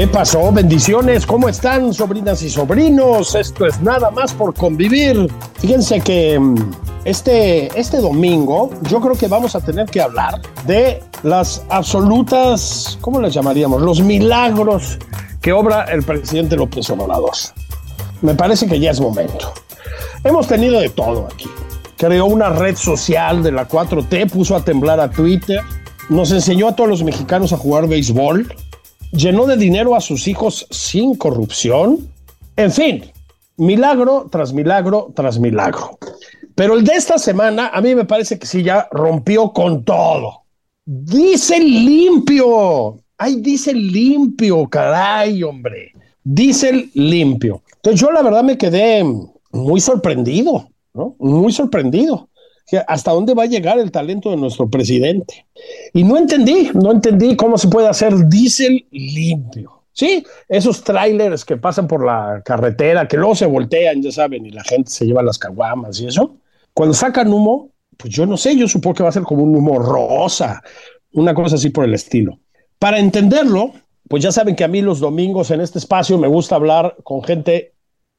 ¿Qué 0.00 0.06
pasó? 0.06 0.50
Bendiciones, 0.50 1.26
¿cómo 1.26 1.46
están, 1.46 1.92
sobrinas 1.92 2.40
y 2.40 2.48
sobrinos? 2.48 3.34
Esto 3.34 3.66
es 3.66 3.82
nada 3.82 4.10
más 4.10 4.32
por 4.32 4.54
convivir. 4.54 5.30
Fíjense 5.58 6.00
que 6.00 6.40
mm, 6.40 6.54
este, 7.04 7.66
este 7.78 7.98
domingo 7.98 8.70
yo 8.88 8.98
creo 9.02 9.14
que 9.14 9.28
vamos 9.28 9.54
a 9.54 9.60
tener 9.60 9.84
que 9.90 10.00
hablar 10.00 10.40
de 10.66 11.02
las 11.22 11.66
absolutas, 11.68 12.96
¿cómo 13.02 13.20
las 13.20 13.34
llamaríamos? 13.34 13.82
Los 13.82 14.00
milagros 14.00 14.98
que 15.42 15.52
obra 15.52 15.84
el 15.84 16.02
presidente 16.02 16.56
López 16.56 16.88
Obrador. 16.88 17.34
Me 18.22 18.34
parece 18.34 18.66
que 18.66 18.80
ya 18.80 18.92
es 18.92 19.02
momento. 19.02 19.52
Hemos 20.24 20.46
tenido 20.46 20.80
de 20.80 20.88
todo 20.88 21.28
aquí. 21.30 21.50
Creó 21.98 22.24
una 22.24 22.48
red 22.48 22.74
social 22.74 23.42
de 23.42 23.52
la 23.52 23.68
4T, 23.68 24.30
puso 24.30 24.56
a 24.56 24.64
temblar 24.64 24.98
a 24.98 25.10
Twitter, 25.10 25.60
nos 26.08 26.32
enseñó 26.32 26.68
a 26.68 26.74
todos 26.74 26.88
los 26.88 27.04
mexicanos 27.04 27.52
a 27.52 27.58
jugar 27.58 27.86
béisbol, 27.86 28.50
llenó 29.12 29.46
de 29.46 29.56
dinero 29.56 29.94
a 29.94 30.00
sus 30.00 30.28
hijos 30.28 30.66
sin 30.70 31.14
corrupción. 31.14 32.08
En 32.56 32.72
fin, 32.72 33.04
milagro 33.56 34.28
tras 34.30 34.52
milagro 34.52 35.12
tras 35.14 35.38
milagro. 35.38 35.98
Pero 36.54 36.74
el 36.74 36.84
de 36.84 36.94
esta 36.94 37.18
semana 37.18 37.68
a 37.68 37.80
mí 37.80 37.94
me 37.94 38.04
parece 38.04 38.38
que 38.38 38.46
sí 38.46 38.62
ya 38.62 38.88
rompió 38.90 39.52
con 39.52 39.84
todo. 39.84 40.42
Dice 40.84 41.58
limpio. 41.60 42.98
Ay, 43.16 43.36
dice 43.36 43.72
limpio, 43.72 44.68
caray, 44.68 45.42
hombre. 45.42 45.92
Dice 46.24 46.90
limpio. 46.94 47.62
Entonces 47.76 48.00
yo 48.00 48.10
la 48.10 48.22
verdad 48.22 48.42
me 48.42 48.58
quedé 48.58 49.04
muy 49.52 49.80
sorprendido, 49.80 50.68
¿no? 50.94 51.16
Muy 51.18 51.52
sorprendido 51.52 52.29
hasta 52.78 53.12
dónde 53.12 53.34
va 53.34 53.44
a 53.44 53.46
llegar 53.46 53.78
el 53.78 53.90
talento 53.90 54.30
de 54.30 54.36
nuestro 54.36 54.68
presidente. 54.68 55.46
Y 55.92 56.04
no 56.04 56.16
entendí, 56.16 56.70
no 56.74 56.92
entendí 56.92 57.36
cómo 57.36 57.58
se 57.58 57.68
puede 57.68 57.88
hacer 57.88 58.28
diésel 58.28 58.86
limpio. 58.90 59.82
Sí, 59.92 60.24
esos 60.48 60.82
trailers 60.82 61.44
que 61.44 61.56
pasan 61.56 61.86
por 61.86 62.04
la 62.04 62.42
carretera, 62.44 63.08
que 63.08 63.16
luego 63.16 63.34
se 63.34 63.46
voltean, 63.46 64.00
ya 64.02 64.12
saben, 64.12 64.46
y 64.46 64.50
la 64.50 64.62
gente 64.64 64.90
se 64.90 65.04
lleva 65.04 65.22
las 65.22 65.38
caguamas 65.38 66.00
y 66.00 66.06
eso. 66.06 66.36
Cuando 66.72 66.94
sacan 66.94 67.32
humo, 67.32 67.70
pues 67.96 68.14
yo 68.14 68.24
no 68.24 68.36
sé, 68.36 68.56
yo 68.56 68.68
supongo 68.68 68.94
que 68.94 69.02
va 69.02 69.08
a 69.08 69.12
ser 69.12 69.24
como 69.24 69.42
un 69.42 69.54
humo 69.54 69.78
rosa, 69.78 70.62
una 71.12 71.34
cosa 71.34 71.56
así 71.56 71.70
por 71.70 71.84
el 71.84 71.94
estilo. 71.94 72.38
Para 72.78 72.98
entenderlo, 72.98 73.72
pues 74.08 74.22
ya 74.22 74.32
saben 74.32 74.56
que 74.56 74.64
a 74.64 74.68
mí 74.68 74.80
los 74.80 75.00
domingos 75.00 75.50
en 75.50 75.60
este 75.60 75.78
espacio 75.78 76.18
me 76.18 76.28
gusta 76.28 76.54
hablar 76.54 76.96
con 77.02 77.22
gente 77.22 77.74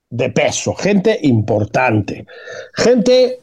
de 0.09 0.29
peso, 0.29 0.75
gente 0.75 1.17
importante, 1.23 2.25
gente 2.73 3.39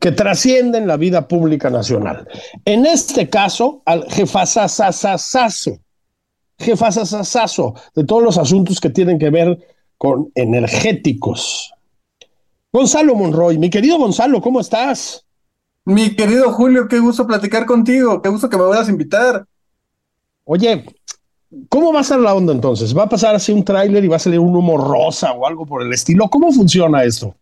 que 0.00 0.12
trascienden 0.12 0.86
la 0.86 0.96
vida 0.96 1.28
pública 1.28 1.68
nacional. 1.68 2.26
En 2.64 2.86
este 2.86 3.28
caso, 3.28 3.82
al 3.84 4.10
jefazazazazazo, 4.10 5.78
jefazazazazo 6.58 7.74
de 7.94 8.04
todos 8.04 8.22
los 8.22 8.38
asuntos 8.38 8.80
que 8.80 8.88
tienen 8.88 9.18
que 9.18 9.28
ver 9.28 9.58
con 9.98 10.32
energéticos. 10.34 11.72
Gonzalo 12.72 13.14
Monroy, 13.14 13.58
mi 13.58 13.68
querido 13.68 13.98
Gonzalo, 13.98 14.40
¿cómo 14.40 14.60
estás? 14.60 15.26
Mi 15.84 16.16
querido 16.16 16.50
Julio, 16.52 16.88
qué 16.88 16.98
gusto 16.98 17.26
platicar 17.26 17.66
contigo, 17.66 18.22
qué 18.22 18.30
gusto 18.30 18.48
que 18.48 18.56
me 18.56 18.64
vuelvas 18.64 18.88
a 18.88 18.92
invitar. 18.92 19.44
Oye, 20.44 20.86
¿cómo 21.68 21.92
va 21.92 22.00
a 22.00 22.04
ser 22.04 22.20
la 22.20 22.34
onda 22.34 22.54
entonces? 22.54 22.96
¿Va 22.96 23.02
a 23.02 23.08
pasar 23.08 23.34
así 23.34 23.52
un 23.52 23.64
tráiler 23.64 24.02
y 24.02 24.08
va 24.08 24.16
a 24.16 24.20
salir 24.20 24.38
un 24.38 24.56
humo 24.56 24.78
rosa 24.78 25.32
o 25.32 25.46
algo 25.46 25.66
por 25.66 25.82
el 25.82 25.92
estilo? 25.92 26.28
¿Cómo 26.30 26.50
funciona 26.52 27.04
esto? 27.04 27.34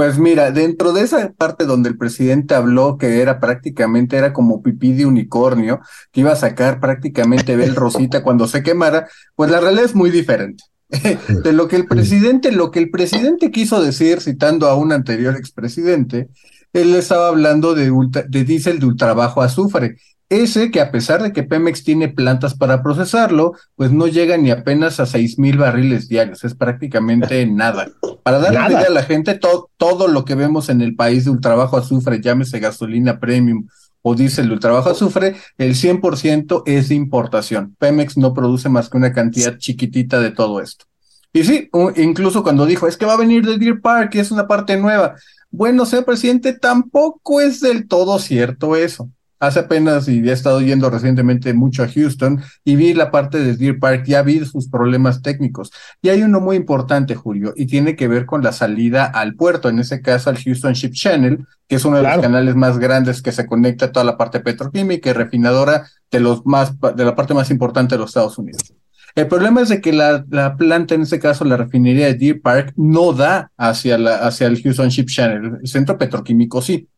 Pues 0.00 0.18
mira, 0.18 0.50
dentro 0.50 0.94
de 0.94 1.02
esa 1.02 1.30
parte 1.34 1.66
donde 1.66 1.90
el 1.90 1.98
presidente 1.98 2.54
habló 2.54 2.96
que 2.96 3.20
era 3.20 3.38
prácticamente, 3.38 4.16
era 4.16 4.32
como 4.32 4.62
pipí 4.62 4.94
de 4.94 5.04
unicornio, 5.04 5.82
que 6.10 6.22
iba 6.22 6.32
a 6.32 6.36
sacar 6.36 6.80
prácticamente 6.80 7.54
Bel 7.54 7.76
Rosita 7.76 8.22
cuando 8.24 8.48
se 8.48 8.62
quemara, 8.62 9.10
pues 9.34 9.50
la 9.50 9.60
realidad 9.60 9.84
es 9.84 9.94
muy 9.94 10.10
diferente. 10.10 10.64
de 10.88 11.52
lo 11.52 11.68
que 11.68 11.76
el 11.76 11.84
presidente, 11.84 12.50
lo 12.50 12.70
que 12.70 12.78
el 12.78 12.88
presidente 12.88 13.50
quiso 13.50 13.82
decir, 13.82 14.22
citando 14.22 14.68
a 14.68 14.74
un 14.74 14.92
anterior 14.92 15.36
expresidente, 15.36 16.30
él 16.72 16.94
estaba 16.94 17.28
hablando 17.28 17.74
de, 17.74 17.92
de 18.26 18.44
diésel 18.44 18.78
de 18.78 18.86
ultrabajo 18.86 19.42
azufre, 19.42 19.96
ese 20.30 20.70
que 20.70 20.80
a 20.80 20.92
pesar 20.92 21.22
de 21.22 21.32
que 21.32 21.42
Pemex 21.42 21.82
tiene 21.82 22.08
plantas 22.08 22.54
para 22.54 22.82
procesarlo, 22.84 23.54
pues 23.74 23.90
no 23.90 24.06
llega 24.06 24.36
ni 24.36 24.52
apenas 24.52 25.00
a 25.00 25.06
seis 25.06 25.38
mil 25.38 25.58
barriles 25.58 26.08
diarios, 26.08 26.44
es 26.44 26.54
prácticamente 26.54 27.44
nada. 27.50 27.90
Para 28.22 28.38
darle 28.38 28.76
idea 28.76 28.86
a 28.86 28.90
la 28.90 29.02
gente, 29.02 29.38
todo 29.76 30.08
lo 30.08 30.24
que 30.24 30.36
vemos 30.36 30.68
en 30.68 30.80
el 30.82 30.94
país 30.94 31.24
de 31.24 31.32
ultrabajo 31.32 31.76
azufre, 31.76 32.20
llámese 32.22 32.60
gasolina 32.60 33.18
premium 33.18 33.66
o 34.02 34.14
diésel 34.14 34.46
de 34.46 34.54
ultrabajo 34.54 34.90
azufre, 34.90 35.34
el 35.58 35.74
100% 35.74 36.62
es 36.64 36.88
de 36.88 36.94
importación. 36.94 37.74
Pemex 37.78 38.16
no 38.16 38.32
produce 38.32 38.68
más 38.68 38.88
que 38.88 38.96
una 38.96 39.12
cantidad 39.12 39.58
chiquitita 39.58 40.20
de 40.20 40.30
todo 40.30 40.60
esto. 40.60 40.86
Y 41.32 41.44
sí, 41.44 41.68
incluso 41.96 42.42
cuando 42.42 42.66
dijo, 42.66 42.86
es 42.86 42.96
que 42.96 43.04
va 43.04 43.14
a 43.14 43.18
venir 43.18 43.44
de 43.44 43.58
Deer 43.58 43.80
Park 43.80 44.14
y 44.14 44.20
es 44.20 44.30
una 44.30 44.46
parte 44.46 44.76
nueva. 44.76 45.16
Bueno, 45.50 45.84
señor 45.84 46.04
presidente, 46.04 46.52
tampoco 46.52 47.40
es 47.40 47.60
del 47.60 47.88
todo 47.88 48.18
cierto 48.20 48.76
eso 48.76 49.10
hace 49.40 49.60
apenas 49.60 50.06
y 50.06 50.20
he 50.20 50.32
estado 50.32 50.60
yendo 50.60 50.90
recientemente 50.90 51.54
mucho 51.54 51.82
a 51.82 51.88
Houston 51.88 52.42
y 52.62 52.76
vi 52.76 52.94
la 52.94 53.10
parte 53.10 53.38
de 53.38 53.56
Deer 53.56 53.78
Park, 53.78 54.04
ya 54.06 54.22
vi 54.22 54.44
sus 54.44 54.68
problemas 54.68 55.22
técnicos. 55.22 55.72
Y 56.02 56.10
hay 56.10 56.22
uno 56.22 56.40
muy 56.40 56.56
importante, 56.56 57.14
Julio, 57.14 57.54
y 57.56 57.66
tiene 57.66 57.96
que 57.96 58.06
ver 58.06 58.26
con 58.26 58.42
la 58.42 58.52
salida 58.52 59.06
al 59.06 59.34
puerto, 59.34 59.68
en 59.68 59.80
ese 59.80 60.02
caso 60.02 60.30
al 60.30 60.38
Houston 60.38 60.74
Ship 60.74 60.92
Channel, 60.92 61.46
que 61.66 61.76
es 61.76 61.84
uno 61.84 61.96
de 61.96 62.02
los 62.02 62.18
canales 62.18 62.54
más 62.54 62.78
grandes 62.78 63.22
que 63.22 63.32
se 63.32 63.46
conecta 63.46 63.86
a 63.86 63.92
toda 63.92 64.04
la 64.04 64.16
parte 64.16 64.40
petroquímica 64.40 65.10
y 65.10 65.12
refinadora 65.14 65.88
de 66.10 66.20
los 66.20 66.44
más, 66.44 66.74
de 66.78 67.04
la 67.04 67.16
parte 67.16 67.32
más 67.32 67.50
importante 67.50 67.94
de 67.94 68.00
los 68.00 68.10
Estados 68.10 68.36
Unidos. 68.38 68.74
El 69.14 69.26
problema 69.26 69.62
es 69.62 69.68
de 69.68 69.80
que 69.80 69.92
la, 69.92 70.24
la, 70.30 70.56
planta, 70.56 70.94
en 70.94 71.02
este 71.02 71.18
caso 71.18 71.44
la 71.44 71.56
refinería 71.56 72.06
de 72.06 72.14
Deer 72.14 72.40
Park, 72.40 72.72
no 72.76 73.12
da 73.12 73.50
hacia, 73.56 73.98
la, 73.98 74.16
hacia 74.18 74.46
el 74.46 74.62
Houston 74.62 74.88
Ship 74.88 75.06
Channel. 75.06 75.58
El 75.62 75.68
centro 75.68 75.98
petroquímico 75.98 76.62
sí. 76.62 76.88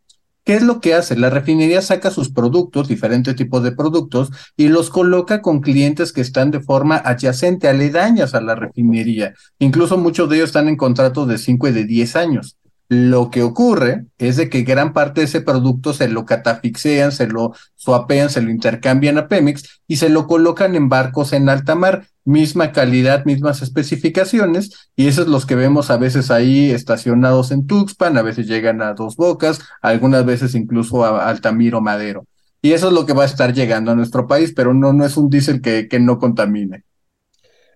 ¿Qué 0.45 0.57
es 0.57 0.63
lo 0.63 0.81
que 0.81 0.95
hace? 0.95 1.17
La 1.17 1.31
refinería 1.31 1.81
saca 1.83 2.11
sus 2.11 2.31
productos, 2.31 2.89
diferentes 2.89 3.37
tipos 3.37 3.63
de 3.63 3.71
productos, 3.71 4.31
y 4.57 4.69
los 4.69 4.91
coloca 4.91 5.41
con 5.41 5.61
clientes 5.61 6.13
que 6.13 6.21
están 6.21 6.51
de 6.51 6.61
forma 6.61 6.97
adyacente, 6.97 7.69
aledañas 7.69 8.35
a 8.35 8.41
la 8.41 8.57
refinería. 8.57 9.35
Incluso 9.61 9.99
muchos 9.99 10.29
de 10.29 10.37
ellos 10.37 10.49
están 10.49 10.69
en 10.69 10.77
contratos 10.77 11.29
de 11.29 11.39
5 11.39 11.69
y 11.69 11.73
de 11.73 11.85
10 11.85 12.17
años. 12.17 12.57
Lo 12.89 13.31
que 13.31 13.43
ocurre 13.43 14.07
es 14.19 14.37
de 14.37 14.51
que 14.51 14.63
gran 14.63 14.93
parte 14.93 15.21
de 15.21 15.27
ese 15.27 15.41
producto 15.41 15.95
se 15.95 16.09
lo 16.09 16.27
catafixean, 16.27 17.13
se 17.13 17.27
lo 17.27 17.55
suapean, 17.75 18.29
se 18.29 18.43
lo 18.43 18.51
intercambian 18.51 19.17
a 19.19 19.29
Pemex 19.29 19.81
y 19.87 19.97
se 19.97 20.09
lo 20.09 20.27
colocan 20.27 20.75
en 20.75 20.89
barcos 20.89 21.33
en 21.33 21.49
alta 21.49 21.75
mar 21.75 22.07
misma 22.25 22.73
calidad, 22.73 23.25
mismas 23.25 23.63
especificaciones, 23.63 24.91
y 24.97 25.09
esos 25.09 25.27
los 25.27 25.47
que 25.47 25.55
vemos 25.55 25.91
a 25.91 25.97
veces 25.97 26.31
ahí 26.31 26.71
estacionados 26.71 27.51
en 27.51 27.67
Tuxpan, 27.67 28.17
a 28.17 28.23
veces 28.23 28.47
llegan 28.47 28.81
a 28.83 28.95
Dos 28.95 29.17
Bocas, 29.17 29.61
algunas 29.81 30.25
veces 30.25 30.55
incluso 30.55 31.05
a 31.05 31.29
Altamiro 31.29 31.81
Madero. 31.81 32.27
Y 32.61 32.73
eso 32.73 32.89
es 32.89 32.93
lo 32.95 33.07
que 33.07 33.13
va 33.13 33.25
a 33.25 33.27
estar 33.27 33.53
llegando 33.53 33.91
a 33.91 33.97
nuestro 33.97 34.27
país, 34.29 34.53
pero 34.55 34.73
no, 34.73 34.93
no 34.93 35.05
es 35.05 35.17
un 35.17 35.29
diésel 35.29 35.61
que, 35.61 35.89
que 35.89 35.99
no 35.99 36.19
contamine. 36.19 36.85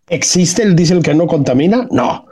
¿Existe 0.08 0.62
el 0.62 0.76
diésel 0.76 1.02
que 1.02 1.14
no 1.14 1.26
contamina? 1.26 1.88
No. 1.90 2.25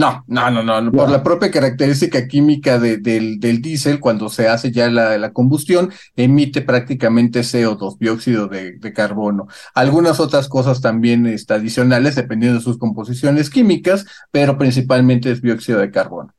No, 0.00 0.24
no, 0.28 0.50
no, 0.50 0.80
no, 0.80 0.92
por 0.92 1.10
la 1.10 1.22
propia 1.22 1.50
característica 1.50 2.26
química 2.26 2.78
de, 2.78 2.96
del, 2.96 3.38
del 3.38 3.60
diésel, 3.60 4.00
cuando 4.00 4.30
se 4.30 4.48
hace 4.48 4.72
ya 4.72 4.88
la, 4.88 5.18
la, 5.18 5.34
combustión, 5.34 5.92
emite 6.16 6.62
prácticamente 6.62 7.40
CO2, 7.40 7.98
dióxido 7.98 8.48
de, 8.48 8.78
de 8.78 8.92
carbono. 8.94 9.46
Algunas 9.74 10.18
otras 10.18 10.48
cosas 10.48 10.80
también 10.80 11.26
está, 11.26 11.56
adicionales, 11.56 12.14
dependiendo 12.14 12.60
de 12.60 12.64
sus 12.64 12.78
composiciones 12.78 13.50
químicas, 13.50 14.06
pero 14.30 14.56
principalmente 14.56 15.32
es 15.32 15.42
dióxido 15.42 15.80
de 15.80 15.90
carbono. 15.90 16.32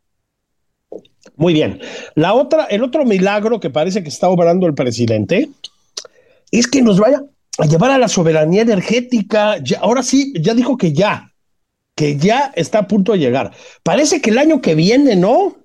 Muy 1.35 1.53
bien. 1.53 1.79
La 2.15 2.33
otra, 2.33 2.63
el 2.63 2.81
otro 2.81 3.05
milagro 3.05 3.59
que 3.59 3.69
parece 3.69 4.01
que 4.01 4.09
está 4.09 4.27
obrando 4.27 4.65
el 4.65 4.73
presidente 4.73 5.51
es 6.49 6.65
que 6.65 6.81
nos 6.81 6.99
vaya 6.99 7.21
a 7.59 7.65
llevar 7.67 7.91
a 7.91 7.99
la 7.99 8.07
soberanía 8.07 8.63
energética. 8.63 9.57
ahora 9.79 10.01
sí, 10.01 10.33
ya 10.41 10.55
dijo 10.55 10.77
que 10.77 10.93
ya, 10.93 11.30
que 11.95 12.17
ya 12.17 12.51
está 12.55 12.79
a 12.79 12.87
punto 12.87 13.11
de 13.13 13.19
llegar. 13.19 13.51
Parece 13.83 14.21
que 14.21 14.29
el 14.29 14.37
año 14.37 14.61
que 14.61 14.75
viene, 14.75 15.15
¿no? 15.15 15.55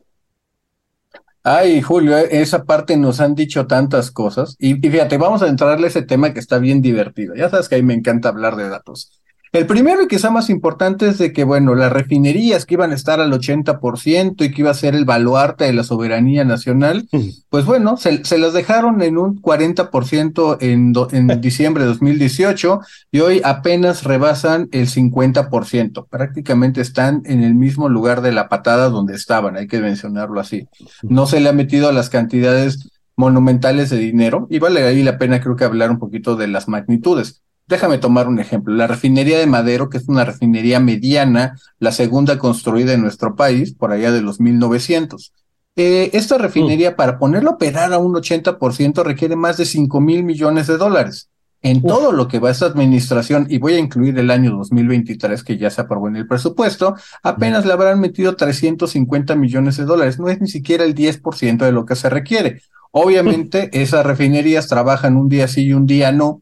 Ay, 1.49 1.81
Julio, 1.81 2.19
eh, 2.19 2.29
esa 2.41 2.65
parte 2.65 2.97
nos 2.97 3.21
han 3.21 3.37
dicho 3.37 3.69
tantas 3.69 4.11
cosas. 4.11 4.57
Y, 4.59 4.75
fíjate, 4.75 5.17
vamos 5.17 5.43
a 5.43 5.49
entrarle 5.49 5.87
a 5.87 5.91
ese 5.91 6.03
tema 6.03 6.35
que 6.35 6.41
está 6.41 6.59
bien 6.59 6.83
divertido. 6.83 7.37
Ya 7.37 7.49
sabes 7.49 7.69
que 7.69 7.77
a 7.77 7.79
mí 7.79 7.85
me 7.85 7.95
encanta 7.95 8.29
hablar 8.31 8.57
de 8.57 8.69
datos. 8.69 9.23
El 9.57 9.67
primero 9.67 10.03
y 10.03 10.07
quizá 10.07 10.29
más 10.29 10.51
importante 10.51 11.09
es 11.09 11.17
de 11.17 11.33
que, 11.33 11.43
bueno, 11.43 11.75
las 11.75 11.91
refinerías 11.91 12.67
que 12.67 12.75
iban 12.75 12.93
a 12.93 12.95
estar 12.95 13.23
al 13.23 13.33
80% 13.33 14.45
y 14.45 14.53
que 14.53 14.61
iba 14.61 14.71
a 14.71 14.75
ser 14.75 14.95
el 14.95 15.07
baluarte 15.07 15.65
de 15.65 15.73
la 15.73 15.83
soberanía 15.83 16.45
nacional, 16.45 17.09
pues 17.49 17.65
bueno, 17.65 17.97
se, 17.97 18.21
las 18.37 18.53
dejaron 18.53 19.01
en 19.01 19.17
un 19.17 19.41
40% 19.41 20.59
en, 20.61 20.93
en 21.11 21.41
diciembre 21.41 21.85
de 21.85 21.89
2018 21.89 22.81
y 23.11 23.21
hoy 23.21 23.41
apenas 23.43 24.05
rebasan 24.05 24.69
el 24.73 24.89
50%. 24.89 26.07
Prácticamente 26.07 26.83
están 26.83 27.23
en 27.25 27.43
el 27.43 27.55
mismo 27.55 27.89
lugar 27.89 28.21
de 28.21 28.33
la 28.33 28.51
patada 28.51 28.91
donde 28.91 29.15
estaban, 29.15 29.57
hay 29.57 29.69
que 29.69 29.81
mencionarlo 29.81 30.39
así. 30.39 30.69
No 31.03 31.27
se 31.27 31.41
le 31.41 31.49
ha 31.49 31.55
metido 31.55 31.89
a 31.89 31.93
las 31.93 32.11
cantidades 32.11 32.91
monumentales 33.17 33.89
de 33.89 33.97
dinero 33.97 34.49
y 34.51 34.59
vale 34.59 34.83
ahí 34.83 35.03
la 35.03 35.17
pena 35.17 35.41
creo 35.41 35.57
que 35.57 35.65
hablar 35.65 35.91
un 35.91 35.99
poquito 35.99 36.37
de 36.37 36.49
las 36.49 36.69
magnitudes. 36.69 37.43
Déjame 37.69 37.99
tomar 37.99 38.29
un 38.29 38.39
ejemplo. 38.39 38.75
La 38.75 38.87
refinería 38.87 39.39
de 39.39 39.47
Madero, 39.47 39.91
que 39.91 39.99
es 39.99 40.09
una 40.09 40.25
refinería 40.25 40.79
mediana, 40.79 41.59
la 41.81 41.91
segunda 41.91 42.39
construida 42.39 42.93
en 42.93 43.03
nuestro 43.03 43.35
país, 43.35 43.75
por 43.75 43.91
allá 43.91 44.13
de 44.13 44.23
los 44.23 44.41
1900. 44.41 45.33
Eh, 45.75 46.11
esta 46.13 46.39
refinería, 46.39 46.93
mm. 46.93 46.97
para 46.97 47.19
ponerla 47.19 47.51
a 47.51 47.55
operar 47.55 47.93
a 47.93 47.99
un 47.99 48.15
80%, 48.15 49.03
requiere 49.03 49.35
más 49.35 49.57
de 49.57 49.65
5 49.65 50.01
mil 50.01 50.23
millones 50.23 50.69
de 50.69 50.77
dólares. 50.77 51.29
En 51.63 51.83
todo 51.83 52.13
lo 52.13 52.29
que 52.29 52.39
va 52.39 52.51
a 52.51 52.53
esta 52.53 52.67
administración, 52.67 53.47
y 53.51 53.59
voy 53.59 53.75
a 53.75 53.79
incluir 53.81 54.17
el 54.19 54.31
año 54.31 54.53
2023, 54.57 55.43
que 55.43 55.59
ya 55.59 55.69
se 55.69 55.81
aprobó 55.81 56.07
en 56.07 56.15
el 56.15 56.29
presupuesto, 56.29 56.95
apenas 57.25 57.67
le 57.67 57.73
habrán 57.73 57.99
metido 57.99 58.37
350 58.37 59.35
millones 59.35 59.77
de 59.77 59.85
dólares. 59.85 60.21
No 60.21 60.29
es 60.29 60.41
ni 60.41 60.47
siquiera 60.47 60.85
el 60.85 60.95
10% 60.95 61.65
de 61.65 61.73
lo 61.73 61.85
que 61.85 61.97
se 61.97 62.09
requiere. 62.09 62.63
Obviamente, 62.93 63.69
esas 63.83 64.07
refinerías 64.07 64.69
trabajan 64.69 65.17
un 65.17 65.29
día 65.29 65.49
sí 65.49 65.65
y 65.65 65.73
un 65.73 65.87
día 65.87 66.13
no, 66.13 66.41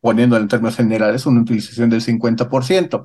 poniendo 0.00 0.36
en 0.36 0.48
términos 0.48 0.76
generales, 0.76 1.26
una 1.26 1.42
utilización 1.42 1.90
del 1.90 2.02
50%. 2.02 3.02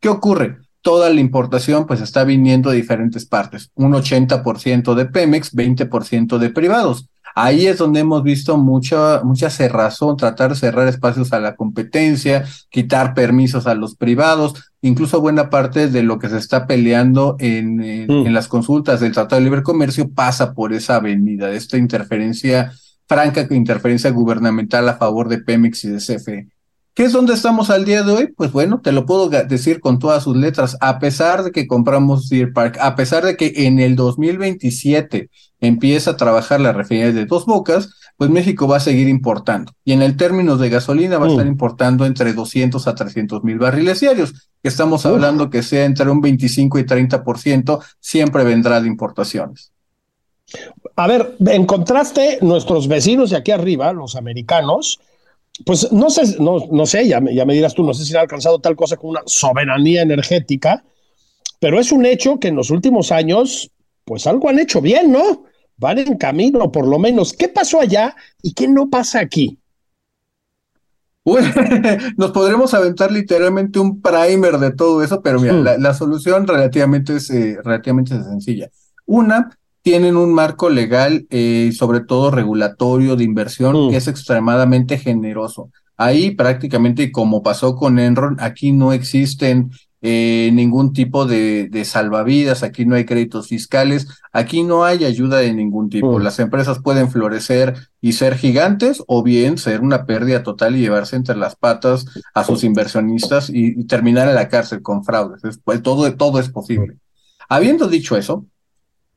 ¿Qué 0.00 0.08
ocurre? 0.08 0.58
Toda 0.80 1.10
la 1.10 1.20
importación 1.20 1.86
pues 1.86 2.00
está 2.00 2.24
viniendo 2.24 2.70
de 2.70 2.76
diferentes 2.76 3.26
partes, 3.26 3.70
un 3.74 3.92
80% 3.92 4.94
de 4.94 5.06
Pemex, 5.06 5.54
20% 5.54 6.38
de 6.38 6.50
privados. 6.50 7.08
Ahí 7.34 7.66
es 7.66 7.78
donde 7.78 8.00
hemos 8.00 8.22
visto 8.24 8.56
mucha, 8.56 9.20
mucha 9.22 9.48
cerrazón, 9.50 10.16
tratar 10.16 10.50
de 10.50 10.56
cerrar 10.56 10.88
espacios 10.88 11.32
a 11.32 11.38
la 11.38 11.54
competencia, 11.54 12.44
quitar 12.68 13.14
permisos 13.14 13.66
a 13.66 13.74
los 13.74 13.94
privados, 13.94 14.54
incluso 14.82 15.20
buena 15.20 15.48
parte 15.48 15.88
de 15.88 16.02
lo 16.02 16.18
que 16.18 16.28
se 16.28 16.38
está 16.38 16.66
peleando 16.66 17.36
en, 17.38 17.80
en, 17.80 18.06
mm. 18.08 18.26
en 18.26 18.34
las 18.34 18.48
consultas 18.48 18.98
del 19.00 19.12
Tratado 19.12 19.40
de 19.40 19.44
Libre 19.44 19.62
Comercio 19.62 20.10
pasa 20.10 20.52
por 20.52 20.72
esa 20.72 20.96
avenida, 20.96 21.52
esta 21.52 21.76
interferencia 21.76 22.72
franca 23.08 23.46
interferencia 23.50 24.10
gubernamental 24.10 24.88
a 24.88 24.96
favor 24.96 25.28
de 25.28 25.38
Pemex 25.38 25.84
y 25.84 25.88
de 25.88 25.98
CFE. 25.98 26.48
¿Qué 26.98 27.04
es 27.04 27.12
donde 27.12 27.32
estamos 27.32 27.70
al 27.70 27.84
día 27.84 28.02
de 28.02 28.10
hoy? 28.10 28.26
Pues 28.36 28.50
bueno, 28.50 28.80
te 28.80 28.90
lo 28.90 29.06
puedo 29.06 29.28
decir 29.28 29.80
con 29.80 30.00
todas 30.00 30.24
sus 30.24 30.36
letras, 30.36 30.76
a 30.80 30.98
pesar 30.98 31.44
de 31.44 31.52
que 31.52 31.68
compramos 31.68 32.28
Deer 32.28 32.52
Park, 32.52 32.76
a 32.80 32.96
pesar 32.96 33.24
de 33.24 33.36
que 33.36 33.52
en 33.54 33.78
el 33.78 33.94
2027 33.94 35.30
empieza 35.60 36.10
a 36.10 36.16
trabajar 36.16 36.60
la 36.60 36.72
refinería 36.72 37.12
de 37.12 37.24
Dos 37.24 37.46
Bocas, 37.46 37.90
pues 38.16 38.30
México 38.30 38.66
va 38.66 38.78
a 38.78 38.80
seguir 38.80 39.08
importando. 39.08 39.72
Y 39.84 39.92
en 39.92 40.02
el 40.02 40.16
término 40.16 40.56
de 40.56 40.70
gasolina 40.70 41.18
va 41.18 41.26
a 41.26 41.30
estar 41.30 41.46
mm. 41.46 41.50
importando 41.50 42.04
entre 42.04 42.32
200 42.32 42.88
a 42.88 42.94
300 42.96 43.44
mil 43.44 43.58
barriles 43.58 44.00
diarios, 44.00 44.50
que 44.60 44.68
estamos 44.68 45.06
hablando 45.06 45.50
que 45.50 45.62
sea 45.62 45.84
entre 45.84 46.10
un 46.10 46.20
25 46.20 46.80
y 46.80 46.82
30%, 46.82 47.80
siempre 48.00 48.42
vendrá 48.42 48.80
de 48.80 48.88
importaciones. 48.88 49.70
A 50.98 51.06
ver, 51.06 51.36
en 51.46 51.64
contraste, 51.64 52.38
nuestros 52.42 52.88
vecinos 52.88 53.30
de 53.30 53.36
aquí 53.36 53.52
arriba, 53.52 53.92
los 53.92 54.16
americanos, 54.16 54.98
pues 55.64 55.92
no 55.92 56.10
sé, 56.10 56.40
no, 56.40 56.66
no 56.72 56.86
sé, 56.86 57.06
ya 57.06 57.20
me, 57.20 57.32
ya 57.32 57.44
me 57.44 57.54
dirás 57.54 57.72
tú, 57.72 57.84
no 57.84 57.94
sé 57.94 58.04
si 58.04 58.16
han 58.16 58.22
alcanzado 58.22 58.58
tal 58.58 58.74
cosa 58.74 58.96
como 58.96 59.12
una 59.12 59.22
soberanía 59.24 60.02
energética, 60.02 60.82
pero 61.60 61.78
es 61.78 61.92
un 61.92 62.04
hecho 62.04 62.40
que 62.40 62.48
en 62.48 62.56
los 62.56 62.70
últimos 62.70 63.12
años, 63.12 63.70
pues 64.04 64.26
algo 64.26 64.48
han 64.48 64.58
hecho 64.58 64.80
bien, 64.80 65.12
¿no? 65.12 65.44
Van 65.76 66.00
en 66.00 66.16
camino, 66.16 66.72
por 66.72 66.84
lo 66.84 66.98
menos. 66.98 67.32
¿Qué 67.32 67.46
pasó 67.46 67.80
allá 67.80 68.16
y 68.42 68.52
qué 68.54 68.66
no 68.66 68.90
pasa 68.90 69.20
aquí? 69.20 69.56
nos 72.16 72.32
podremos 72.32 72.74
aventar 72.74 73.12
literalmente 73.12 73.78
un 73.78 74.02
primer 74.02 74.58
de 74.58 74.72
todo 74.72 75.04
eso, 75.04 75.22
pero 75.22 75.38
mira, 75.38 75.52
hmm. 75.52 75.80
la, 75.80 75.94
solución 75.94 76.44
relativamente 76.44 77.14
es, 77.14 77.30
eh, 77.30 77.56
relativamente 77.62 78.20
sencilla. 78.20 78.68
Una, 79.06 79.56
tienen 79.88 80.18
un 80.18 80.34
marco 80.34 80.68
legal 80.68 81.26
eh, 81.30 81.70
sobre 81.74 82.00
todo 82.00 82.30
regulatorio 82.30 83.16
de 83.16 83.24
inversión 83.24 83.72
que 83.88 83.94
mm. 83.94 83.96
es 83.96 84.06
extremadamente 84.06 84.98
generoso. 84.98 85.70
Ahí 85.96 86.32
prácticamente, 86.32 87.10
como 87.10 87.42
pasó 87.42 87.74
con 87.74 87.98
Enron, 87.98 88.36
aquí 88.38 88.72
no 88.72 88.92
existen 88.92 89.70
eh, 90.02 90.50
ningún 90.52 90.92
tipo 90.92 91.24
de, 91.24 91.68
de, 91.70 91.86
salvavidas, 91.86 92.62
aquí 92.62 92.84
no 92.84 92.96
hay 92.96 93.06
créditos 93.06 93.48
fiscales, 93.48 94.08
aquí 94.30 94.62
no 94.62 94.84
hay 94.84 95.06
ayuda 95.06 95.38
de 95.38 95.54
ningún 95.54 95.88
tipo. 95.88 96.18
Mm. 96.18 96.22
Las 96.22 96.38
empresas 96.38 96.80
pueden 96.80 97.10
florecer 97.10 97.74
y 98.02 98.12
ser 98.12 98.36
gigantes 98.36 99.02
o 99.06 99.22
bien 99.22 99.56
ser 99.56 99.80
una 99.80 100.04
pérdida 100.04 100.42
total 100.42 100.76
y 100.76 100.80
llevarse 100.80 101.16
entre 101.16 101.34
las 101.34 101.56
patas 101.56 102.04
a 102.34 102.44
sus 102.44 102.62
inversionistas 102.62 103.48
y, 103.48 103.86
terminar 103.86 104.28
en 104.28 104.34
la 104.34 104.50
cárcel 104.50 104.82
con 104.82 105.02
fraudes. 105.02 105.40
Pues, 105.64 105.82
todo, 105.82 106.14
todo 106.14 106.40
es 106.40 106.50
posible. 106.50 106.98
Habiendo 107.48 107.88
dicho 107.88 108.18
eso, 108.18 108.44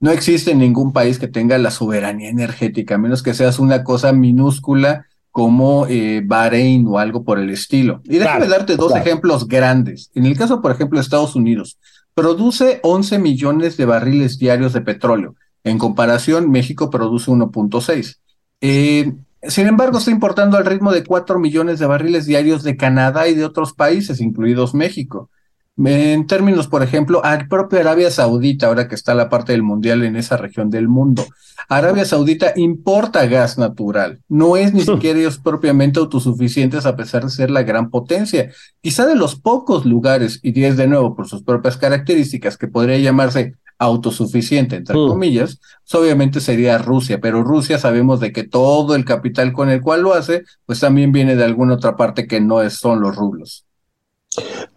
no 0.02 0.12
existe 0.12 0.54
ningún 0.56 0.92
país 0.92 1.20
que 1.20 1.28
tenga 1.28 1.58
la 1.60 1.72
soberanía 1.72 2.30
energética, 2.30 2.96
a 2.96 2.98
menos 2.98 3.22
que 3.22 3.36
seas 3.36 3.60
una 3.60 3.84
cosa 3.84 4.12
minúscula 4.12 5.06
como 5.30 5.86
eh, 5.88 6.24
Bahrein 6.26 6.86
o 6.88 6.98
algo 6.98 7.24
por 7.24 7.40
el 7.40 7.52
estilo. 7.52 8.02
Y 8.04 8.18
déjame 8.18 8.48
darte 8.48 8.76
dos 8.76 8.96
ejemplos 8.96 9.48
grandes. 9.48 10.10
En 10.16 10.26
el 10.26 10.38
caso, 10.38 10.62
por 10.62 10.72
ejemplo, 10.72 10.98
de 10.98 11.04
Estados 11.04 11.36
Unidos, 11.36 11.78
produce 12.16 12.80
11 12.84 13.20
millones 13.20 13.78
de 13.78 13.86
barriles 13.86 14.40
diarios 14.40 14.74
de 14.74 14.82
petróleo. 14.82 15.36
En 15.64 15.78
comparación, 15.78 16.50
México 16.50 16.90
produce 16.90 17.32
1.6. 17.32 18.18
Eh, 18.62 19.14
sin 19.44 19.68
embargo, 19.68 20.00
está 20.00 20.10
importando 20.10 20.58
al 20.58 20.66
ritmo 20.66 20.92
de 20.92 21.04
4 21.04 21.40
millones 21.40 21.78
de 21.78 21.86
barriles 21.86 22.26
diarios 22.26 22.64
de 22.64 22.76
Canadá 22.76 23.28
y 23.28 23.36
de 23.36 23.46
otros 23.46 23.74
países, 23.74 24.20
incluidos 24.20 24.74
México. 24.74 25.30
En 25.84 26.28
términos, 26.28 26.68
por 26.68 26.84
ejemplo, 26.84 27.24
al 27.24 27.48
propio 27.48 27.80
Arabia 27.80 28.12
Saudita, 28.12 28.68
ahora 28.68 28.88
que 28.88 28.96
está 28.96 29.14
la 29.14 29.30
parte 29.30 29.52
del 29.52 29.64
mundial 29.64 30.04
en 30.04 30.16
esa 30.16 30.38
región 30.38 30.70
del 30.70 30.88
mundo, 30.88 31.26
Arabia 31.70 32.06
Saudita 32.06 32.54
importa 32.56 33.26
gas 33.26 33.58
natural. 33.58 34.20
No 34.28 34.58
es 34.58 34.74
ni 34.74 34.82
siquiera 34.82 35.20
ellos 35.20 35.38
propiamente 35.38 36.00
autosuficientes 36.00 36.86
a 36.86 36.96
pesar 36.96 37.24
de 37.24 37.30
ser 37.30 37.50
la 37.50 37.64
gran 37.64 37.90
potencia. 37.90 38.52
Quizá 38.82 39.06
de 39.06 39.16
los 39.16 39.36
pocos 39.36 39.86
lugares, 39.86 40.40
y 40.44 40.64
es 40.64 40.78
de 40.78 40.88
nuevo 40.88 41.16
por 41.16 41.28
sus 41.28 41.44
propias 41.44 41.78
características, 41.78 42.58
que 42.58 42.68
podría 42.68 42.98
llamarse 42.98 43.56
autosuficiente, 43.80 44.76
entre 44.76 44.96
mm. 44.96 45.08
comillas, 45.08 45.60
pues 45.80 45.96
obviamente 45.96 46.40
sería 46.40 46.78
Rusia, 46.78 47.20
pero 47.20 47.44
Rusia 47.44 47.80
sabemos 47.80 48.20
de 48.20 48.32
que 48.32 48.44
todo 48.44 48.94
el 48.94 49.06
capital 49.06 49.54
con 49.54 49.70
el 49.70 49.82
cual 49.82 50.04
lo 50.04 50.14
hace, 50.14 50.44
pues 50.68 50.80
también 50.80 51.12
viene 51.12 51.36
de 51.36 51.44
alguna 51.44 51.74
otra 51.74 51.96
parte 51.96 52.28
que 52.28 52.40
no 52.40 52.70
son 52.70 53.02
los 53.02 53.16
rublos. 53.16 53.66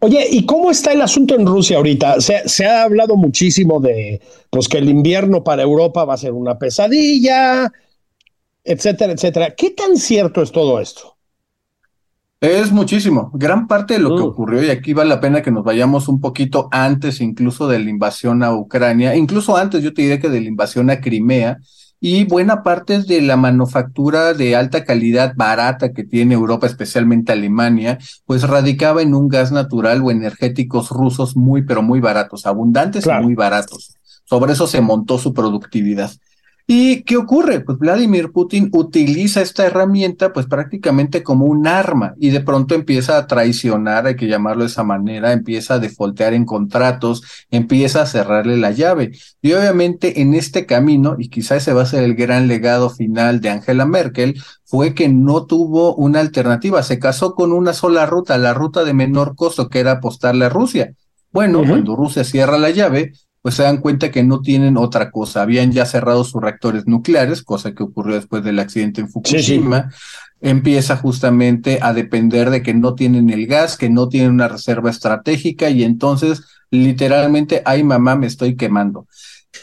Oye, 0.01 0.27
¿y 0.31 0.45
cómo 0.45 0.71
está 0.71 0.93
el 0.93 1.01
asunto 1.01 1.35
en 1.35 1.47
Rusia 1.47 1.77
ahorita? 1.77 2.21
Se, 2.21 2.67
ha 2.67 2.83
hablado 2.83 3.17
muchísimo 3.17 3.81
de 3.81 4.21
pues, 4.51 4.69
que 4.69 4.79
el 4.79 4.89
invierno 4.89 5.45
para 5.45 5.63
Europa 5.63 6.05
va 6.05 6.15
a 6.15 6.19
ser 6.19 6.33
una 6.33 6.59
pesadilla, 6.59 7.73
etcétera, 8.65 9.13
etcétera. 9.13 9.55
¿Qué 9.55 9.71
tan 9.71 9.97
cierto 9.97 10.43
es 10.43 10.51
todo 10.51 10.81
esto? 10.81 11.17
Es 12.41 12.73
muchísimo. 12.73 13.31
Gran 13.33 13.67
parte 13.67 13.95
de 13.95 14.01
lo 14.01 14.17
que 14.17 14.23
mm. 14.23 14.27
ocurrió, 14.27 14.63
y 14.63 14.71
aquí 14.71 14.93
vale 14.93 15.09
la 15.09 15.21
pena 15.21 15.41
que 15.41 15.51
nos 15.51 15.65
vayamos 15.65 16.09
un 16.09 16.21
poquito 16.21 16.69
antes 16.71 17.21
incluso 17.21 17.69
de 17.69 17.79
la 17.79 17.89
invasión 17.89 18.43
a 18.43 18.55
Ucrania, 18.55 19.17
incluso 19.17 19.57
antes 19.57 19.83
yo 19.83 19.95
te 19.95 20.03
diría 20.03 20.21
que 20.21 20.29
de 20.29 20.41
la 20.41 20.49
invasión 20.49 20.91
a 20.91 21.01
Crimea, 21.01 21.59
y 22.07 22.25
buena 22.25 22.63
parte 22.63 23.01
de 23.01 23.23
la 23.23 23.39
manufactura 23.39 24.35
de 24.35 24.57
alta 24.57 24.85
calidad 24.85 25.33
barata 25.37 25.95
que 25.95 26.05
tiene 26.05 26.35
Europa, 26.35 26.67
especialmente 26.67 27.33
Alemania, 27.33 27.97
pues 28.27 28.43
radicaba 28.43 29.01
en 29.01 29.15
un 29.15 29.27
gas 29.27 29.53
natural 29.53 30.03
o 30.03 30.11
energéticos 30.11 30.91
rusos 30.91 31.35
muy, 31.35 31.63
pero 31.63 31.81
muy 31.81 32.01
baratos, 32.01 32.45
abundantes 32.45 33.07
y 33.07 33.23
muy 33.23 33.35
baratos. 33.35 33.97
Sobre 34.27 34.53
eso 34.53 34.67
se 34.67 34.83
montó 34.83 35.17
su 35.17 35.33
productividad. 35.33 36.11
¿Y 36.66 37.02
qué 37.02 37.18
ocurre? 37.18 37.61
Pues 37.61 37.76
Vladimir 37.76 38.33
Putin 38.33 38.71
utiliza 38.73 39.42
esta 39.42 39.66
herramienta 39.66 40.33
pues 40.33 40.47
prácticamente 40.47 41.23
como 41.23 41.44
un 41.44 41.66
arma 41.66 42.14
y 42.18 42.30
de 42.30 42.40
pronto 42.40 42.75
empieza 42.75 43.18
a 43.18 43.26
traicionar, 43.26 44.06
hay 44.06 44.16
que 44.16 44.28
llamarlo 44.28 44.62
de 44.62 44.71
esa 44.71 44.83
manera, 44.83 45.33
empieza 45.33 45.75
a 45.75 45.78
defoltear 45.78 46.33
en 46.33 46.47
contratos, 46.47 47.23
empieza 47.50 48.00
a 48.00 48.06
cerrarle 48.06 48.56
la 48.56 48.71
llave. 48.71 49.12
Y 49.42 49.52
obviamente 49.52 50.23
en 50.23 50.33
este 50.33 50.64
camino, 50.64 51.16
y 51.18 51.28
quizás 51.28 51.59
ese 51.59 51.75
va 51.75 51.83
a 51.83 51.87
ser 51.87 52.02
el 52.02 52.14
gran 52.14 52.49
legado 52.49 52.88
final 52.88 53.42
de 53.42 53.50
Angela 53.50 53.85
Merkel, 53.85 54.40
fue 54.64 54.94
que 54.94 55.11
no 55.11 55.44
tuvo 55.44 55.94
una 55.97 56.21
alternativa, 56.21 56.83
se 56.83 56.99
casó 56.99 57.35
con 57.35 57.52
una 57.52 57.75
sola 57.75 58.06
ruta, 58.06 58.38
la 58.38 58.54
ruta 58.54 58.85
de 58.85 58.94
menor 58.94 59.37
costo 59.37 59.68
que 59.68 59.80
era 59.80 59.92
apostarle 59.92 60.47
a 60.47 60.49
Rusia. 60.49 60.94
Bueno, 61.30 61.62
cuando 61.66 61.97
Rusia 61.97 62.23
cierra 62.23 62.59
la 62.59 62.71
llave, 62.71 63.12
pues 63.45 63.57
se 63.57 63.63
dan 63.63 63.77
cuenta 63.77 64.11
que 64.11 64.23
no 64.23 64.41
tienen 64.41 64.79
otra 64.79 65.11
cosa. 65.11 65.43
Habían 65.43 65.71
ya 65.71 65.85
cerrado 65.85 66.25
sus 66.25 66.41
reactores 66.41 66.87
nucleares, 66.87 67.43
cosa 67.43 67.75
que 67.75 67.83
ocurrió 67.83 68.15
después 68.15 68.43
del 68.43 68.59
accidente 68.59 69.03
en 69.03 69.11
Fukushima. 69.11 69.91
Empieza 70.41 70.97
justamente 70.97 71.79
a 71.83 71.93
depender 71.93 72.49
de 72.49 72.63
que 72.63 72.73
no 72.73 72.95
tienen 72.95 73.29
el 73.29 73.47
gas, 73.47 73.77
que 73.77 73.91
no 73.91 74.09
tienen 74.09 74.31
una 74.31 74.49
reserva 74.49 74.89
estratégica 74.89 75.69
y 75.69 75.85
entonces 75.85 76.43
literalmente, 76.71 77.61
ay 77.67 77.85
mamá, 77.85 78.17
me 78.17 78.29
estoy 78.29 78.57
quemando. 78.57 79.09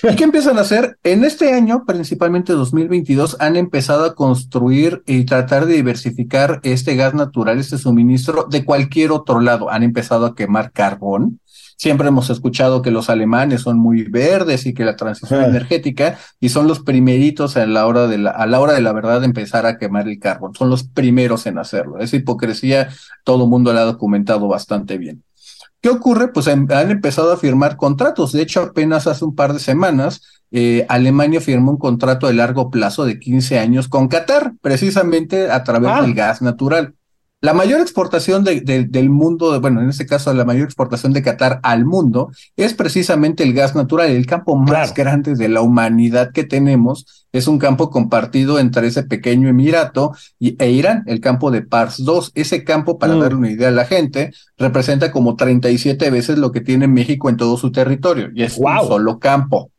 ¿Y 0.03 0.15
qué 0.15 0.25
empiezan 0.25 0.59
a 0.59 0.61
hacer? 0.61 0.99
En 1.03 1.23
este 1.23 1.51
año, 1.51 1.83
principalmente 1.83 2.53
2022, 2.53 3.37
han 3.39 3.55
empezado 3.55 4.05
a 4.05 4.13
construir 4.13 5.01
y 5.07 5.25
tratar 5.25 5.65
de 5.65 5.73
diversificar 5.73 6.59
este 6.61 6.95
gas 6.95 7.15
natural, 7.15 7.57
este 7.57 7.79
suministro 7.79 8.45
de 8.47 8.63
cualquier 8.63 9.11
otro 9.11 9.41
lado. 9.41 9.71
Han 9.71 9.81
empezado 9.81 10.27
a 10.27 10.35
quemar 10.35 10.71
carbón, 10.71 11.39
Siempre 11.81 12.09
hemos 12.09 12.29
escuchado 12.29 12.83
que 12.83 12.91
los 12.91 13.09
alemanes 13.09 13.61
son 13.61 13.79
muy 13.79 14.03
verdes 14.03 14.67
y 14.67 14.73
que 14.75 14.85
la 14.85 14.95
transición 14.95 15.43
energética 15.43 16.19
y 16.39 16.49
son 16.49 16.67
los 16.67 16.81
primeritos 16.81 17.57
a 17.57 17.65
la 17.65 17.87
hora 17.87 18.05
de 18.05 18.19
la, 18.19 18.29
a 18.29 18.45
la 18.45 18.59
hora 18.59 18.73
de 18.73 18.81
la 18.81 18.93
verdad 18.93 19.21
de 19.21 19.25
empezar 19.25 19.65
a 19.65 19.79
quemar 19.79 20.07
el 20.07 20.19
carbón. 20.19 20.53
Son 20.53 20.69
los 20.69 20.83
primeros 20.83 21.47
en 21.47 21.57
hacerlo. 21.57 21.97
Esa 21.97 22.17
hipocresía 22.17 22.89
todo 23.23 23.45
el 23.45 23.49
mundo 23.49 23.73
la 23.73 23.81
ha 23.81 23.85
documentado 23.85 24.47
bastante 24.47 24.99
bien. 24.99 25.23
¿Qué 25.81 25.89
ocurre? 25.89 26.27
Pues 26.27 26.47
han 26.47 26.69
empezado 26.69 27.33
a 27.33 27.37
firmar 27.37 27.77
contratos. 27.77 28.31
De 28.31 28.43
hecho, 28.43 28.61
apenas 28.61 29.07
hace 29.07 29.25
un 29.25 29.33
par 29.33 29.53
de 29.53 29.59
semanas, 29.59 30.21
eh, 30.51 30.85
Alemania 30.87 31.41
firmó 31.41 31.71
un 31.71 31.79
contrato 31.79 32.27
de 32.27 32.35
largo 32.35 32.69
plazo 32.69 33.05
de 33.05 33.17
15 33.17 33.57
años 33.57 33.87
con 33.87 34.07
Qatar, 34.07 34.53
precisamente 34.61 35.49
a 35.49 35.63
través 35.63 35.89
ah. 35.91 36.03
del 36.03 36.13
gas 36.13 36.43
natural. 36.43 36.93
La 37.43 37.55
mayor 37.55 37.81
exportación 37.81 38.43
del 38.43 39.09
mundo, 39.09 39.59
bueno, 39.59 39.81
en 39.81 39.89
este 39.89 40.05
caso 40.05 40.31
la 40.31 40.45
mayor 40.45 40.65
exportación 40.65 41.11
de 41.11 41.23
Qatar 41.23 41.59
al 41.63 41.85
mundo 41.85 42.31
es 42.55 42.75
precisamente 42.75 43.41
el 43.41 43.53
gas 43.53 43.73
natural, 43.73 44.11
el 44.11 44.27
campo 44.27 44.55
más 44.55 44.93
grande 44.93 45.33
de 45.33 45.49
la 45.49 45.61
humanidad 45.61 46.33
que 46.33 46.43
tenemos. 46.43 47.25
Es 47.31 47.47
un 47.47 47.57
campo 47.57 47.89
compartido 47.89 48.59
entre 48.59 48.85
ese 48.85 49.01
pequeño 49.01 49.49
emirato 49.49 50.13
y, 50.37 50.55
e 50.61 50.69
Irán, 50.69 51.01
el 51.07 51.19
campo 51.19 51.49
de 51.49 51.63
Pars 51.63 52.03
2. 52.03 52.33
Ese 52.35 52.63
campo, 52.63 52.99
para 52.99 53.15
mm. 53.15 53.19
darle 53.19 53.37
una 53.37 53.51
idea 53.51 53.69
a 53.69 53.71
la 53.71 53.85
gente, 53.85 54.31
representa 54.59 55.11
como 55.11 55.35
37 55.35 56.11
veces 56.11 56.37
lo 56.37 56.51
que 56.51 56.61
tiene 56.61 56.87
México 56.87 57.27
en 57.27 57.37
todo 57.37 57.57
su 57.57 57.71
territorio 57.71 58.29
y 58.35 58.43
es 58.43 58.59
un 58.59 58.67
solo 58.87 59.17
campo. 59.17 59.70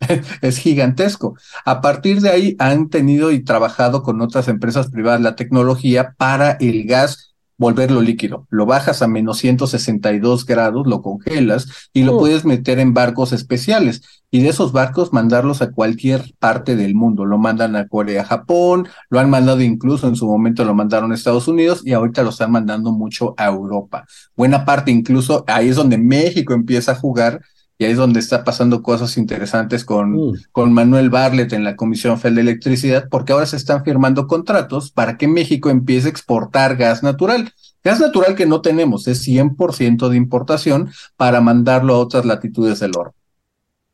es 0.40 0.58
gigantesco. 0.58 1.36
A 1.64 1.80
partir 1.80 2.20
de 2.20 2.30
ahí 2.30 2.56
han 2.58 2.88
tenido 2.88 3.32
y 3.32 3.44
trabajado 3.44 4.02
con 4.02 4.20
otras 4.20 4.48
empresas 4.48 4.90
privadas 4.90 5.20
la 5.20 5.36
tecnología 5.36 6.14
para 6.16 6.52
el 6.52 6.84
gas 6.84 7.30
volverlo 7.60 8.00
líquido. 8.00 8.46
Lo 8.48 8.64
bajas 8.64 9.02
a 9.02 9.06
menos 9.06 9.36
162 9.36 10.46
grados, 10.46 10.86
lo 10.86 11.02
congelas 11.02 11.90
y 11.92 12.04
lo 12.04 12.16
puedes 12.16 12.46
meter 12.46 12.78
en 12.78 12.94
barcos 12.94 13.34
especiales. 13.34 14.00
Y 14.30 14.40
de 14.40 14.48
esos 14.48 14.72
barcos 14.72 15.12
mandarlos 15.12 15.60
a 15.60 15.70
cualquier 15.70 16.24
parte 16.38 16.74
del 16.74 16.94
mundo. 16.94 17.26
Lo 17.26 17.36
mandan 17.36 17.76
a 17.76 17.86
Corea, 17.86 18.24
Japón, 18.24 18.88
lo 19.10 19.20
han 19.20 19.28
mandado 19.28 19.60
incluso 19.60 20.08
en 20.08 20.16
su 20.16 20.26
momento 20.26 20.64
lo 20.64 20.74
mandaron 20.74 21.12
a 21.12 21.14
Estados 21.14 21.48
Unidos 21.48 21.82
y 21.84 21.92
ahorita 21.92 22.22
lo 22.22 22.30
están 22.30 22.50
mandando 22.50 22.92
mucho 22.92 23.34
a 23.36 23.48
Europa. 23.48 24.06
Buena 24.34 24.64
parte 24.64 24.90
incluso 24.90 25.44
ahí 25.46 25.68
es 25.68 25.76
donde 25.76 25.98
México 25.98 26.54
empieza 26.54 26.92
a 26.92 26.96
jugar 26.96 27.42
y 27.80 27.86
ahí 27.86 27.92
es 27.92 27.96
donde 27.96 28.20
está 28.20 28.44
pasando 28.44 28.82
cosas 28.82 29.16
interesantes 29.16 29.86
con, 29.86 30.12
mm. 30.12 30.42
con 30.52 30.70
Manuel 30.74 31.08
Barlet 31.08 31.50
en 31.54 31.64
la 31.64 31.76
Comisión 31.76 32.18
Federal 32.18 32.34
de 32.34 32.40
Electricidad, 32.42 33.08
porque 33.10 33.32
ahora 33.32 33.46
se 33.46 33.56
están 33.56 33.84
firmando 33.84 34.26
contratos 34.26 34.90
para 34.90 35.16
que 35.16 35.26
México 35.26 35.70
empiece 35.70 36.06
a 36.06 36.10
exportar 36.10 36.76
gas 36.76 37.02
natural. 37.02 37.54
Gas 37.82 37.98
natural 37.98 38.34
que 38.34 38.44
no 38.44 38.60
tenemos, 38.60 39.08
es 39.08 39.26
100% 39.26 40.10
de 40.10 40.16
importación 40.18 40.90
para 41.16 41.40
mandarlo 41.40 41.94
a 41.94 42.00
otras 42.00 42.26
latitudes 42.26 42.80
del 42.80 42.92
oro. 42.98 43.14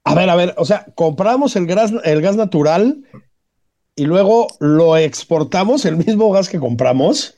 A 0.03 0.17
ver, 0.17 0.31
a 0.31 0.35
ver, 0.35 0.55
o 0.59 0.65
sea, 0.65 0.87
compramos 0.97 1.55
el 1.55 1.67
gas, 1.69 1.93
el 2.03 2.23
gas 2.23 2.35
natural 2.35 3.05
y 3.95 4.05
luego 4.05 4.49
lo 4.59 4.97
exportamos, 4.97 5.85
el 5.85 5.97
mismo 5.97 6.33
gas 6.33 6.49
que 6.49 6.59
compramos. 6.59 7.37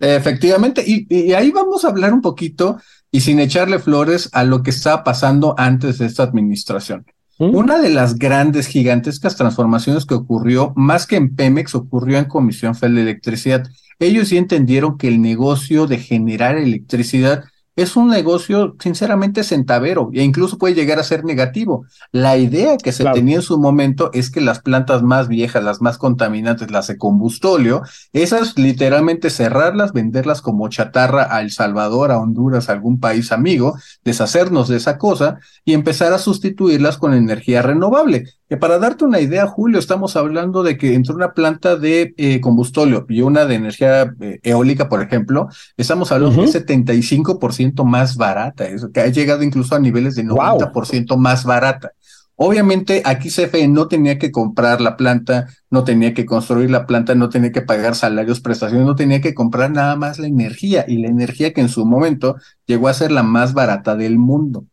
Efectivamente, 0.00 0.82
y, 0.86 1.32
ahí 1.32 1.50
vamos 1.50 1.84
a 1.84 1.88
hablar 1.88 2.12
un 2.12 2.20
poquito 2.20 2.78
y 3.14 3.20
sin 3.20 3.38
echarle 3.38 3.78
flores 3.78 4.28
a 4.32 4.42
lo 4.42 4.64
que 4.64 4.70
estaba 4.70 5.04
pasando 5.04 5.54
antes 5.56 5.98
de 5.98 6.06
esta 6.06 6.24
administración. 6.24 7.06
¿Mm? 7.38 7.54
Una 7.54 7.78
de 7.78 7.90
las 7.90 8.18
grandes, 8.18 8.66
gigantescas 8.66 9.36
transformaciones 9.36 10.04
que 10.04 10.14
ocurrió, 10.14 10.72
más 10.74 11.06
que 11.06 11.14
en 11.14 11.36
Pemex, 11.36 11.76
ocurrió 11.76 12.18
en 12.18 12.24
Comisión 12.24 12.74
Federal 12.74 12.96
de 12.96 13.02
Electricidad. 13.02 13.70
Ellos 14.00 14.26
sí 14.26 14.36
entendieron 14.36 14.98
que 14.98 15.06
el 15.06 15.22
negocio 15.22 15.86
de 15.86 15.98
generar 15.98 16.56
electricidad 16.56 17.44
es 17.76 17.96
un 17.96 18.08
negocio 18.08 18.76
sinceramente 18.78 19.42
centavero 19.42 20.10
e 20.12 20.22
incluso 20.22 20.58
puede 20.58 20.74
llegar 20.74 20.98
a 20.98 21.04
ser 21.04 21.24
negativo. 21.24 21.86
La 22.12 22.36
idea 22.36 22.76
que 22.76 22.92
se 22.92 23.04
tenía 23.04 23.36
en 23.36 23.42
su 23.42 23.58
momento 23.58 24.10
es 24.12 24.30
que 24.30 24.40
las 24.40 24.60
plantas 24.60 25.02
más 25.02 25.28
viejas, 25.28 25.64
las 25.64 25.80
más 25.80 25.98
contaminantes, 25.98 26.70
las 26.70 26.86
de 26.86 26.98
combustóleo, 26.98 27.82
esas 28.12 28.56
literalmente 28.58 29.30
cerrarlas, 29.30 29.92
venderlas 29.92 30.40
como 30.40 30.68
chatarra 30.68 31.34
a 31.34 31.40
El 31.40 31.50
Salvador, 31.50 32.12
a 32.12 32.18
Honduras, 32.18 32.68
a 32.68 32.72
algún 32.72 33.00
país 33.00 33.32
amigo, 33.32 33.76
deshacernos 34.04 34.68
de 34.68 34.76
esa 34.76 34.98
cosa 34.98 35.38
y 35.64 35.72
empezar 35.72 36.12
a 36.12 36.18
sustituirlas 36.18 36.96
con 36.98 37.12
energía 37.14 37.62
renovable. 37.62 38.24
Que 38.54 38.58
para 38.58 38.78
darte 38.78 39.04
una 39.04 39.18
idea, 39.18 39.48
Julio, 39.48 39.80
estamos 39.80 40.14
hablando 40.14 40.62
de 40.62 40.78
que 40.78 40.94
entre 40.94 41.12
una 41.12 41.32
planta 41.32 41.74
de 41.74 42.14
eh, 42.16 42.40
combustóleo 42.40 43.04
y 43.08 43.20
una 43.20 43.46
de 43.46 43.56
energía 43.56 44.14
eh, 44.20 44.38
eólica, 44.44 44.88
por 44.88 45.02
ejemplo, 45.02 45.48
estamos 45.76 46.12
hablando 46.12 46.40
de 46.40 46.46
75% 46.46 47.82
más 47.82 48.16
barata, 48.16 48.68
eso, 48.68 48.92
que 48.92 49.00
ha 49.00 49.08
llegado 49.08 49.42
incluso 49.42 49.74
a 49.74 49.80
niveles 49.80 50.14
de 50.14 50.22
90% 50.22 51.16
más 51.16 51.44
barata. 51.44 51.94
Obviamente 52.36 53.02
aquí 53.04 53.28
CFE 53.28 53.66
no 53.66 53.88
tenía 53.88 54.20
que 54.20 54.30
comprar 54.30 54.80
la 54.80 54.96
planta, 54.96 55.48
no 55.68 55.82
tenía 55.82 56.14
que 56.14 56.24
construir 56.24 56.70
la 56.70 56.86
planta, 56.86 57.16
no 57.16 57.30
tenía 57.30 57.50
que 57.50 57.62
pagar 57.62 57.96
salarios, 57.96 58.40
prestaciones, 58.40 58.86
no 58.86 58.94
tenía 58.94 59.20
que 59.20 59.34
comprar 59.34 59.72
nada 59.72 59.96
más 59.96 60.20
la 60.20 60.28
energía 60.28 60.84
y 60.86 60.98
la 60.98 61.08
energía 61.08 61.52
que 61.52 61.60
en 61.60 61.68
su 61.68 61.84
momento 61.84 62.36
llegó 62.66 62.86
a 62.86 62.94
ser 62.94 63.10
la 63.10 63.24
más 63.24 63.52
barata 63.52 63.96
del 63.96 64.16
mundo. 64.16 64.64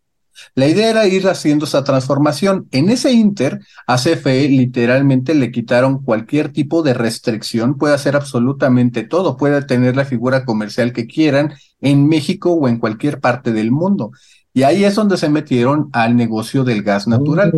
La 0.55 0.67
idea 0.67 0.89
era 0.89 1.07
ir 1.07 1.27
haciendo 1.27 1.65
esa 1.65 1.83
transformación. 1.83 2.67
En 2.71 2.89
ese 2.89 3.11
inter, 3.11 3.59
a 3.88 3.97
CFE 3.97 4.50
literalmente 4.50 5.33
le 5.33 5.51
quitaron 5.51 6.03
cualquier 6.03 6.51
tipo 6.51 6.83
de 6.83 6.93
restricción, 6.93 7.77
puede 7.77 7.93
hacer 7.93 8.15
absolutamente 8.15 9.03
todo, 9.03 9.38
puede 9.38 9.61
tener 9.61 9.95
la 9.95 10.05
figura 10.05 10.45
comercial 10.45 10.93
que 10.93 11.07
quieran 11.07 11.53
en 11.79 12.07
México 12.07 12.53
o 12.53 12.67
en 12.67 12.79
cualquier 12.79 13.19
parte 13.19 13.51
del 13.51 13.71
mundo. 13.71 14.11
Y 14.53 14.63
ahí 14.63 14.83
es 14.83 14.95
donde 14.95 15.15
se 15.15 15.29
metieron 15.29 15.89
al 15.93 16.17
negocio 16.17 16.65
del 16.65 16.83
gas 16.83 17.07
natural. 17.07 17.51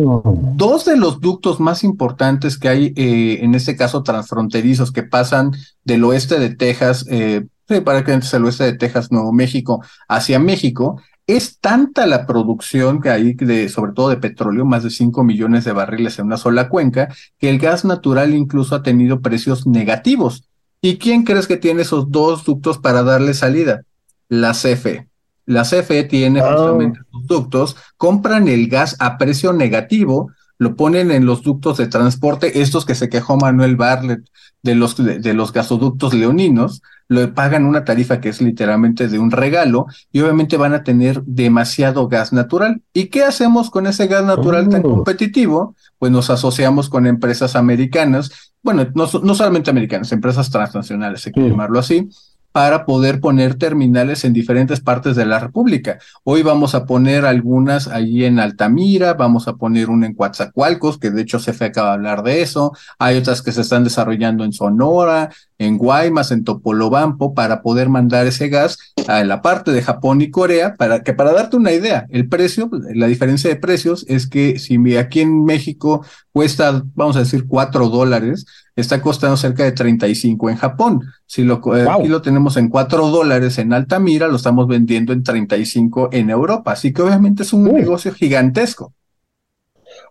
Dos 0.54 0.84
de 0.84 0.96
los 0.96 1.20
ductos 1.20 1.58
más 1.58 1.82
importantes 1.82 2.56
que 2.56 2.68
hay, 2.68 2.92
eh, 2.94 3.40
en 3.42 3.56
este 3.56 3.74
caso 3.74 4.04
transfronterizos, 4.04 4.92
que 4.92 5.02
pasan 5.02 5.50
del 5.82 6.04
oeste 6.04 6.38
de 6.38 6.54
Texas, 6.54 7.04
eh, 7.10 7.46
para 7.84 8.04
que 8.04 8.12
el 8.12 8.44
oeste 8.44 8.64
de 8.64 8.74
Texas, 8.74 9.10
Nuevo 9.10 9.32
México, 9.32 9.82
hacia 10.08 10.38
México, 10.38 11.00
es 11.26 11.58
tanta 11.58 12.06
la 12.06 12.26
producción 12.26 13.00
que 13.00 13.10
hay, 13.10 13.32
de, 13.34 13.68
sobre 13.68 13.92
todo 13.92 14.10
de 14.10 14.18
petróleo, 14.18 14.64
más 14.64 14.82
de 14.82 14.90
5 14.90 15.24
millones 15.24 15.64
de 15.64 15.72
barriles 15.72 16.18
en 16.18 16.26
una 16.26 16.36
sola 16.36 16.68
cuenca, 16.68 17.14
que 17.38 17.48
el 17.48 17.58
gas 17.58 17.84
natural 17.84 18.34
incluso 18.34 18.74
ha 18.74 18.82
tenido 18.82 19.20
precios 19.20 19.66
negativos. 19.66 20.44
¿Y 20.82 20.98
quién 20.98 21.24
crees 21.24 21.46
que 21.46 21.56
tiene 21.56 21.82
esos 21.82 22.10
dos 22.10 22.44
ductos 22.44 22.78
para 22.78 23.02
darle 23.02 23.32
salida? 23.32 23.82
La 24.28 24.52
CFE. 24.52 25.08
La 25.46 25.62
CFE 25.62 26.04
tiene 26.04 26.40
ah. 26.40 26.52
justamente 26.52 27.00
sus 27.10 27.26
ductos, 27.26 27.76
compran 27.96 28.48
el 28.48 28.68
gas 28.68 28.96
a 28.98 29.16
precio 29.16 29.52
negativo, 29.52 30.30
lo 30.64 30.76
ponen 30.76 31.10
en 31.10 31.26
los 31.26 31.42
ductos 31.42 31.76
de 31.76 31.86
transporte, 31.86 32.62
estos 32.62 32.84
que 32.84 32.94
se 32.94 33.08
quejó 33.08 33.36
Manuel 33.36 33.76
Barlet 33.76 34.24
de 34.62 34.74
los, 34.74 34.96
de, 34.96 35.34
los 35.34 35.52
gasoductos 35.52 36.14
leoninos, 36.14 36.82
lo 37.06 37.34
pagan 37.34 37.66
una 37.66 37.84
tarifa 37.84 38.18
que 38.18 38.30
es 38.30 38.40
literalmente 38.40 39.08
de 39.08 39.18
un 39.18 39.30
regalo 39.30 39.86
y 40.10 40.20
obviamente 40.20 40.56
van 40.56 40.72
a 40.72 40.82
tener 40.82 41.22
demasiado 41.24 42.08
gas 42.08 42.32
natural. 42.32 42.80
¿Y 42.94 43.08
qué 43.08 43.24
hacemos 43.24 43.68
con 43.70 43.86
ese 43.86 44.06
gas 44.06 44.24
natural 44.24 44.70
tan 44.70 44.80
competitivo? 44.80 45.76
Pues 45.98 46.10
nos 46.10 46.30
asociamos 46.30 46.88
con 46.88 47.06
empresas 47.06 47.56
americanas, 47.56 48.54
bueno, 48.62 48.86
no, 48.94 49.06
no 49.22 49.34
solamente 49.34 49.68
americanas, 49.68 50.10
empresas 50.12 50.48
transnacionales, 50.48 51.26
hay 51.26 51.32
que 51.32 51.46
llamarlo 51.46 51.78
así, 51.78 52.08
para 52.54 52.86
poder 52.86 53.18
poner 53.18 53.56
terminales 53.56 54.24
en 54.24 54.32
diferentes 54.32 54.78
partes 54.78 55.16
de 55.16 55.26
la 55.26 55.40
República. 55.40 55.98
Hoy 56.22 56.44
vamos 56.44 56.76
a 56.76 56.86
poner 56.86 57.24
algunas 57.24 57.88
allí 57.88 58.24
en 58.24 58.38
Altamira, 58.38 59.14
vamos 59.14 59.48
a 59.48 59.54
poner 59.54 59.90
una 59.90 60.06
en 60.06 60.14
Coatzacoalcos, 60.14 60.98
que 60.98 61.10
de 61.10 61.22
hecho 61.22 61.40
CFE 61.40 61.64
acaba 61.64 61.88
de 61.88 61.94
hablar 61.94 62.22
de 62.22 62.42
eso. 62.42 62.70
Hay 63.00 63.16
otras 63.16 63.42
que 63.42 63.50
se 63.50 63.62
están 63.62 63.82
desarrollando 63.82 64.44
en 64.44 64.52
Sonora, 64.52 65.30
en 65.58 65.78
Guaymas, 65.78 66.30
en 66.30 66.44
Topolobampo, 66.44 67.34
para 67.34 67.60
poder 67.60 67.88
mandar 67.88 68.28
ese 68.28 68.48
gas 68.48 68.78
a 69.08 69.24
la 69.24 69.42
parte 69.42 69.72
de 69.72 69.82
Japón 69.82 70.20
y 70.20 70.30
Corea, 70.30 70.76
para 70.76 71.02
que 71.02 71.12
para 71.12 71.32
darte 71.32 71.56
una 71.56 71.72
idea, 71.72 72.06
el 72.10 72.28
precio, 72.28 72.70
la 72.94 73.08
diferencia 73.08 73.50
de 73.50 73.56
precios 73.56 74.06
es 74.08 74.28
que 74.28 74.60
si 74.60 74.96
aquí 74.96 75.22
en 75.22 75.44
México 75.44 76.06
cuesta, 76.30 76.84
vamos 76.94 77.16
a 77.16 77.20
decir, 77.20 77.48
cuatro 77.48 77.88
dólares, 77.88 78.46
está 78.76 79.00
costando 79.00 79.36
cerca 79.36 79.64
de 79.64 79.72
35 79.72 80.50
en 80.50 80.56
Japón. 80.56 81.02
Si 81.26 81.44
lo, 81.44 81.60
eh, 81.76 81.86
aquí 81.88 82.08
lo 82.08 82.22
tenemos 82.22 82.56
en 82.56 82.68
4 82.68 83.08
dólares 83.08 83.58
en 83.58 83.72
Altamira, 83.72 84.28
lo 84.28 84.36
estamos 84.36 84.66
vendiendo 84.66 85.12
en 85.12 85.22
35 85.22 86.10
en 86.12 86.30
Europa. 86.30 86.72
Así 86.72 86.92
que 86.92 87.02
obviamente 87.02 87.44
es 87.44 87.52
un 87.52 87.64
negocio 87.64 88.12
gigantesco. 88.12 88.92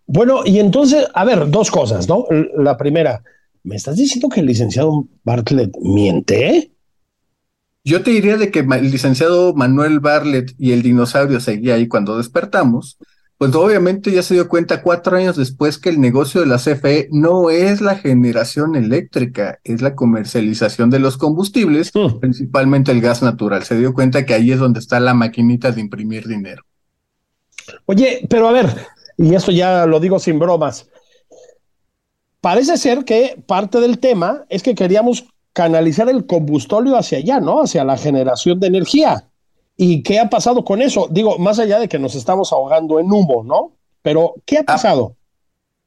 Bueno, 0.06 0.42
y 0.46 0.60
entonces, 0.60 1.08
a 1.14 1.26
ver, 1.26 1.50
dos 1.50 1.72
cosas, 1.72 2.08
¿no? 2.08 2.26
La 2.58 2.78
primera, 2.78 3.24
¿me 3.64 3.76
estás 3.76 3.96
diciendo 3.96 4.30
que 4.30 4.42
el 4.42 4.46
licenciado 4.46 5.08
Bartlett 5.24 5.72
miente? 5.82 6.72
Yo 7.86 8.02
te 8.02 8.12
diría 8.12 8.38
de 8.38 8.50
que 8.50 8.60
el 8.60 8.92
licenciado 8.92 9.54
Manuel 9.54 10.00
Bartlett 10.00 10.54
y 10.58 10.72
el 10.72 10.82
dinosaurio 10.82 11.42
seguía 11.42 11.76
ahí 11.76 11.88
cuando 11.88 12.18
despertamos, 12.18 12.98
pues 13.38 13.54
obviamente 13.56 14.12
ya 14.12 14.24
se 14.24 14.36
dio 14.36 14.48
cuenta 14.48 14.82
cuatro 14.82 15.18
años 15.18 15.36
después 15.36 15.78
que 15.78 15.90
el 15.90 16.00
negocio 16.00 16.42
de 16.42 16.48
la 16.48 16.58
CFE 16.58 17.10
no 17.12 17.50
es 17.50 17.82
la 17.82 17.96
generación 17.96 18.76
eléctrica, 18.76 19.60
es 19.64 19.82
la 19.82 19.96
comercialización 19.96 20.90
de 20.90 21.00
los 21.00 21.18
combustibles, 21.18 21.92
hmm. 21.94 22.20
principalmente 22.20 22.92
el 22.92 23.02
gas 23.02 23.22
natural. 23.22 23.64
Se 23.64 23.78
dio 23.78 23.94
cuenta 23.94 24.26
que 24.26 24.34
ahí 24.34 24.52
es 24.52 24.60
donde 24.60 24.80
está 24.80 25.00
la 25.00 25.14
maquinita 25.14 25.72
de 25.72 25.82
imprimir 25.82 26.28
dinero. 26.28 26.64
Oye, 27.86 28.26
pero 28.30 28.48
a 28.48 28.52
ver, 28.52 28.68
y 29.18 29.34
esto 29.36 29.52
ya 29.52 29.86
lo 29.86 30.00
digo 30.00 30.20
sin 30.20 30.40
bromas, 30.40 30.90
parece 32.42 32.78
ser 32.78 33.06
que 33.06 33.42
parte 33.46 33.80
del 33.80 34.00
tema 34.00 34.46
es 34.50 34.64
que 34.64 34.76
queríamos 34.76 35.26
canalizar 35.54 36.10
el 36.10 36.26
combustóleo 36.26 36.98
hacia 36.98 37.20
allá, 37.20 37.40
¿no? 37.40 37.62
Hacia 37.62 37.84
la 37.84 37.98
generación 37.98 38.60
de 38.60 38.68
energía. 38.68 39.30
¿Y 39.76 40.04
qué 40.04 40.20
ha 40.20 40.30
pasado 40.30 40.64
con 40.64 40.82
eso? 40.82 41.08
Digo, 41.10 41.38
más 41.40 41.60
allá 41.60 41.80
de 41.80 41.88
que 41.88 42.00
nos 42.00 42.16
estamos 42.16 42.52
ahogando 42.52 43.00
en 43.00 43.12
humo, 43.12 43.44
¿no? 43.44 43.74
Pero, 44.02 44.36
¿qué 44.46 44.58
ha 44.58 44.62
ah, 44.62 44.66
pasado? 44.66 45.16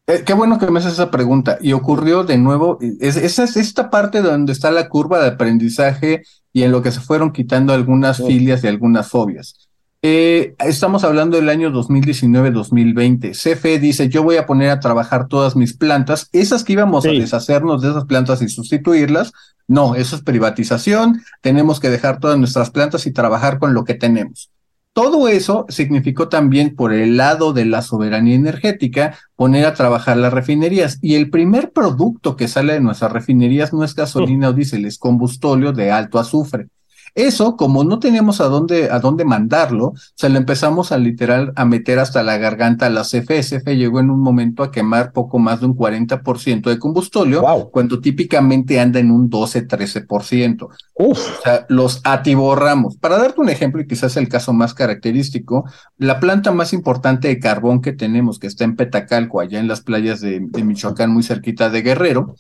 Eh, 0.07 0.23
qué 0.25 0.35
bueno 0.35 0.59
que 0.59 0.71
me 0.71 0.79
haces 0.79 0.95
esa 0.95 1.11
pregunta. 1.11 1.59
Y 1.61 1.73
ocurrió 1.73 2.25
de 2.25 2.39
nuevo, 2.39 2.79
es, 2.81 3.17
esa 3.17 3.45
es 3.45 3.57
esta 3.57 3.91
parte 3.91 4.23
donde 4.23 4.53
está 4.53 4.71
la 4.71 4.89
curva 4.89 5.21
de 5.21 5.29
aprendizaje 5.29 6.23
y 6.53 6.63
en 6.63 6.73
lo 6.73 6.83
que 6.83 6.93
se 6.93 7.01
fueron 7.01 7.33
quitando 7.33 7.73
algunas 7.73 8.19
filias 8.19 8.65
y 8.65 8.69
algunas 8.69 9.09
fobias. 9.09 9.66
Eh, 10.03 10.55
estamos 10.59 11.05
hablando 11.05 11.37
del 11.37 11.49
año 11.49 11.71
2019-2020. 11.71 13.33
CFE 13.33 13.79
dice, 13.79 14.09
yo 14.09 14.23
voy 14.23 14.37
a 14.37 14.47
poner 14.47 14.71
a 14.71 14.81
trabajar 14.81 15.27
todas 15.27 15.57
mis 15.57 15.77
plantas, 15.77 16.29
esas 16.33 16.65
que 16.65 16.75
íbamos 16.75 17.07
a 17.07 17.11
deshacernos 17.11 17.83
de 17.83 17.91
esas 17.91 18.05
plantas 18.05 18.43
y 18.43 18.49
sustituirlas. 18.49 19.33
No, 19.69 19.95
eso 19.97 20.17
es 20.17 20.23
privatización, 20.23 21.23
tenemos 21.41 21.81
que 21.81 21.91
dejar 21.91 22.21
todas 22.21 22.39
nuestras 22.39 22.71
plantas 22.71 23.07
y 23.07 23.13
trabajar 23.13 23.59
con 23.59 23.75
lo 23.75 23.85
que 23.85 23.95
tenemos. 23.95 24.51
Todo 24.93 25.29
eso 25.29 25.67
significó 25.69 26.29
también 26.29 26.75
por 26.75 26.95
el 26.95 27.19
lado 27.19 27.53
de 27.53 27.67
la 27.67 27.83
soberanía 27.83 28.35
energética 28.35 29.19
poner 29.35 29.67
a 29.67 29.75
trabajar 29.75 30.17
las 30.17 30.33
refinerías. 30.33 30.99
Y 31.03 31.17
el 31.17 31.29
primer 31.29 31.73
producto 31.73 32.35
que 32.35 32.49
sale 32.49 32.73
de 32.73 32.81
nuestras 32.81 33.13
refinerías 33.13 33.75
no 33.75 33.85
es 33.85 33.95
gasolina 33.95 34.49
o 34.49 34.53
diésel, 34.55 34.87
es 34.87 34.97
combustóleo 34.97 35.73
de 35.73 35.91
alto 35.91 36.19
azufre. 36.19 36.69
Eso, 37.17 37.57
como 37.57 37.83
no 37.83 37.99
teníamos 37.99 38.43
a 38.43 38.45
dónde, 38.45 38.91
a 38.91 38.99
dónde 38.99 39.25
mandarlo, 39.25 39.95
se 40.15 40.29
lo 40.29 40.37
empezamos 40.37 40.93
a 40.93 40.99
literal 40.99 41.55
a 41.57 41.65
meter 41.65 41.99
hasta 41.99 42.23
la 42.23 42.37
garganta 42.37 42.87
a 42.87 42.91
la. 42.91 43.05
CFE 43.07 43.77
llegó 43.77 44.01
en 44.01 44.11
un 44.11 44.21
momento 44.21 44.63
a 44.63 44.71
quemar 44.71 45.13
poco 45.13 45.39
más 45.39 45.61
de 45.61 45.67
un 45.67 45.75
40% 45.75 46.69
de 46.69 46.79
combustóleo, 46.79 47.71
cuando 47.73 48.01
típicamente 48.01 48.79
anda 48.81 49.01
en 49.01 49.11
un 49.11 49.31
12-13%. 49.31 50.69
O 50.93 51.15
sea, 51.15 51.65
los 51.71 52.03
atiborramos. 52.05 52.99
Para 52.99 53.17
darte 53.17 53.41
un 53.41 53.49
ejemplo, 53.49 53.81
y 53.81 53.87
quizás 53.87 54.19
el 54.19 54.29
caso 54.29 54.53
más 54.53 54.75
característico, 54.75 55.65
la 55.97 56.21
planta 56.21 56.53
más 56.53 56.75
importante 56.75 57.29
de 57.29 57.39
carbón 57.39 57.81
que 57.81 57.95
tenemos, 57.95 58.39
que 58.39 58.47
está 58.47 58.65
en 58.65 58.77
Petacalco, 58.77 59.41
allá 59.41 59.59
en 59.59 59.69
las 59.69 59.81
playas 59.81 60.21
de, 60.21 60.41
Michoacán, 60.41 61.13
muy 61.13 61.23
cerquita 61.23 61.71
de 61.71 61.81
Guerrero, 61.81 62.35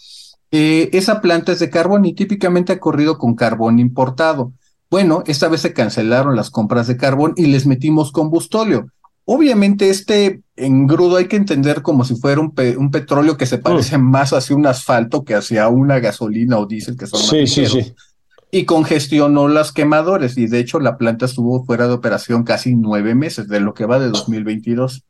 eh, 0.50 0.90
esa 0.92 1.22
planta 1.22 1.52
es 1.52 1.60
de 1.60 1.70
carbón 1.70 2.04
y 2.04 2.14
típicamente 2.14 2.74
ha 2.74 2.78
corrido 2.78 3.16
con 3.16 3.34
carbón 3.34 3.78
importado. 3.78 4.52
Bueno, 4.90 5.24
esta 5.26 5.48
vez 5.48 5.62
se 5.62 5.72
cancelaron 5.72 6.36
las 6.36 6.50
compras 6.50 6.86
de 6.86 6.96
carbón 6.96 7.34
y 7.36 7.46
les 7.46 7.66
metimos 7.66 8.12
combustóleo. 8.12 8.86
Obviamente 9.24 9.90
este 9.90 10.42
engrudo 10.54 11.16
hay 11.16 11.26
que 11.26 11.36
entender 11.36 11.82
como 11.82 12.04
si 12.04 12.14
fuera 12.14 12.40
un, 12.40 12.52
petróleo 12.90 13.36
que 13.36 13.46
se 13.46 13.58
parece 13.58 13.98
más 13.98 14.32
hacia 14.32 14.54
un 14.54 14.66
asfalto 14.66 15.24
que 15.24 15.34
hacia 15.34 15.68
una 15.68 15.98
gasolina 15.98 16.58
o 16.58 16.66
diésel 16.66 16.96
que 16.96 17.08
son 17.08 17.18
sí, 17.18 17.46
sí, 17.48 17.66
sí. 17.66 17.92
Y 18.52 18.64
congestionó 18.64 19.48
las 19.48 19.72
quemadores 19.72 20.38
y 20.38 20.46
de 20.46 20.60
hecho 20.60 20.78
la 20.78 20.96
planta 20.96 21.26
estuvo 21.26 21.64
fuera 21.64 21.88
de 21.88 21.94
operación 21.94 22.44
casi 22.44 22.76
nueve 22.76 23.16
meses 23.16 23.48
de 23.48 23.58
lo 23.58 23.74
que 23.74 23.84
va 23.84 23.98
de 23.98 24.10
2022. 24.10 25.02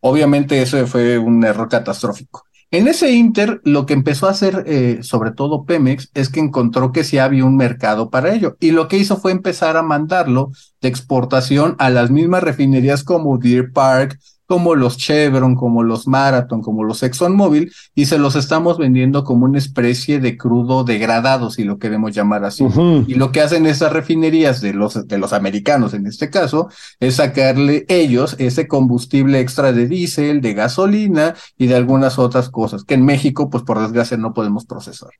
Obviamente 0.00 0.60
eso 0.60 0.86
fue 0.86 1.16
un 1.16 1.42
error 1.42 1.70
catastrófico. 1.70 2.44
En 2.70 2.86
ese 2.86 3.12
inter, 3.12 3.62
lo 3.64 3.86
que 3.86 3.94
empezó 3.94 4.26
a 4.26 4.32
hacer, 4.32 4.64
eh, 4.66 4.98
sobre 5.02 5.30
todo 5.30 5.64
Pemex, 5.64 6.10
es 6.12 6.28
que 6.28 6.40
encontró 6.40 6.92
que 6.92 7.02
sí 7.02 7.16
había 7.16 7.46
un 7.46 7.56
mercado 7.56 8.10
para 8.10 8.34
ello. 8.34 8.58
Y 8.60 8.72
lo 8.72 8.88
que 8.88 8.98
hizo 8.98 9.16
fue 9.16 9.32
empezar 9.32 9.78
a 9.78 9.82
mandarlo 9.82 10.50
de 10.82 10.88
exportación 10.88 11.76
a 11.78 11.88
las 11.88 12.10
mismas 12.10 12.42
refinerías 12.42 13.04
como 13.04 13.38
Deer 13.38 13.72
Park, 13.72 14.18
como 14.48 14.74
los 14.74 14.96
Chevron, 14.96 15.54
como 15.54 15.82
los 15.82 16.08
Marathon, 16.08 16.62
como 16.62 16.82
los 16.82 17.02
ExxonMobil, 17.02 17.70
y 17.94 18.06
se 18.06 18.18
los 18.18 18.34
estamos 18.34 18.78
vendiendo 18.78 19.22
como 19.22 19.44
una 19.44 19.58
especie 19.58 20.20
de 20.20 20.38
crudo 20.38 20.84
degradado, 20.84 21.50
si 21.50 21.64
lo 21.64 21.78
queremos 21.78 22.14
llamar 22.14 22.46
así. 22.46 22.64
Y 23.06 23.16
lo 23.16 23.30
que 23.30 23.42
hacen 23.42 23.66
esas 23.66 23.92
refinerías 23.92 24.62
de 24.62 24.72
los, 24.72 25.06
de 25.06 25.18
los 25.18 25.34
americanos 25.34 25.92
en 25.92 26.06
este 26.06 26.30
caso, 26.30 26.70
es 26.98 27.16
sacarle 27.16 27.84
ellos 27.88 28.36
ese 28.38 28.66
combustible 28.66 29.38
extra 29.38 29.72
de 29.72 29.86
diésel, 29.86 30.40
de 30.40 30.54
gasolina 30.54 31.34
y 31.58 31.66
de 31.66 31.76
algunas 31.76 32.18
otras 32.18 32.48
cosas 32.48 32.84
que 32.84 32.94
en 32.94 33.04
México, 33.04 33.50
pues 33.50 33.64
por 33.64 33.78
desgracia, 33.78 34.16
no 34.16 34.32
podemos 34.32 34.64
procesar. 34.64 35.10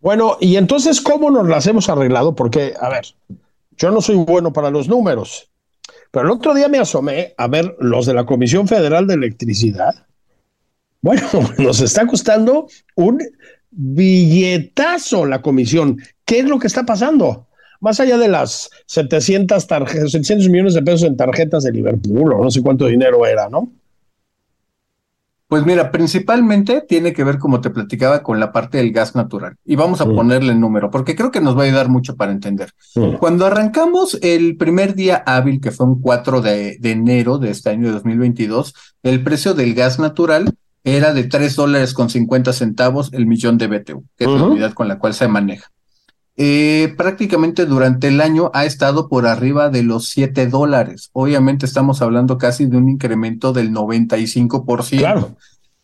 Bueno, 0.00 0.36
y 0.40 0.56
entonces, 0.56 1.00
¿cómo 1.00 1.30
nos 1.30 1.46
las 1.46 1.68
hemos 1.68 1.88
arreglado? 1.88 2.34
Porque, 2.34 2.74
a 2.80 2.88
ver, 2.88 3.04
yo 3.76 3.92
no 3.92 4.00
soy 4.00 4.16
bueno 4.16 4.52
para 4.52 4.68
los 4.68 4.88
números. 4.88 5.51
Pero 6.12 6.26
el 6.26 6.30
otro 6.30 6.54
día 6.54 6.68
me 6.68 6.78
asomé 6.78 7.34
a 7.38 7.48
ver 7.48 7.74
los 7.80 8.06
de 8.06 8.14
la 8.14 8.24
Comisión 8.26 8.68
Federal 8.68 9.06
de 9.06 9.14
Electricidad. 9.14 10.06
Bueno, 11.00 11.22
nos 11.58 11.80
está 11.80 12.06
costando 12.06 12.68
un 12.94 13.18
billetazo 13.70 15.24
la 15.26 15.40
comisión. 15.42 15.96
¿Qué 16.24 16.40
es 16.40 16.44
lo 16.44 16.58
que 16.58 16.66
está 16.66 16.84
pasando? 16.84 17.48
Más 17.80 17.98
allá 17.98 18.18
de 18.18 18.28
las 18.28 18.70
700, 18.86 19.66
tarjetas, 19.66 20.12
700 20.12 20.48
millones 20.50 20.74
de 20.74 20.82
pesos 20.82 21.02
en 21.04 21.16
tarjetas 21.16 21.64
de 21.64 21.72
Liverpool 21.72 22.34
o 22.34 22.44
no 22.44 22.50
sé 22.50 22.62
cuánto 22.62 22.86
dinero 22.86 23.26
era, 23.26 23.48
¿no? 23.48 23.72
Pues 25.52 25.66
mira, 25.66 25.90
principalmente 25.90 26.80
tiene 26.80 27.12
que 27.12 27.24
ver, 27.24 27.36
como 27.36 27.60
te 27.60 27.68
platicaba, 27.68 28.22
con 28.22 28.40
la 28.40 28.52
parte 28.52 28.78
del 28.78 28.90
gas 28.90 29.14
natural. 29.14 29.56
Y 29.66 29.76
vamos 29.76 30.00
a 30.00 30.06
mm. 30.06 30.14
ponerle 30.14 30.52
el 30.54 30.58
número, 30.58 30.90
porque 30.90 31.14
creo 31.14 31.30
que 31.30 31.42
nos 31.42 31.58
va 31.58 31.60
a 31.60 31.66
ayudar 31.66 31.90
mucho 31.90 32.16
para 32.16 32.32
entender. 32.32 32.70
Mm. 32.94 33.16
Cuando 33.16 33.44
arrancamos 33.44 34.18
el 34.22 34.56
primer 34.56 34.94
día 34.94 35.22
hábil, 35.26 35.60
que 35.60 35.70
fue 35.70 35.84
un 35.84 36.00
4 36.00 36.40
de, 36.40 36.78
enero 36.82 37.36
de 37.36 37.50
este 37.50 37.68
año 37.68 37.88
de 37.88 37.92
2022, 37.92 38.72
el 39.02 39.22
precio 39.22 39.52
del 39.52 39.74
gas 39.74 39.98
natural 39.98 40.54
era 40.84 41.12
de 41.12 41.24
3 41.24 41.54
dólares 41.54 41.92
con 41.92 42.08
50 42.08 42.54
centavos 42.54 43.12
el 43.12 43.26
millón 43.26 43.58
de 43.58 43.66
BTU, 43.66 44.06
que 44.16 44.24
es 44.24 44.30
la 44.30 44.44
unidad 44.44 44.72
con 44.72 44.88
la 44.88 44.98
cual 44.98 45.12
se 45.12 45.28
maneja. 45.28 45.70
Eh, 46.44 46.92
prácticamente 46.96 47.66
durante 47.66 48.08
el 48.08 48.20
año 48.20 48.50
ha 48.52 48.64
estado 48.64 49.08
por 49.08 49.28
arriba 49.28 49.70
de 49.70 49.84
los 49.84 50.08
7 50.08 50.48
dólares. 50.48 51.08
Obviamente 51.12 51.66
estamos 51.66 52.02
hablando 52.02 52.36
casi 52.36 52.66
de 52.66 52.76
un 52.76 52.88
incremento 52.88 53.52
del 53.52 53.70
95%. 53.70 54.98
Claro. 54.98 55.36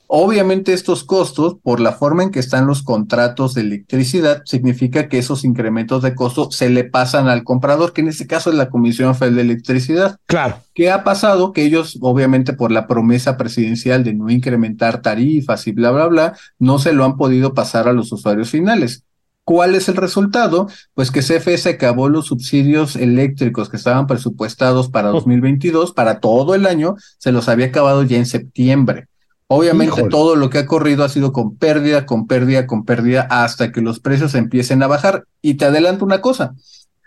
Obviamente 0.09 0.73
estos 0.73 1.05
costos, 1.05 1.59
por 1.63 1.79
la 1.79 1.93
forma 1.93 2.25
en 2.25 2.33
que 2.33 2.41
están 2.41 2.67
los 2.67 2.83
contratos 2.83 3.55
de 3.55 3.61
electricidad, 3.61 4.43
significa 4.47 5.09
que 5.09 5.19
esos 5.19 5.45
incrementos 5.45 6.03
de 6.03 6.17
costo 6.17 6.51
se 6.51 6.71
le 6.71 6.83
pasan 6.83 7.29
al 7.29 7.45
comprador, 7.45 7.93
que 7.93 8.01
en 8.01 8.09
este 8.09 8.27
caso 8.27 8.51
es 8.51 8.57
la 8.57 8.69
Comisión 8.69 9.15
Federal 9.15 9.37
de 9.37 9.43
Electricidad. 9.43 10.19
Claro. 10.27 10.57
¿Qué 10.75 10.91
ha 10.91 11.05
pasado? 11.05 11.53
Que 11.53 11.63
ellos, 11.63 11.99
obviamente 12.01 12.53
por 12.53 12.73
la 12.73 12.89
promesa 12.89 13.37
presidencial 13.37 14.03
de 14.03 14.15
no 14.15 14.29
incrementar 14.29 15.03
tarifas 15.03 15.69
y 15.69 15.73
bla, 15.73 15.93
bla, 15.93 16.07
bla, 16.07 16.37
no 16.59 16.81
se 16.81 16.95
lo 16.95 17.05
han 17.05 17.17
podido 17.17 17.55
pasar 17.55 17.87
a 17.87 17.93
los 17.93 18.11
usuarios 18.11 18.51
finales. 18.51 19.05
¿Cuál 19.49 19.75
es 19.75 19.89
el 19.89 19.97
resultado? 19.97 20.69
Pues 20.93 21.11
que 21.11 21.23
CFE 21.23 21.57
se 21.57 21.71
acabó 21.71 22.11
los 22.11 22.27
subsidios 22.27 22.97
eléctricos 22.97 23.71
que 23.71 23.79
estaban 23.79 24.07
presupuestados 24.07 24.91
para 24.91 25.09
2022, 25.09 25.95
para 25.95 26.21
todo 26.21 26.55
el 26.55 26.67
año, 26.67 26.97
se 27.17 27.33
los 27.33 27.49
había 27.49 27.65
acabado 27.65 28.03
ya 28.03 28.19
en 28.19 28.27
septiembre. 28.27 29.09
Obviamente 29.47 30.03
todo 30.11 30.37
lo 30.37 30.51
que 30.51 30.59
ha 30.59 30.67
corrido 30.67 31.03
ha 31.03 31.09
sido 31.09 31.33
con 31.33 31.57
pérdida, 31.57 32.05
con 32.05 32.27
pérdida, 32.27 32.67
con 32.67 32.85
pérdida, 32.85 33.23
hasta 33.31 33.73
que 33.73 33.81
los 33.81 34.01
precios 34.01 34.35
empiecen 34.35 34.83
a 34.83 34.87
bajar. 34.87 35.25
Y 35.41 35.55
te 35.55 35.65
adelanto 35.65 36.05
una 36.05 36.21
cosa, 36.21 36.55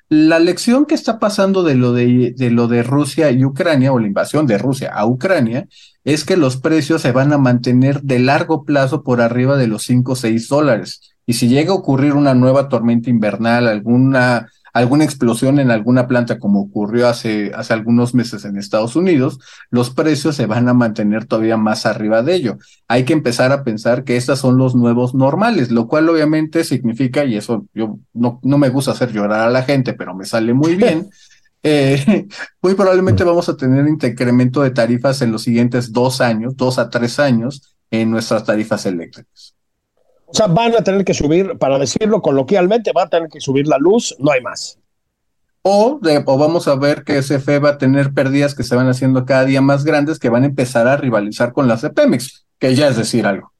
la 0.09 0.39
lección 0.39 0.87
que 0.87 0.95
está 0.95 1.19
pasando 1.19 1.61
de 1.61 1.75
lo 1.75 1.93
de, 1.93 2.33
de 2.35 2.49
lo 2.49 2.67
de 2.67 2.81
Rusia 2.81 3.29
y 3.29 3.45
Ucrania, 3.45 3.93
o 3.93 3.99
la 3.99 4.07
invasión 4.07 4.47
de 4.47 4.57
Rusia 4.57 4.91
a 4.95 5.05
Ucrania, 5.05 5.67
es 6.05 6.25
que 6.25 6.37
los 6.37 6.57
precios 6.57 7.03
se 7.03 7.11
van 7.11 7.33
a 7.33 7.37
mantener 7.37 8.01
de 8.01 8.17
largo 8.17 8.63
plazo 8.65 9.03
por 9.03 9.21
arriba 9.21 9.57
de 9.57 9.67
los 9.67 9.83
5 9.83 10.13
o 10.13 10.15
6 10.15 10.47
dólares. 10.49 11.10
Y 11.25 11.33
si 11.33 11.47
llega 11.47 11.71
a 11.71 11.75
ocurrir 11.75 12.13
una 12.13 12.33
nueva 12.33 12.69
tormenta 12.69 13.09
invernal, 13.09 13.67
alguna 13.67 14.47
alguna 14.73 15.03
explosión 15.03 15.59
en 15.59 15.71
alguna 15.71 16.07
planta 16.07 16.39
como 16.39 16.61
ocurrió 16.61 17.07
hace, 17.07 17.51
hace 17.53 17.73
algunos 17.73 18.13
meses 18.13 18.45
en 18.45 18.57
Estados 18.57 18.95
Unidos, 18.95 19.39
los 19.69 19.89
precios 19.89 20.35
se 20.35 20.45
van 20.45 20.69
a 20.69 20.73
mantener 20.73 21.25
todavía 21.25 21.57
más 21.57 21.85
arriba 21.85 22.23
de 22.23 22.35
ello. 22.35 22.57
Hay 22.87 23.03
que 23.03 23.13
empezar 23.13 23.51
a 23.51 23.63
pensar 23.63 24.03
que 24.03 24.17
estos 24.17 24.39
son 24.39 24.57
los 24.57 24.75
nuevos 24.75 25.13
normales, 25.13 25.71
lo 25.71 25.87
cual 25.87 26.09
obviamente 26.09 26.63
significa, 26.63 27.25
y 27.25 27.35
eso 27.35 27.65
yo 27.73 27.99
no, 28.13 28.39
no 28.43 28.57
me 28.57 28.69
gusta 28.69 28.91
hacer 28.91 29.11
llorar 29.11 29.47
a 29.47 29.51
la 29.51 29.63
gente, 29.63 29.93
pero 29.93 30.15
me 30.15 30.25
sale 30.25 30.53
muy 30.53 30.75
bien. 30.75 31.09
Eh, 31.63 32.27
muy 32.59 32.73
probablemente 32.73 33.23
vamos 33.23 33.47
a 33.47 33.55
tener 33.55 33.83
un 33.83 33.89
incremento 33.89 34.63
de 34.63 34.71
tarifas 34.71 35.21
en 35.21 35.31
los 35.31 35.43
siguientes 35.43 35.91
dos 35.91 36.19
años, 36.19 36.57
dos 36.57 36.79
a 36.79 36.89
tres 36.89 37.19
años, 37.19 37.75
en 37.91 38.09
nuestras 38.09 38.45
tarifas 38.45 38.87
eléctricas. 38.87 39.53
O 40.31 40.33
sea, 40.33 40.47
van 40.47 40.73
a 40.75 40.83
tener 40.83 41.03
que 41.03 41.13
subir, 41.13 41.57
para 41.57 41.77
decirlo 41.77 42.21
coloquialmente, 42.21 42.93
van 42.93 43.07
a 43.07 43.09
tener 43.09 43.29
que 43.29 43.41
subir 43.41 43.67
la 43.67 43.77
luz, 43.77 44.15
no 44.17 44.31
hay 44.31 44.41
más. 44.41 44.79
O, 45.61 45.99
de, 46.01 46.23
o 46.25 46.37
vamos 46.37 46.69
a 46.69 46.75
ver 46.75 47.03
que 47.03 47.21
SFE 47.21 47.59
va 47.59 47.71
a 47.71 47.77
tener 47.77 48.13
pérdidas 48.13 48.55
que 48.55 48.63
se 48.63 48.75
van 48.75 48.87
haciendo 48.87 49.25
cada 49.25 49.43
día 49.43 49.61
más 49.61 49.83
grandes, 49.83 50.19
que 50.19 50.29
van 50.29 50.43
a 50.43 50.47
empezar 50.47 50.87
a 50.87 50.95
rivalizar 50.95 51.51
con 51.51 51.67
las 51.67 51.81
de 51.81 51.89
Pemex, 51.89 52.45
que 52.57 52.73
ya 52.75 52.87
es 52.87 52.95
decir 52.95 53.25
algo. 53.25 53.51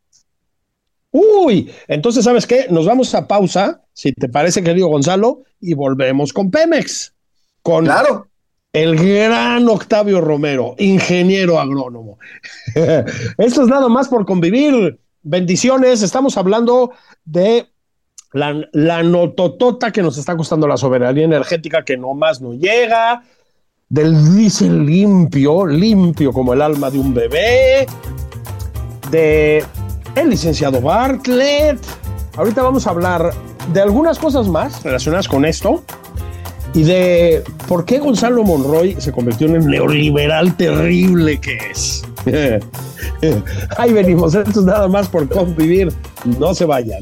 Uy, 1.12 1.70
entonces, 1.90 2.24
¿sabes 2.24 2.48
qué? 2.48 2.68
Nos 2.70 2.86
vamos 2.86 3.14
a 3.16 3.28
pausa, 3.28 3.82
si 3.92 4.14
te 4.14 4.30
parece, 4.30 4.64
querido 4.64 4.88
Gonzalo, 4.88 5.44
y 5.60 5.74
volvemos 5.74 6.32
con 6.32 6.50
Pemex. 6.50 7.14
Con 7.62 7.84
claro. 7.84 8.28
el 8.72 8.96
gran 8.96 9.68
Octavio 9.68 10.22
Romero, 10.22 10.76
ingeniero 10.78 11.60
agrónomo. 11.60 12.18
Esto 13.38 13.64
es 13.64 13.68
nada 13.68 13.90
más 13.90 14.08
por 14.08 14.26
convivir. 14.26 15.01
Bendiciones, 15.24 16.02
estamos 16.02 16.36
hablando 16.38 16.94
de 17.26 17.68
la, 18.34 19.04
nototota 19.04 19.92
que 19.92 20.02
nos 20.02 20.18
está 20.18 20.36
costando 20.36 20.68
la 20.68 20.78
soberanía 20.78 21.26
energética 21.26 21.86
que 21.86 21.96
nomás 21.96 22.42
no 22.42 22.54
llega, 22.54 23.24
del 23.88 24.36
diésel 24.36 24.84
limpio, 24.84 25.68
limpio 25.68 26.34
como 26.34 26.54
el 26.54 26.62
alma 26.62 26.90
de 26.90 26.98
un 26.98 27.14
bebé, 27.14 27.86
de 29.12 29.64
el 30.16 30.30
licenciado 30.30 30.82
Bartlett. 30.82 31.80
Ahorita 32.36 32.64
vamos 32.64 32.88
a 32.88 32.90
hablar 32.90 33.32
de 33.74 33.82
algunas 33.82 34.18
cosas 34.18 34.48
más 34.48 34.82
relacionadas 34.82 35.28
con 35.28 35.46
esto 35.46 35.84
y 36.74 36.82
de 36.82 37.44
por 37.68 37.86
qué 37.86 38.00
Gonzalo 38.00 38.44
Monroy 38.44 38.96
se 39.00 39.12
convirtió 39.12 39.48
en 39.48 39.58
el 39.58 39.68
neoliberal 39.68 40.58
terrible 40.58 41.40
que 41.40 41.58
es. 41.70 42.04
Ahí 43.78 43.94
venimos, 43.94 44.36
esto 44.36 44.60
es 44.60 44.66
nada 44.66 44.88
más 44.88 45.08
por 45.08 45.28
convivir. 45.30 45.92
No 46.40 46.54
se 46.54 46.66
vayan. 46.66 47.02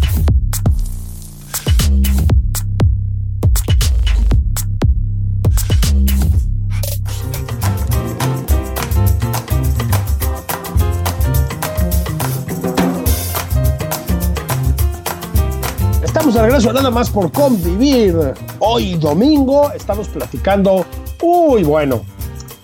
Estamos 16.31 16.49
regreso 16.49 16.71
nada 16.71 16.91
más 16.91 17.09
por 17.09 17.29
convivir. 17.29 18.15
Hoy 18.59 18.93
domingo 18.93 19.69
estamos 19.73 20.07
platicando, 20.07 20.85
uy, 21.21 21.63
bueno, 21.63 22.05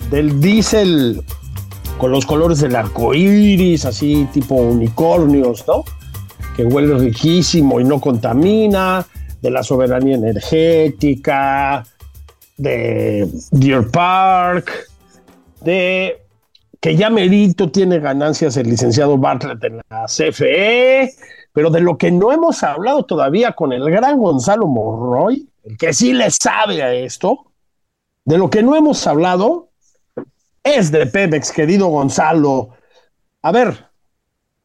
del 0.10 0.40
diésel 0.40 1.22
con 1.98 2.12
los 2.12 2.26
colores 2.26 2.62
del 2.62 2.78
arco 2.78 3.14
iris, 3.14 3.84
así 3.84 4.26
tipo 4.32 4.56
unicornios, 4.56 5.66
¿no? 5.68 5.84
Que 6.56 6.64
huele 6.64 6.98
riquísimo 6.98 7.82
y 7.82 7.84
no 7.84 8.00
contamina, 8.00 9.06
de 9.42 9.52
la 9.52 9.62
soberanía 9.64 10.16
energética, 10.16 11.84
de 12.56 13.28
Deer 13.52 13.90
Park, 13.90 14.72
de 15.60 16.22
que 16.80 16.96
ya 16.96 17.10
merito 17.10 17.70
tiene 17.70 18.00
ganancias 18.00 18.56
el 18.56 18.70
licenciado 18.70 19.18
Bartlett 19.18 19.62
en 19.66 19.82
la 19.90 20.06
CFE, 20.06 21.14
pero 21.58 21.72
de 21.72 21.82
lo 21.82 21.98
que 21.98 22.12
no 22.12 22.32
hemos 22.32 22.62
hablado 22.62 23.04
todavía 23.04 23.54
con 23.54 23.74
el 23.74 23.90
gran 23.90 24.20
Gonzalo 24.20 24.68
Morroy, 24.68 25.50
el 25.64 25.76
que 25.76 25.92
sí 25.92 26.14
le 26.14 26.30
sabe 26.30 26.84
a 26.84 26.94
esto, 26.94 27.48
de 28.26 28.38
lo 28.38 28.48
que 28.48 28.62
no 28.62 28.76
hemos 28.76 29.08
hablado 29.08 29.70
es 30.64 30.92
de 30.92 31.08
Pemex, 31.08 31.52
querido 31.52 31.88
Gonzalo. 31.88 32.76
A 33.42 33.52
ver, 33.52 33.88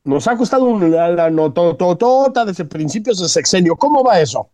nos 0.04 0.28
ha 0.28 0.36
costado 0.36 0.66
una 0.66 1.08
la 1.08 1.30
nototota 1.30 2.44
desde 2.44 2.66
principios 2.66 3.20
de 3.20 3.28
sexenio. 3.30 3.74
¿Cómo 3.76 4.04
va 4.04 4.20
eso? 4.20 4.50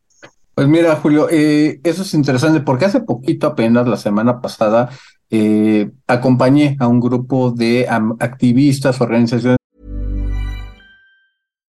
Pues 0.54 0.68
mira, 0.68 0.94
Julio, 0.94 1.26
eh, 1.28 1.80
eso 1.82 2.02
es 2.02 2.14
interesante 2.14 2.60
porque 2.60 2.84
hace 2.84 3.00
poquito, 3.00 3.48
apenas 3.48 3.88
la 3.88 3.96
semana 3.96 4.40
pasada, 4.40 4.90
eh, 5.28 5.90
acompañé 6.06 6.76
a 6.78 6.86
un 6.86 7.00
grupo 7.00 7.50
de 7.50 7.88
activistas, 8.20 9.00
organizaciones. 9.00 9.57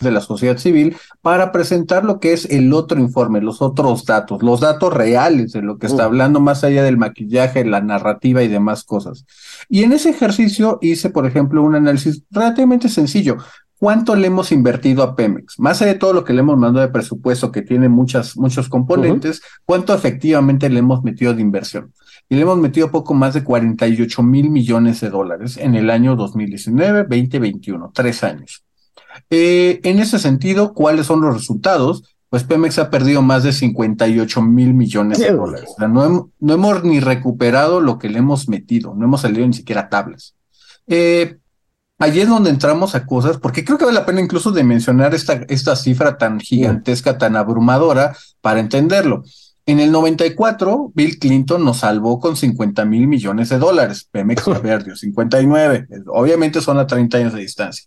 De 0.00 0.10
la 0.10 0.20
sociedad 0.20 0.58
civil 0.58 0.96
para 1.22 1.52
presentar 1.52 2.04
lo 2.04 2.20
que 2.20 2.32
es 2.32 2.44
el 2.46 2.72
otro 2.72 3.00
informe, 3.00 3.40
los 3.40 3.60
otros 3.62 4.04
datos, 4.04 4.42
los 4.42 4.60
datos 4.60 4.92
reales 4.92 5.52
de 5.52 5.62
lo 5.62 5.78
que 5.78 5.86
está 5.86 6.04
hablando 6.04 6.40
más 6.40 6.64
allá 6.64 6.82
del 6.82 6.96
maquillaje, 6.96 7.64
la 7.64 7.80
narrativa 7.80 8.42
y 8.42 8.48
demás 8.48 8.84
cosas. 8.84 9.24
Y 9.68 9.82
en 9.82 9.92
ese 9.92 10.10
ejercicio 10.10 10.78
hice, 10.80 11.10
por 11.10 11.26
ejemplo, 11.26 11.62
un 11.62 11.74
análisis 11.74 12.22
relativamente 12.30 12.88
sencillo. 12.88 13.36
¿Cuánto 13.78 14.16
le 14.16 14.26
hemos 14.26 14.50
invertido 14.50 15.04
a 15.04 15.14
Pemex? 15.14 15.60
Más 15.60 15.80
allá 15.80 15.92
de 15.92 15.98
todo 16.00 16.12
lo 16.12 16.24
que 16.24 16.32
le 16.32 16.40
hemos 16.40 16.58
mandado 16.58 16.84
de 16.84 16.92
presupuesto, 16.92 17.52
que 17.52 17.62
tiene 17.62 17.88
muchas, 17.88 18.36
muchos 18.36 18.68
componentes, 18.68 19.40
¿cuánto 19.64 19.94
efectivamente 19.94 20.68
le 20.68 20.80
hemos 20.80 21.04
metido 21.04 21.32
de 21.32 21.42
inversión? 21.42 21.92
Y 22.28 22.34
le 22.34 22.42
hemos 22.42 22.58
metido 22.58 22.90
poco 22.90 23.14
más 23.14 23.34
de 23.34 23.44
48 23.44 24.22
mil 24.24 24.50
millones 24.50 25.00
de 25.00 25.10
dólares 25.10 25.56
en 25.56 25.76
el 25.76 25.90
año 25.90 26.16
2019, 26.16 27.04
2021, 27.04 27.92
tres 27.94 28.24
años. 28.24 28.64
Eh, 29.30 29.80
en 29.84 29.98
ese 29.98 30.18
sentido, 30.18 30.74
¿cuáles 30.74 31.06
son 31.06 31.20
los 31.20 31.34
resultados? 31.34 32.04
Pues 32.30 32.44
Pemex 32.44 32.78
ha 32.78 32.90
perdido 32.90 33.22
más 33.22 33.42
de 33.42 33.52
58 33.52 34.42
mil 34.42 34.74
millones 34.74 35.18
de 35.18 35.32
dólares. 35.32 35.70
no, 35.78 36.30
hemos 36.40 36.84
ni 36.84 37.00
recuperado 37.00 37.80
lo 37.80 37.98
que 37.98 38.10
le 38.10 38.18
hemos 38.18 38.48
metido, 38.48 38.94
no 38.94 39.06
hemos 39.06 39.22
salido 39.22 39.46
ni 39.46 39.54
siquiera 39.54 39.88
tablas. 39.88 40.34
Eh, 40.86 41.38
allí 41.98 42.20
es 42.20 42.28
donde 42.28 42.50
entramos 42.50 42.94
a 42.94 43.06
cosas, 43.06 43.38
porque 43.38 43.64
creo 43.64 43.78
que 43.78 43.86
vale 43.86 43.98
la 43.98 44.06
pena 44.06 44.20
incluso 44.20 44.52
de 44.52 44.62
mencionar 44.62 45.14
esta, 45.14 45.44
esta 45.48 45.74
cifra 45.74 46.18
tan 46.18 46.38
gigantesca, 46.38 47.16
tan 47.16 47.36
abrumadora, 47.36 48.14
para 48.42 48.60
entenderlo. 48.60 49.24
En 49.68 49.80
el 49.80 49.92
94, 49.92 50.92
Bill 50.94 51.18
Clinton 51.18 51.62
nos 51.62 51.80
salvó 51.80 52.18
con 52.18 52.36
50 52.36 52.86
mil 52.86 53.06
millones 53.06 53.50
de 53.50 53.58
dólares. 53.58 54.08
Pemex 54.10 54.42
perdió 54.62 54.96
59. 54.96 55.86
Obviamente 56.06 56.62
son 56.62 56.78
a 56.78 56.86
30 56.86 57.18
años 57.18 57.34
de 57.34 57.40
distancia. 57.40 57.86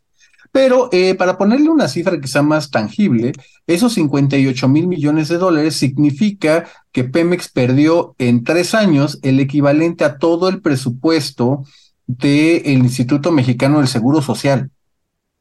Pero 0.52 0.90
eh, 0.92 1.16
para 1.16 1.38
ponerle 1.38 1.70
una 1.70 1.88
cifra 1.88 2.20
que 2.20 2.28
sea 2.28 2.42
más 2.42 2.70
tangible, 2.70 3.32
esos 3.68 3.94
58 3.94 4.68
mil 4.68 4.88
millones 4.88 5.30
de 5.30 5.38
dólares 5.38 5.78
significa 5.78 6.66
que 6.92 7.06
Pemex 7.06 7.50
perdió 7.50 8.16
en 8.18 8.44
tres 8.44 8.76
años 8.76 9.20
el 9.22 9.40
equivalente 9.40 10.04
a 10.04 10.18
todo 10.18 10.50
el 10.50 10.62
presupuesto 10.62 11.64
del 12.06 12.68
Instituto 12.68 13.32
Mexicano 13.32 13.80
del 13.80 13.88
Seguro 13.88 14.22
Social. 14.22 14.70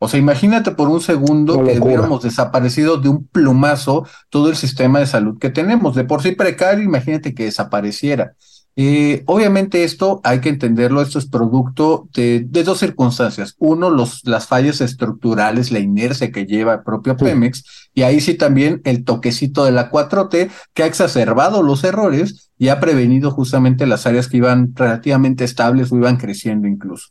O 0.03 0.09
sea, 0.09 0.18
imagínate 0.18 0.70
por 0.70 0.88
un 0.88 1.03
segundo 1.03 1.62
que 1.62 1.79
hubiéramos 1.79 2.23
desaparecido 2.23 2.96
de 2.96 3.11
un 3.11 3.27
plumazo 3.27 4.07
todo 4.31 4.49
el 4.49 4.57
sistema 4.57 4.99
de 4.99 5.07
salud 5.07 5.38
que 5.38 5.51
tenemos. 5.51 5.94
De 5.94 6.05
por 6.05 6.23
sí 6.23 6.33
precario, 6.33 6.83
imagínate 6.83 7.35
que 7.35 7.44
desapareciera. 7.44 8.35
Eh, 8.77 9.25
obviamente 9.27 9.85
esto 9.85 10.21
hay 10.25 10.41
que 10.41 10.49
entenderlo, 10.49 11.03
esto 11.03 11.19
es 11.19 11.27
producto 11.27 12.09
de, 12.15 12.41
dos 12.49 12.79
circunstancias. 12.79 13.57
Uno, 13.59 13.91
los, 13.91 14.25
las 14.25 14.47
fallas 14.47 14.81
estructurales, 14.81 15.73
la 15.73 15.81
inercia 15.81 16.31
que 16.31 16.47
lleva 16.47 16.75
el 16.75 16.83
propio 16.83 17.17
Pemex, 17.17 17.91
y 17.95 18.03
ahí 18.03 18.21
sí 18.21 18.35
también 18.35 18.81
el 18.85 19.05
toquecito 19.05 19.65
de 19.65 19.73
la 19.73 19.91
4T 19.91 20.51
que 20.73 20.83
ha 20.83 20.87
exacerbado 20.87 21.63
los 21.63 21.85
errores 21.85 22.51
y 22.59 22.69
ha 22.69 22.81
prevenido 22.81 23.31
justamente 23.31 23.87
las 23.87 24.07
áreas 24.07 24.29
que 24.29 24.39
iban 24.39 24.73
relativamente 24.75 25.45
estables 25.45 25.91
o 25.91 25.97
iban 25.97 26.17
creciendo 26.17 26.69
incluso. 26.69 27.09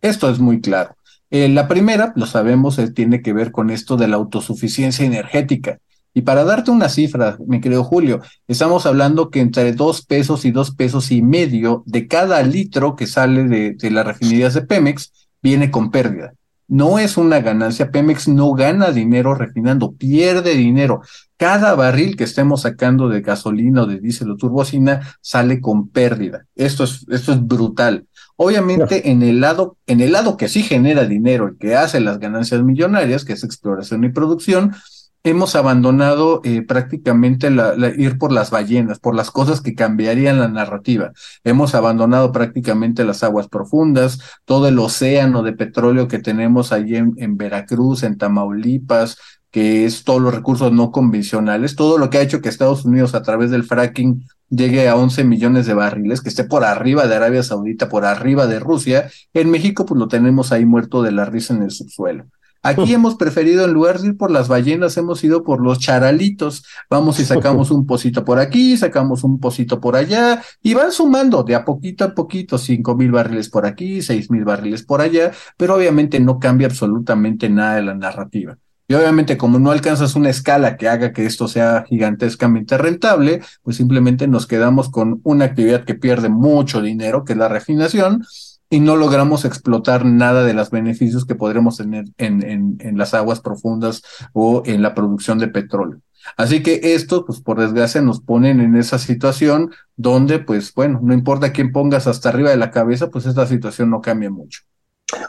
Esto 0.00 0.30
es 0.30 0.38
muy 0.38 0.60
claro. 0.60 0.96
Eh, 1.30 1.48
la 1.48 1.68
primera, 1.68 2.12
lo 2.16 2.26
sabemos, 2.26 2.78
eh, 2.78 2.90
tiene 2.90 3.22
que 3.22 3.32
ver 3.32 3.52
con 3.52 3.70
esto 3.70 3.96
de 3.96 4.08
la 4.08 4.16
autosuficiencia 4.16 5.06
energética. 5.06 5.78
Y 6.12 6.22
para 6.22 6.44
darte 6.44 6.70
una 6.70 6.88
cifra, 6.88 7.36
mi 7.46 7.60
querido 7.60 7.84
Julio, 7.84 8.20
estamos 8.48 8.84
hablando 8.86 9.30
que 9.30 9.40
entre 9.40 9.72
dos 9.72 10.04
pesos 10.04 10.44
y 10.44 10.50
dos 10.50 10.74
pesos 10.74 11.12
y 11.12 11.22
medio 11.22 11.82
de 11.86 12.08
cada 12.08 12.42
litro 12.42 12.96
que 12.96 13.06
sale 13.06 13.44
de, 13.44 13.72
de 13.74 13.90
las 13.90 14.06
refinerías 14.06 14.54
de 14.54 14.62
Pemex 14.62 15.12
viene 15.40 15.70
con 15.70 15.90
pérdida. 15.90 16.32
No 16.66 17.00
es 17.00 17.16
una 17.16 17.40
ganancia. 17.40 17.90
Pemex 17.90 18.28
no 18.28 18.52
gana 18.52 18.92
dinero 18.92 19.34
refinando, 19.34 19.92
pierde 19.92 20.54
dinero. 20.54 21.02
Cada 21.36 21.74
barril 21.74 22.16
que 22.16 22.24
estemos 22.24 22.62
sacando 22.62 23.08
de 23.08 23.22
gasolina 23.22 23.82
o 23.82 23.86
de 23.86 23.98
diésel 23.98 24.30
o 24.30 24.36
turbocina 24.36 25.00
sale 25.20 25.60
con 25.60 25.88
pérdida. 25.88 26.46
Esto 26.54 26.84
es, 26.84 27.04
esto 27.08 27.32
es 27.32 27.44
brutal. 27.44 28.06
Obviamente, 28.36 29.10
en 29.10 29.22
el 29.22 29.40
lado, 29.40 29.76
en 29.86 30.00
el 30.00 30.12
lado 30.12 30.36
que 30.36 30.48
sí 30.48 30.62
genera 30.62 31.06
dinero, 31.06 31.48
el 31.48 31.58
que 31.58 31.74
hace 31.74 32.00
las 32.00 32.20
ganancias 32.20 32.62
millonarias, 32.62 33.24
que 33.24 33.32
es 33.32 33.42
exploración 33.42 34.04
y 34.04 34.10
producción, 34.10 34.72
hemos 35.22 35.54
abandonado 35.54 36.40
eh, 36.44 36.62
prácticamente 36.62 37.50
la, 37.50 37.74
ir 37.96 38.18
por 38.18 38.32
las 38.32 38.50
ballenas, 38.50 38.98
por 38.98 39.14
las 39.14 39.30
cosas 39.30 39.60
que 39.60 39.74
cambiarían 39.74 40.38
la 40.38 40.48
narrativa. 40.48 41.12
Hemos 41.44 41.74
abandonado 41.74 42.32
prácticamente 42.32 43.04
las 43.04 43.22
aguas 43.22 43.48
profundas, 43.48 44.20
todo 44.44 44.68
el 44.68 44.78
océano 44.78 45.42
de 45.42 45.52
petróleo 45.52 46.08
que 46.08 46.18
tenemos 46.18 46.72
allí 46.72 46.96
en, 46.96 47.14
en 47.18 47.36
Veracruz, 47.36 48.02
en 48.02 48.16
Tamaulipas, 48.16 49.18
que 49.50 49.84
es 49.84 50.04
todos 50.04 50.22
los 50.22 50.34
recursos 50.34 50.72
no 50.72 50.92
convencionales, 50.92 51.74
todo 51.74 51.98
lo 51.98 52.08
que 52.08 52.18
ha 52.18 52.22
hecho 52.22 52.40
que 52.40 52.48
Estados 52.48 52.84
Unidos 52.84 53.14
a 53.14 53.22
través 53.22 53.50
del 53.50 53.64
fracking 53.64 54.24
llegue 54.48 54.88
a 54.88 54.96
11 54.96 55.24
millones 55.24 55.66
de 55.66 55.74
barriles, 55.74 56.20
que 56.20 56.28
esté 56.28 56.44
por 56.44 56.64
arriba 56.64 57.06
de 57.06 57.16
Arabia 57.16 57.42
Saudita, 57.42 57.88
por 57.88 58.04
arriba 58.04 58.46
de 58.46 58.60
Rusia, 58.60 59.10
en 59.34 59.50
México 59.50 59.86
pues 59.86 59.98
lo 59.98 60.08
tenemos 60.08 60.52
ahí 60.52 60.64
muerto 60.64 61.02
de 61.02 61.12
la 61.12 61.24
risa 61.24 61.54
en 61.54 61.62
el 61.62 61.70
subsuelo. 61.70 62.26
Aquí 62.62 62.92
hemos 62.92 63.14
preferido, 63.14 63.64
en 63.64 63.72
lugar 63.72 64.00
de 64.00 64.08
ir 64.08 64.16
por 64.16 64.30
las 64.30 64.48
ballenas, 64.48 64.96
hemos 64.98 65.24
ido 65.24 65.42
por 65.42 65.62
los 65.62 65.78
charalitos. 65.78 66.64
Vamos 66.90 67.18
y 67.18 67.24
sacamos 67.24 67.70
un 67.70 67.86
pocito 67.86 68.24
por 68.24 68.38
aquí, 68.38 68.76
sacamos 68.76 69.24
un 69.24 69.40
pocito 69.40 69.80
por 69.80 69.96
allá, 69.96 70.42
y 70.62 70.74
van 70.74 70.92
sumando 70.92 71.42
de 71.42 71.54
a 71.54 71.64
poquito 71.64 72.04
a 72.04 72.14
poquito, 72.14 72.58
cinco 72.58 72.94
mil 72.94 73.12
barriles 73.12 73.48
por 73.48 73.64
aquí, 73.64 74.02
seis 74.02 74.30
mil 74.30 74.44
barriles 74.44 74.82
por 74.82 75.00
allá, 75.00 75.32
pero 75.56 75.74
obviamente 75.76 76.20
no 76.20 76.38
cambia 76.38 76.66
absolutamente 76.66 77.48
nada 77.48 77.76
de 77.76 77.82
la 77.82 77.94
narrativa. 77.94 78.58
Y 78.90 78.94
obviamente 78.94 79.38
como 79.38 79.60
no 79.60 79.70
alcanzas 79.70 80.16
una 80.16 80.30
escala 80.30 80.76
que 80.76 80.88
haga 80.88 81.12
que 81.12 81.24
esto 81.24 81.46
sea 81.46 81.84
gigantescamente 81.88 82.76
rentable, 82.76 83.40
pues 83.62 83.76
simplemente 83.76 84.26
nos 84.26 84.48
quedamos 84.48 84.90
con 84.90 85.20
una 85.22 85.44
actividad 85.44 85.84
que 85.84 85.94
pierde 85.94 86.28
mucho 86.28 86.82
dinero, 86.82 87.24
que 87.24 87.34
es 87.34 87.38
la 87.38 87.48
refinación, 87.48 88.24
y 88.70 88.78
no 88.80 88.96
logramos 88.96 89.44
explotar 89.44 90.04
nada 90.04 90.44
de 90.44 90.54
los 90.54 90.70
beneficios 90.70 91.26
que 91.26 91.34
podremos 91.34 91.76
tener 91.76 92.04
en, 92.18 92.42
en, 92.44 92.76
en, 92.78 92.96
las 92.96 93.14
aguas 93.14 93.40
profundas 93.40 94.02
o 94.32 94.62
en 94.64 94.80
la 94.80 94.94
producción 94.94 95.40
de 95.40 95.48
petróleo. 95.48 96.00
Así 96.36 96.62
que 96.62 96.80
esto, 96.94 97.26
pues 97.26 97.40
por 97.40 97.60
desgracia, 97.60 98.00
nos 98.00 98.20
ponen 98.20 98.60
en 98.60 98.76
esa 98.76 98.98
situación 98.98 99.72
donde, 99.96 100.38
pues 100.38 100.72
bueno, 100.72 101.00
no 101.02 101.12
importa 101.12 101.52
quién 101.52 101.72
pongas 101.72 102.06
hasta 102.06 102.28
arriba 102.28 102.50
de 102.50 102.56
la 102.56 102.70
cabeza, 102.70 103.10
pues 103.10 103.26
esta 103.26 103.46
situación 103.46 103.90
no 103.90 104.00
cambia 104.00 104.30
mucho. 104.30 104.60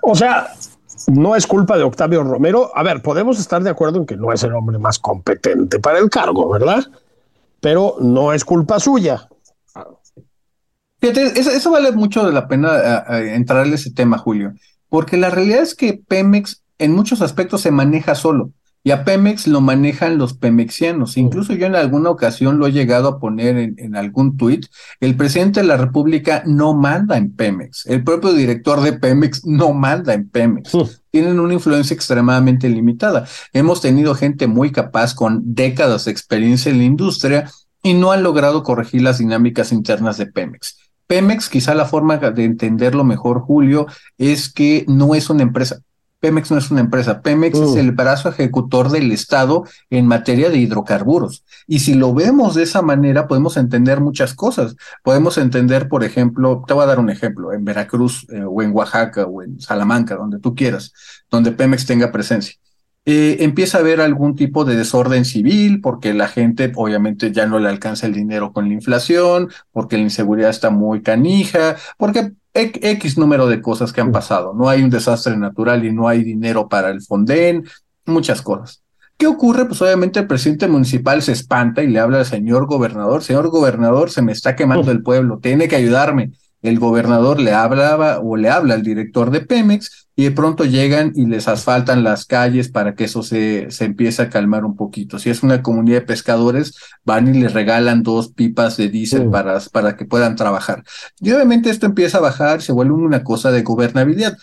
O 0.04 0.16
sea, 0.16 0.54
no 1.08 1.36
es 1.36 1.48
culpa 1.48 1.78
de 1.78 1.84
Octavio 1.84 2.24
Romero. 2.24 2.72
A 2.76 2.84
ver, 2.84 3.02
podemos 3.02 3.40
estar 3.40 3.64
de 3.64 3.72
acuerdo 3.72 3.98
en 3.98 4.06
que 4.06 4.18
no 4.18 4.32
es 4.32 4.44
el 4.44 4.54
hombre 4.54 4.78
más 4.78 5.00
competente 5.00 5.80
para 5.80 5.98
el 5.98 6.10
cargo, 6.10 6.50
¿verdad? 6.50 6.84
Pero 7.60 7.96
no 8.00 8.34
es 8.34 8.46
culpa 8.46 8.80
suya. 8.80 9.28
Fíjate, 11.02 11.40
eso, 11.40 11.72
vale 11.72 11.92
mucho 11.92 12.26
de 12.26 12.32
la 12.32 12.48
pena 12.48 13.04
entrarle 13.34 13.74
a 13.74 13.76
ese 13.76 13.92
tema, 13.92 14.20
Julio, 14.20 14.54
porque 14.88 15.18
la 15.18 15.32
realidad 15.32 15.64
es 15.64 15.74
que 15.74 16.00
Pemex 16.08 16.62
en 16.78 16.94
muchos 16.94 17.22
aspectos 17.22 17.62
se 17.62 17.72
maneja 17.72 18.16
solo. 18.16 18.52
Y 18.84 18.90
a 18.90 19.04
Pemex 19.04 19.48
lo 19.48 19.62
manejan 19.62 20.18
los 20.18 20.34
pemexianos. 20.34 21.16
Incluso 21.16 21.54
yo 21.54 21.68
en 21.68 21.76
alguna 21.76 22.10
ocasión 22.10 22.58
lo 22.58 22.66
he 22.66 22.72
llegado 22.72 23.08
a 23.08 23.20
poner 23.20 23.58
en, 23.58 23.76
en, 23.78 23.96
algún 23.96 24.38
tuit. 24.38 24.66
El 25.00 25.16
presidente 25.16 25.60
de 25.60 25.68
la 25.68 25.78
República 25.78 26.42
no 26.48 26.74
manda 26.74 27.16
en 27.18 27.36
Pemex. 27.36 27.86
El 27.86 28.04
propio 28.04 28.34
director 28.34 28.82
de 28.82 28.94
Pemex 28.94 29.46
no 29.46 29.74
manda 29.74 30.16
en 30.16 30.28
Pemex. 30.30 30.76
Tienen 31.12 31.40
una 31.40 31.54
influencia 31.54 31.94
extremadamente 31.94 32.68
limitada. 32.70 33.28
Hemos 33.54 33.82
tenido 33.82 34.16
gente 34.16 34.48
muy 34.48 34.72
capaz 34.72 35.14
con 35.14 35.54
décadas 35.54 36.06
de 36.06 36.12
experiencia 36.12 36.72
en 36.72 36.80
la 36.80 36.86
industria 36.86 37.52
y 37.84 37.94
no 37.94 38.12
han 38.12 38.24
logrado 38.24 38.64
corregir 38.64 39.04
las 39.04 39.20
dinámicas 39.20 39.72
internas 39.72 40.18
de 40.18 40.26
Pemex. 40.26 40.78
Pemex, 41.12 41.50
quizá 41.50 41.76
la 41.76 41.84
forma 41.84 42.16
de 42.16 42.46
entenderlo 42.46 43.04
mejor, 43.04 43.42
Julio, 43.42 43.86
es 44.18 44.48
que 44.48 44.86
no 44.88 45.14
es 45.14 45.30
una 45.30 45.44
empresa. 45.44 45.82
Pemex 46.22 46.52
no 46.52 46.58
es 46.58 46.72
una 46.72 46.80
empresa, 46.80 47.22
Pemex 47.22 47.60
es 47.60 47.72
mm. 47.72 47.80
el 47.80 47.92
brazo 47.92 48.30
ejecutor 48.30 48.90
del 48.90 49.12
Estado 49.12 49.66
en 49.90 50.06
materia 50.06 50.50
de 50.50 50.60
hidrocarburos. 50.60 51.44
Y 51.68 51.80
si 51.80 51.96
lo 51.96 52.14
vemos 52.14 52.56
de 52.56 52.64
esa 52.64 52.82
manera, 52.82 53.28
podemos 53.28 53.58
entender 53.58 54.00
muchas 54.00 54.34
cosas. 54.34 54.78
Podemos 55.04 55.38
entender, 55.38 55.90
por 55.90 56.06
ejemplo, 56.06 56.64
te 56.66 56.74
voy 56.74 56.84
a 56.84 56.88
dar 56.88 57.00
un 57.00 57.10
ejemplo, 57.10 57.52
en 57.52 57.66
Veracruz 57.66 58.26
eh, 58.30 58.46
o 58.48 58.62
en 58.62 58.72
Oaxaca 58.74 59.26
o 59.26 59.42
en 59.42 59.60
Salamanca, 59.60 60.16
donde 60.16 60.40
tú 60.40 60.56
quieras, 60.56 60.94
donde 61.30 61.52
Pemex 61.52 61.86
tenga 61.86 62.10
presencia. 62.14 62.56
Eh, 63.06 63.38
empieza 63.40 63.78
a 63.78 63.82
haber 63.82 64.00
algún 64.00 64.36
tipo 64.36 64.64
de 64.64 64.76
desorden 64.76 65.26
civil 65.26 65.82
porque 65.82 66.14
la 66.14 66.28
gente 66.28 66.72
obviamente 66.76 67.32
ya 67.32 67.48
no 67.48 67.58
le 67.58 67.68
alcanza 67.68 68.06
el 68.06 68.14
dinero 68.14 68.54
con 68.54 68.68
la 68.68 68.76
inflación, 68.76 69.50
porque 69.72 69.98
la 69.98 70.04
inseguridad 70.04 70.52
está 70.52 70.70
muy 70.70 71.02
canija, 71.02 71.78
porque 71.98 72.34
X 72.54 73.18
número 73.18 73.48
de 73.48 73.62
cosas 73.62 73.92
que 73.92 74.02
han 74.02 74.12
pasado. 74.12 74.54
No 74.54 74.70
hay 74.70 74.84
un 74.84 74.90
desastre 74.90 75.36
natural 75.38 75.84
y 75.86 75.92
no 75.92 76.08
hay 76.08 76.24
dinero 76.24 76.70
para 76.70 76.90
el 76.90 77.02
Fonden, 77.02 77.66
muchas 78.06 78.42
cosas. 78.42 78.84
¿Qué 79.18 79.28
ocurre? 79.28 79.66
Pues 79.66 79.82
obviamente 79.82 80.20
el 80.20 80.28
presidente 80.28 80.68
municipal 80.68 81.22
se 81.22 81.32
espanta 81.32 81.84
y 81.84 81.88
le 81.88 82.00
habla 82.00 82.20
al 82.20 82.26
señor 82.26 82.66
gobernador, 82.66 83.24
señor 83.24 83.50
gobernador, 83.50 84.10
se 84.10 84.22
me 84.22 84.32
está 84.32 84.56
quemando 84.56 84.92
el 84.92 85.04
pueblo, 85.04 85.40
tiene 85.40 85.68
que 85.68 85.76
ayudarme. 85.76 86.32
El 86.62 86.80
gobernador 86.80 87.40
le 87.40 87.54
hablaba 87.54 88.20
o 88.20 88.36
le 88.36 88.50
habla 88.50 88.76
al 88.76 88.84
director 88.84 89.32
de 89.32 89.42
Pemex 89.42 90.08
y 90.16 90.26
de 90.26 90.32
pronto 90.32 90.66
llegan 90.66 91.14
y 91.16 91.26
les 91.26 91.48
asfaltan 91.48 92.04
las 92.04 92.26
calles 92.26 92.70
para 92.70 92.94
que 92.96 93.06
eso 93.06 93.24
se, 93.24 93.72
se 93.72 93.86
empiece 93.86 94.22
a 94.22 94.30
calmar 94.30 94.66
un 94.66 94.76
poquito. 94.76 95.18
Si 95.18 95.30
es 95.30 95.42
una 95.42 95.64
comunidad 95.64 96.02
de 96.02 96.06
pescadores, 96.06 96.76
van 97.04 97.34
y 97.34 97.40
les 97.40 97.54
regalan 97.54 98.04
dos 98.04 98.32
pipas 98.32 98.78
de 98.78 98.90
diésel 98.90 99.30
para, 99.30 99.60
para 99.72 99.96
que 99.96 100.06
puedan 100.06 100.36
trabajar. 100.36 100.84
Y 101.20 101.32
obviamente 101.32 101.70
esto 101.70 101.88
empieza 101.88 102.20
a 102.20 102.22
bajar, 102.22 102.62
se 102.62 102.74
vuelve 102.74 102.94
una 102.94 103.24
cosa 103.24 103.52
de 103.52 103.64
gobernabilidad 103.64 104.38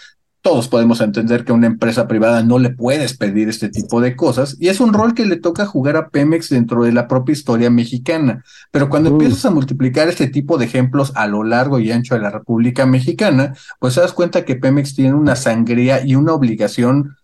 todos 0.48 0.68
podemos 0.68 1.02
entender 1.02 1.44
que 1.44 1.52
a 1.52 1.54
una 1.54 1.66
empresa 1.66 2.08
privada 2.08 2.42
no 2.42 2.58
le 2.58 2.70
puedes 2.70 3.14
pedir 3.14 3.50
este 3.50 3.68
tipo 3.68 4.00
de 4.00 4.16
cosas 4.16 4.56
y 4.58 4.68
es 4.68 4.80
un 4.80 4.94
rol 4.94 5.12
que 5.12 5.26
le 5.26 5.36
toca 5.36 5.66
jugar 5.66 5.98
a 5.98 6.08
Pemex 6.08 6.48
dentro 6.48 6.84
de 6.84 6.92
la 6.92 7.06
propia 7.06 7.34
historia 7.34 7.68
mexicana. 7.68 8.42
Pero 8.70 8.88
cuando 8.88 9.10
empiezas 9.10 9.44
a 9.44 9.50
multiplicar 9.50 10.08
este 10.08 10.26
tipo 10.26 10.56
de 10.56 10.64
ejemplos 10.64 11.12
a 11.16 11.26
lo 11.26 11.44
largo 11.44 11.78
y 11.80 11.92
ancho 11.92 12.14
de 12.14 12.22
la 12.22 12.30
República 12.30 12.86
Mexicana, 12.86 13.52
pues 13.78 13.96
te 13.96 14.00
das 14.00 14.14
cuenta 14.14 14.46
que 14.46 14.56
Pemex 14.56 14.94
tiene 14.94 15.12
una 15.12 15.36
sangría 15.36 16.02
y 16.02 16.14
una 16.14 16.32
obligación 16.32 17.16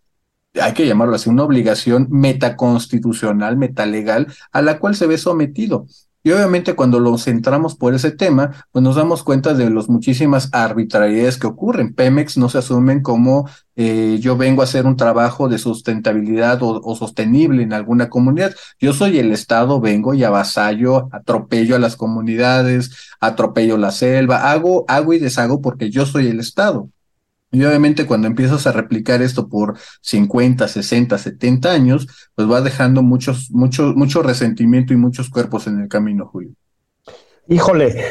hay 0.61 0.75
que 0.75 0.87
llamarlo 0.87 1.17
así, 1.17 1.31
una 1.31 1.45
obligación 1.45 2.09
metaconstitucional, 2.11 3.57
metalegal, 3.57 4.27
a 4.53 4.61
la 4.61 4.79
cual 4.79 4.97
se 4.97 5.07
ve 5.07 5.17
sometido. 5.17 5.87
Y 6.27 6.33
obviamente 6.33 6.75
cuando 6.75 7.01
lo 7.01 7.19
centramos 7.19 7.77
por 7.77 7.93
ese 7.93 8.11
tema, 8.11 8.67
pues 8.73 8.83
nos 8.83 8.97
damos 8.97 9.23
cuenta 9.23 9.53
de 9.53 9.69
las 9.69 9.91
muchísimas 9.91 10.49
arbitrariedades 10.53 11.37
que 11.37 11.47
ocurren. 11.47 11.95
Pemex 11.95 12.39
no 12.39 12.49
se 12.49 12.57
asumen 12.57 13.03
como 13.03 13.47
eh, 13.77 14.19
yo 14.23 14.35
vengo 14.35 14.63
a 14.63 14.65
hacer 14.65 14.87
un 14.87 14.97
trabajo 14.97 15.51
de 15.51 15.59
sustentabilidad 15.59 16.61
o, 16.63 16.97
sostenible 16.97 17.63
en 17.63 17.75
alguna 17.75 18.09
comunidad. 18.09 18.55
Yo 18.81 18.95
soy 18.95 19.19
el 19.19 19.33
Estado, 19.33 19.83
vengo 19.83 20.15
y 20.15 20.25
avasallo, 20.25 21.11
atropello 21.13 21.77
a 21.77 21.79
las 21.79 21.95
comunidades, 21.95 22.91
atropello 23.21 23.77
la 23.77 23.91
selva, 23.91 24.51
hago, 24.51 24.87
hago 24.89 25.13
y 25.13 25.19
deshago 25.19 25.61
porque 25.61 25.91
yo 25.91 26.07
soy 26.07 26.29
el 26.29 26.41
Estado. 26.41 26.89
Y 27.55 27.65
obviamente 27.65 28.05
cuando 28.05 28.27
empiezas 28.27 28.67
a 28.67 28.73
replicar 28.73 29.23
esto 29.23 29.49
por 29.49 29.79
50, 30.01 30.67
60, 30.67 31.17
70 31.17 31.71
años, 31.71 32.09
pues 32.35 32.51
va 32.51 32.61
dejando 32.61 33.01
muchos, 33.03 33.49
mucho, 33.53 33.95
mucho 33.95 34.25
resentimiento 34.25 34.93
y 34.93 34.97
muchos 34.97 35.31
cuerpos 35.31 35.69
en 35.69 35.81
el 35.81 35.89
camino, 35.89 36.27
Julio. 36.27 36.51
Híjole, 37.49 38.07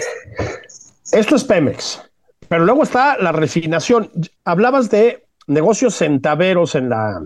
esto 1.11 1.35
es 1.35 1.43
Pemex, 1.43 2.01
pero 2.47 2.63
luego 2.63 2.83
está 2.83 3.17
la 3.17 3.33
refinación. 3.33 4.09
Hablabas 4.45 4.89
de 4.89 5.25
negocios 5.47 5.97
centaveros 5.97 6.75
en 6.75 6.87
la, 6.87 7.21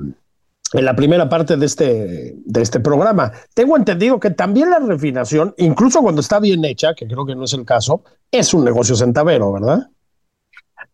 en 0.74 0.86
la 0.86 0.96
primera 0.96 1.30
parte 1.30 1.56
de 1.56 1.68
este, 1.68 2.34
de 2.36 2.62
este 2.64 2.80
programa. 2.80 3.32
Tengo 3.54 3.78
entendido 3.78 4.20
que 4.20 4.32
también 4.32 4.72
la 4.72 4.80
refinación, 4.80 5.54
incluso 5.58 6.02
cuando 6.02 6.22
está 6.22 6.40
bien 6.40 6.66
hecha, 6.66 6.96
que 6.96 7.06
creo 7.06 7.28
que 7.28 7.36
no 7.36 7.44
es 7.44 7.54
el 7.54 7.64
caso, 7.64 8.04
es 8.32 8.56
un 8.56 8.66
negocio 8.66 8.96
centavero, 8.96 9.54
¿verdad? 9.54 9.88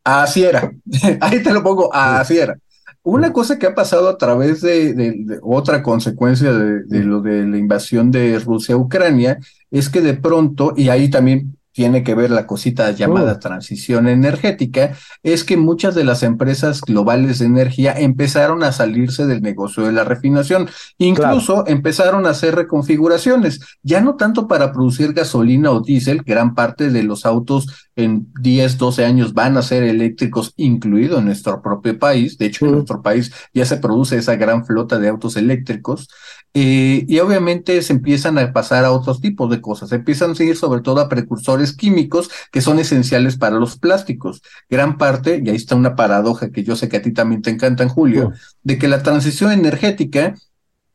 Así 0.03 0.43
era. 0.43 0.71
Ahí 1.21 1.41
te 1.41 1.53
lo 1.53 1.63
pongo, 1.63 1.93
así 1.93 2.37
era. 2.37 2.57
Una 3.03 3.33
cosa 3.33 3.59
que 3.59 3.67
ha 3.67 3.75
pasado 3.75 4.07
a 4.07 4.17
través 4.17 4.61
de, 4.61 5.39
otra 5.41 5.83
consecuencia 5.83 6.53
de, 6.53 7.03
lo 7.03 7.21
de 7.21 7.45
la 7.45 7.57
invasión 7.57 8.11
de 8.11 8.39
Rusia 8.39 8.75
a 8.75 8.77
Ucrania 8.77 9.39
es 9.71 9.89
que 9.89 9.99
de 9.99 10.13
pronto, 10.13 10.73
y 10.77 10.87
ahí 10.87 11.09
también 11.09 11.57
tiene 11.73 12.03
que 12.03 12.15
ver 12.15 12.31
la 12.31 12.47
cosita 12.47 12.89
llamada 12.91 13.33
oh. 13.33 13.39
transición 13.39 14.07
energética, 14.07 14.95
es 15.23 15.43
que 15.43 15.57
muchas 15.57 15.95
de 15.95 16.03
las 16.03 16.23
empresas 16.23 16.81
globales 16.81 17.39
de 17.39 17.45
energía 17.45 17.93
empezaron 17.93 18.63
a 18.63 18.71
salirse 18.71 19.25
del 19.25 19.41
negocio 19.41 19.83
de 19.83 19.91
la 19.91 20.03
refinación, 20.03 20.69
incluso 20.97 21.67
empezaron 21.67 22.25
a 22.25 22.29
hacer 22.29 22.55
reconfiguraciones, 22.55 23.59
ya 23.81 24.01
no 24.01 24.15
tanto 24.15 24.47
para 24.47 24.71
producir 24.71 25.13
gasolina 25.13 25.71
o 25.71 25.81
diésel, 25.81 26.21
gran 26.23 26.55
parte 26.55 26.89
de 26.89 27.03
los 27.03 27.25
autos 27.25 27.89
en 27.95 28.31
10, 28.39 28.77
12 28.77 29.05
años 29.05 29.33
van 29.33 29.57
a 29.57 29.61
ser 29.61 29.83
eléctricos, 29.83 30.53
incluido 30.57 31.19
en 31.19 31.25
nuestro 31.25 31.61
propio 31.61 31.97
país, 31.97 32.37
de 32.37 32.47
hecho 32.47 32.65
en 32.65 32.71
mm. 32.71 32.75
nuestro 32.75 33.01
país 33.01 33.31
ya 33.53 33.65
se 33.65 33.77
produce 33.77 34.17
esa 34.17 34.35
gran 34.35 34.65
flota 34.65 34.99
de 34.99 35.09
autos 35.09 35.35
eléctricos, 35.37 36.07
eh, 36.53 37.05
y 37.07 37.19
obviamente 37.19 37.81
se 37.81 37.93
empiezan 37.93 38.37
a 38.37 38.53
pasar 38.53 38.85
a 38.85 38.91
otros 38.91 39.21
tipos 39.21 39.49
de 39.49 39.59
cosas, 39.59 39.89
se 39.89 39.95
empiezan 39.95 40.31
a 40.31 40.35
seguir 40.35 40.55
sobre 40.55 40.81
todo 40.81 41.01
a 41.01 41.09
precursores 41.09 41.75
químicos 41.75 42.29
que 42.51 42.61
son 42.61 42.79
esenciales 42.79 43.37
para 43.37 43.57
los 43.57 43.77
plásticos. 43.77 44.41
Gran 44.69 44.97
parte, 44.97 45.41
y 45.43 45.49
ahí 45.49 45.55
está 45.55 45.75
una 45.75 45.95
paradoja 45.95 46.51
que 46.51 46.63
yo 46.63 46.75
sé 46.75 46.89
que 46.89 46.97
a 46.97 47.01
ti 47.01 47.11
también 47.11 47.41
te 47.41 47.49
encanta, 47.49 47.83
en 47.83 47.89
Julio, 47.89 48.31
oh. 48.33 48.37
de 48.61 48.77
que 48.77 48.87
la 48.87 49.01
transición 49.01 49.51
energética 49.51 50.35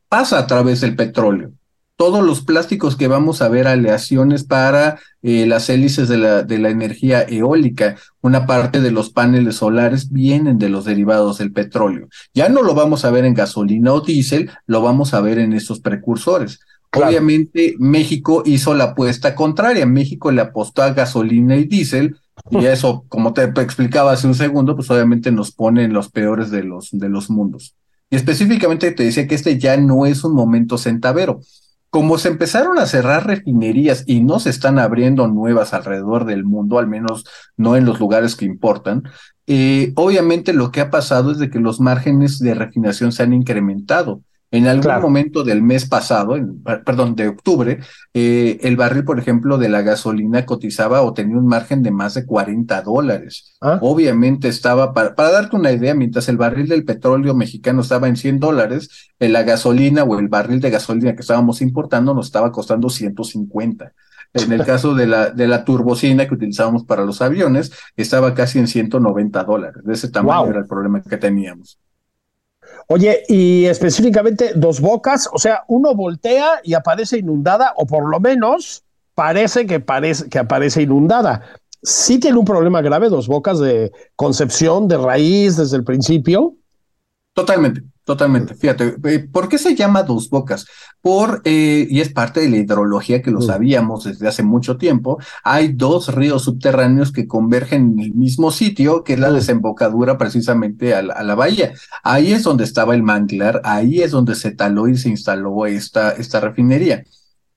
pasa 0.08 0.38
a 0.38 0.46
través 0.46 0.80
del 0.80 0.96
petróleo 0.96 1.52
todos 1.98 2.24
los 2.24 2.42
plásticos 2.42 2.94
que 2.94 3.08
vamos 3.08 3.42
a 3.42 3.48
ver, 3.48 3.66
aleaciones 3.66 4.44
para 4.44 5.00
eh, 5.20 5.46
las 5.46 5.68
hélices 5.68 6.08
de 6.08 6.16
la, 6.16 6.44
de 6.44 6.58
la 6.58 6.70
energía 6.70 7.22
eólica, 7.22 7.96
una 8.20 8.46
parte 8.46 8.80
de 8.80 8.92
los 8.92 9.10
paneles 9.10 9.56
solares 9.56 10.12
vienen 10.12 10.58
de 10.58 10.68
los 10.68 10.84
derivados 10.84 11.38
del 11.38 11.52
petróleo. 11.52 12.06
Ya 12.32 12.48
no 12.48 12.62
lo 12.62 12.76
vamos 12.76 13.04
a 13.04 13.10
ver 13.10 13.24
en 13.24 13.34
gasolina 13.34 13.92
o 13.92 14.00
diésel, 14.00 14.48
lo 14.66 14.80
vamos 14.80 15.12
a 15.12 15.20
ver 15.20 15.40
en 15.40 15.52
esos 15.52 15.80
precursores. 15.80 16.60
Obviamente 16.94 17.74
México 17.80 18.44
hizo 18.46 18.74
la 18.74 18.84
apuesta 18.84 19.34
contraria, 19.34 19.84
México 19.84 20.30
le 20.30 20.40
apostó 20.40 20.84
a 20.84 20.92
gasolina 20.92 21.56
y 21.56 21.64
diésel, 21.64 22.16
y 22.52 22.64
eso, 22.66 23.06
como 23.08 23.32
te 23.32 23.42
explicaba 23.42 24.12
hace 24.12 24.28
un 24.28 24.36
segundo, 24.36 24.76
pues 24.76 24.88
obviamente 24.92 25.32
nos 25.32 25.50
pone 25.50 25.82
en 25.82 25.92
los 25.92 26.12
peores 26.12 26.52
de 26.52 26.62
los, 26.62 26.90
de 26.92 27.08
los 27.08 27.28
mundos. 27.28 27.74
Y 28.08 28.14
específicamente 28.14 28.92
te 28.92 29.02
decía 29.02 29.26
que 29.26 29.34
este 29.34 29.58
ya 29.58 29.76
no 29.76 30.06
es 30.06 30.22
un 30.22 30.34
momento 30.34 30.78
centavero 30.78 31.40
como 31.90 32.18
se 32.18 32.28
empezaron 32.28 32.78
a 32.78 32.86
cerrar 32.86 33.26
refinerías 33.26 34.04
y 34.06 34.20
no 34.20 34.40
se 34.40 34.50
están 34.50 34.78
abriendo 34.78 35.26
nuevas 35.28 35.72
alrededor 35.72 36.24
del 36.24 36.44
mundo, 36.44 36.78
al 36.78 36.86
menos 36.86 37.24
no 37.56 37.76
en 37.76 37.84
los 37.84 37.98
lugares 37.98 38.36
que 38.36 38.44
importan, 38.44 39.04
eh, 39.46 39.92
obviamente 39.96 40.52
lo 40.52 40.70
que 40.70 40.82
ha 40.82 40.90
pasado 40.90 41.30
es 41.32 41.38
de 41.38 41.48
que 41.48 41.58
los 41.58 41.80
márgenes 41.80 42.38
de 42.38 42.54
refinación 42.54 43.12
se 43.12 43.22
han 43.22 43.32
incrementado. 43.32 44.20
En 44.50 44.66
algún 44.66 45.02
momento 45.02 45.44
del 45.44 45.62
mes 45.62 45.86
pasado, 45.86 46.34
perdón, 46.84 47.14
de 47.14 47.28
octubre, 47.28 47.80
eh, 48.14 48.58
el 48.62 48.76
barril, 48.76 49.04
por 49.04 49.18
ejemplo, 49.18 49.58
de 49.58 49.68
la 49.68 49.82
gasolina 49.82 50.46
cotizaba 50.46 51.02
o 51.02 51.12
tenía 51.12 51.36
un 51.36 51.46
margen 51.46 51.82
de 51.82 51.90
más 51.90 52.14
de 52.14 52.24
40 52.24 52.80
dólares. 52.80 53.56
Ah. 53.60 53.78
Obviamente 53.82 54.48
estaba, 54.48 54.94
para, 54.94 55.14
para, 55.14 55.32
darte 55.32 55.54
una 55.54 55.70
idea, 55.70 55.94
mientras 55.94 56.30
el 56.30 56.38
barril 56.38 56.66
del 56.66 56.84
petróleo 56.84 57.34
mexicano 57.34 57.82
estaba 57.82 58.08
en 58.08 58.16
100 58.16 58.40
dólares, 58.40 59.10
eh, 59.18 59.28
la 59.28 59.42
gasolina 59.42 60.04
o 60.04 60.18
el 60.18 60.28
barril 60.28 60.60
de 60.60 60.70
gasolina 60.70 61.14
que 61.14 61.20
estábamos 61.20 61.60
importando 61.60 62.14
nos 62.14 62.26
estaba 62.26 62.50
costando 62.50 62.88
150. 62.88 63.92
En 64.32 64.52
el 64.52 64.64
caso 64.64 64.94
de 64.94 65.06
la, 65.06 65.28
de 65.28 65.46
la 65.46 65.64
turbocina 65.64 66.26
que 66.26 66.34
utilizábamos 66.34 66.84
para 66.84 67.04
los 67.04 67.20
aviones, 67.20 67.70
estaba 67.96 68.32
casi 68.32 68.58
en 68.58 68.66
190 68.66 69.44
dólares. 69.44 69.82
De 69.84 69.92
ese 69.92 70.08
tamaño 70.08 70.48
era 70.48 70.60
el 70.60 70.66
problema 70.66 71.02
que 71.02 71.18
teníamos. 71.18 71.78
Oye, 72.90 73.22
y 73.28 73.66
específicamente 73.66 74.52
dos 74.54 74.80
bocas, 74.80 75.28
o 75.30 75.38
sea, 75.38 75.62
uno 75.68 75.94
voltea 75.94 76.60
y 76.64 76.72
aparece 76.72 77.18
inundada, 77.18 77.74
o 77.76 77.86
por 77.86 78.08
lo 78.08 78.18
menos 78.18 78.82
parece 79.14 79.66
que, 79.66 79.78
parece 79.78 80.28
que 80.30 80.38
aparece 80.38 80.82
inundada. 80.82 81.42
Sí 81.82 82.18
tiene 82.18 82.38
un 82.38 82.46
problema 82.46 82.80
grave, 82.80 83.10
dos 83.10 83.28
bocas 83.28 83.58
de 83.60 83.92
concepción, 84.16 84.88
de 84.88 84.96
raíz 84.96 85.58
desde 85.58 85.76
el 85.76 85.84
principio. 85.84 86.54
Totalmente, 87.34 87.82
totalmente. 88.08 88.54
Fíjate, 88.54 88.96
eh, 89.04 89.18
¿por 89.30 89.50
qué 89.50 89.58
se 89.58 89.74
llama 89.74 90.02
Dos 90.02 90.30
Bocas? 90.30 90.66
Por, 91.02 91.42
eh, 91.44 91.86
y 91.90 92.00
es 92.00 92.10
parte 92.10 92.40
de 92.40 92.48
la 92.48 92.56
hidrología 92.56 93.20
que 93.20 93.30
lo 93.30 93.40
mm. 93.40 93.42
sabíamos 93.42 94.04
desde 94.04 94.26
hace 94.26 94.42
mucho 94.42 94.78
tiempo, 94.78 95.18
hay 95.44 95.74
dos 95.74 96.14
ríos 96.14 96.44
subterráneos 96.44 97.12
que 97.12 97.26
convergen 97.28 97.92
en 97.92 98.00
el 98.00 98.14
mismo 98.14 98.50
sitio, 98.50 99.04
que 99.04 99.12
es 99.12 99.18
la 99.18 99.28
mm. 99.28 99.34
desembocadura 99.34 100.16
precisamente 100.16 100.94
a 100.94 101.02
la, 101.02 101.34
bahía. 101.34 101.74
Ahí 102.02 102.32
es 102.32 102.44
donde 102.44 102.64
estaba 102.64 102.94
el 102.94 103.02
manglar, 103.02 103.60
ahí 103.62 104.00
es 104.00 104.10
donde 104.10 104.36
se 104.36 104.52
taló 104.52 104.88
y 104.88 104.96
se 104.96 105.10
instaló 105.10 105.66
esta, 105.66 106.12
esta 106.12 106.40
refinería. 106.40 107.04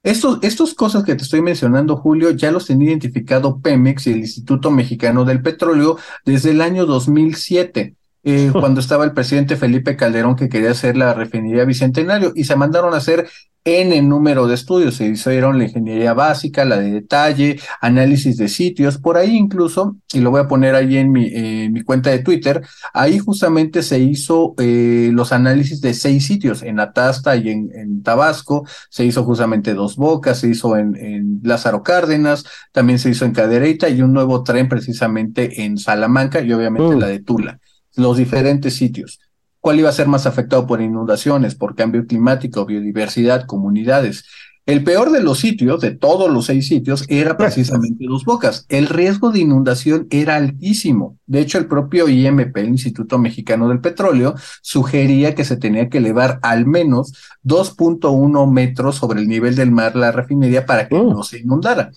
Estos, 0.03 0.39
estos 0.41 0.73
cosas 0.73 1.05
que 1.05 1.15
te 1.15 1.23
estoy 1.23 1.41
mencionando, 1.41 1.95
Julio, 1.95 2.31
ya 2.31 2.51
los 2.51 2.65
tenía 2.65 2.89
identificado 2.89 3.61
Pemex 3.61 4.07
y 4.07 4.11
el 4.11 4.19
Instituto 4.19 4.69
Mexicano 4.69 5.23
del 5.23 5.41
Petróleo 5.41 5.97
desde 6.25 6.51
el 6.51 6.59
año 6.59 6.85
2007 6.85 7.95
eh, 8.23 8.51
cuando 8.59 8.79
estaba 8.79 9.05
el 9.05 9.13
presidente 9.13 9.55
Felipe 9.55 9.95
Calderón 9.95 10.35
que 10.35 10.49
quería 10.49 10.71
hacer 10.71 10.97
la 10.97 11.13
refinería 11.13 11.65
Bicentenario 11.65 12.33
y 12.35 12.43
se 12.43 12.55
mandaron 12.55 12.93
a 12.93 12.97
hacer 12.97 13.27
N 13.63 14.01
número 14.01 14.47
de 14.47 14.55
estudios. 14.55 14.95
Se 14.95 15.05
hicieron 15.05 15.59
la 15.59 15.65
ingeniería 15.65 16.13
básica, 16.13 16.65
la 16.65 16.79
de 16.79 16.91
detalle, 16.91 17.59
análisis 17.79 18.37
de 18.37 18.47
sitios, 18.47 18.97
por 18.97 19.17
ahí 19.17 19.35
incluso, 19.37 19.97
y 20.13 20.19
lo 20.19 20.31
voy 20.31 20.41
a 20.41 20.47
poner 20.47 20.73
ahí 20.73 20.97
en 20.97 21.11
mi, 21.11 21.29
mi 21.69 21.83
cuenta 21.83 22.09
de 22.09 22.19
Twitter, 22.19 22.63
ahí 22.91 23.19
justamente 23.19 23.83
se 23.83 23.99
hizo 23.99 24.55
eh, 24.57 25.11
los 25.13 25.31
análisis 25.31 25.79
de 25.79 25.93
seis 25.93 26.25
sitios, 26.25 26.63
en 26.63 26.79
Atasta 26.79 27.35
y 27.35 27.49
en, 27.49 27.69
en, 27.75 28.01
Tabasco, 28.01 28.65
se 28.89 29.05
hizo 29.05 29.23
justamente 29.23 29.75
Dos 29.75 29.95
Bocas, 29.95 30.39
se 30.39 30.47
hizo 30.47 30.75
en, 30.75 30.95
en 30.95 31.39
Lázaro 31.43 31.83
Cárdenas, 31.83 32.45
también 32.71 32.97
se 32.97 33.11
hizo 33.11 33.25
en 33.25 33.31
Cadereyta 33.31 33.89
y 33.89 34.01
un 34.01 34.11
nuevo 34.11 34.43
tren 34.43 34.69
precisamente 34.69 35.63
en 35.63 35.77
Salamanca 35.77 36.41
y 36.41 36.51
obviamente 36.51 36.95
la 36.95 37.07
de 37.07 37.19
Tula 37.19 37.59
los 37.95 38.17
diferentes 38.17 38.75
sitios. 38.75 39.19
¿Cuál 39.59 39.79
iba 39.79 39.89
a 39.89 39.93
ser 39.93 40.07
más 40.07 40.25
afectado 40.25 40.65
por 40.65 40.81
inundaciones, 40.81 41.55
por 41.55 41.75
cambio 41.75 42.05
climático, 42.07 42.65
biodiversidad, 42.65 43.45
comunidades? 43.45 44.25
El 44.67 44.83
peor 44.83 45.11
de 45.11 45.23
los 45.23 45.39
sitios, 45.39 45.81
de 45.81 45.91
todos 45.91 46.31
los 46.31 46.45
seis 46.45 46.67
sitios, 46.67 47.05
era 47.09 47.35
precisamente 47.35 48.05
Dos 48.07 48.25
Bocas. 48.25 48.65
El 48.69 48.87
riesgo 48.87 49.31
de 49.31 49.39
inundación 49.39 50.07
era 50.11 50.35
altísimo. 50.35 51.17
De 51.25 51.41
hecho, 51.41 51.57
el 51.57 51.65
propio 51.65 52.07
IMP, 52.07 52.55
el 52.57 52.69
Instituto 52.69 53.17
Mexicano 53.17 53.67
del 53.69 53.81
Petróleo, 53.81 54.35
sugería 54.61 55.33
que 55.33 55.45
se 55.45 55.57
tenía 55.57 55.89
que 55.89 55.97
elevar 55.97 56.39
al 56.43 56.67
menos 56.67 57.11
2.1 57.43 58.51
metros 58.51 58.95
sobre 58.97 59.21
el 59.21 59.27
nivel 59.27 59.55
del 59.55 59.71
mar 59.71 59.95
la 59.95 60.11
refinería 60.11 60.65
para 60.65 60.87
que 60.87 60.95
no 60.95 61.23
se 61.23 61.39
inundara. 61.39 61.91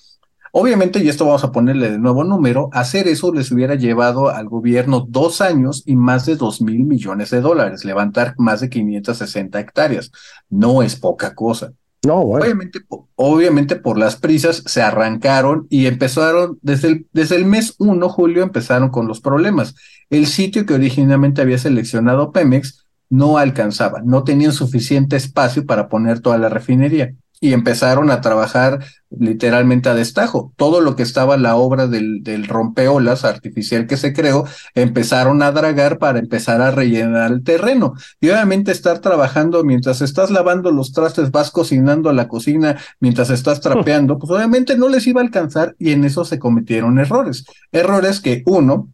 Obviamente, 0.56 1.02
y 1.02 1.08
esto 1.08 1.24
vamos 1.26 1.42
a 1.42 1.50
ponerle 1.50 1.90
de 1.90 1.98
nuevo 1.98 2.22
número, 2.22 2.70
hacer 2.72 3.08
eso 3.08 3.34
les 3.34 3.50
hubiera 3.50 3.74
llevado 3.74 4.28
al 4.28 4.48
gobierno 4.48 5.04
dos 5.08 5.40
años 5.40 5.82
y 5.84 5.96
más 5.96 6.26
de 6.26 6.36
dos 6.36 6.60
mil 6.60 6.84
millones 6.84 7.30
de 7.30 7.40
dólares, 7.40 7.84
levantar 7.84 8.36
más 8.38 8.60
de 8.60 8.70
560 8.70 9.58
hectáreas. 9.58 10.12
No 10.48 10.84
es 10.84 10.94
poca 10.94 11.34
cosa. 11.34 11.72
No, 12.06 12.20
obviamente, 12.20 12.78
obviamente 13.16 13.74
por 13.74 13.98
las 13.98 14.14
prisas 14.14 14.62
se 14.64 14.80
arrancaron 14.80 15.66
y 15.70 15.86
empezaron 15.86 16.56
desde 16.62 16.86
el, 16.86 17.06
desde 17.12 17.34
el 17.34 17.46
mes 17.46 17.74
1, 17.78 18.08
julio, 18.08 18.44
empezaron 18.44 18.90
con 18.90 19.08
los 19.08 19.20
problemas. 19.20 19.74
El 20.08 20.28
sitio 20.28 20.66
que 20.66 20.74
originalmente 20.74 21.42
había 21.42 21.58
seleccionado 21.58 22.30
Pemex 22.30 22.86
no 23.10 23.38
alcanzaba, 23.38 24.02
no 24.04 24.22
tenían 24.22 24.52
suficiente 24.52 25.16
espacio 25.16 25.66
para 25.66 25.88
poner 25.88 26.20
toda 26.20 26.38
la 26.38 26.48
refinería 26.48 27.12
y 27.44 27.52
empezaron 27.52 28.10
a 28.10 28.22
trabajar 28.22 28.82
literalmente 29.10 29.90
a 29.90 29.94
destajo. 29.94 30.54
Todo 30.56 30.80
lo 30.80 30.96
que 30.96 31.02
estaba 31.02 31.36
la 31.36 31.56
obra 31.56 31.86
del, 31.86 32.22
del 32.22 32.46
rompeolas 32.46 33.26
artificial 33.26 33.86
que 33.86 33.98
se 33.98 34.14
creó, 34.14 34.46
empezaron 34.74 35.42
a 35.42 35.52
dragar 35.52 35.98
para 35.98 36.20
empezar 36.20 36.62
a 36.62 36.70
rellenar 36.70 37.32
el 37.32 37.44
terreno. 37.44 37.92
Y 38.18 38.30
obviamente 38.30 38.72
estar 38.72 39.00
trabajando 39.00 39.62
mientras 39.62 40.00
estás 40.00 40.30
lavando 40.30 40.72
los 40.72 40.94
trastes, 40.94 41.30
vas 41.30 41.50
cocinando 41.50 42.10
la 42.14 42.28
cocina, 42.28 42.78
mientras 42.98 43.28
estás 43.28 43.60
trapeando, 43.60 44.18
pues 44.18 44.30
obviamente 44.32 44.78
no 44.78 44.88
les 44.88 45.06
iba 45.06 45.20
a 45.20 45.24
alcanzar 45.24 45.76
y 45.78 45.92
en 45.92 46.06
eso 46.06 46.24
se 46.24 46.38
cometieron 46.38 46.98
errores. 46.98 47.44
Errores 47.72 48.20
que 48.20 48.42
uno, 48.46 48.88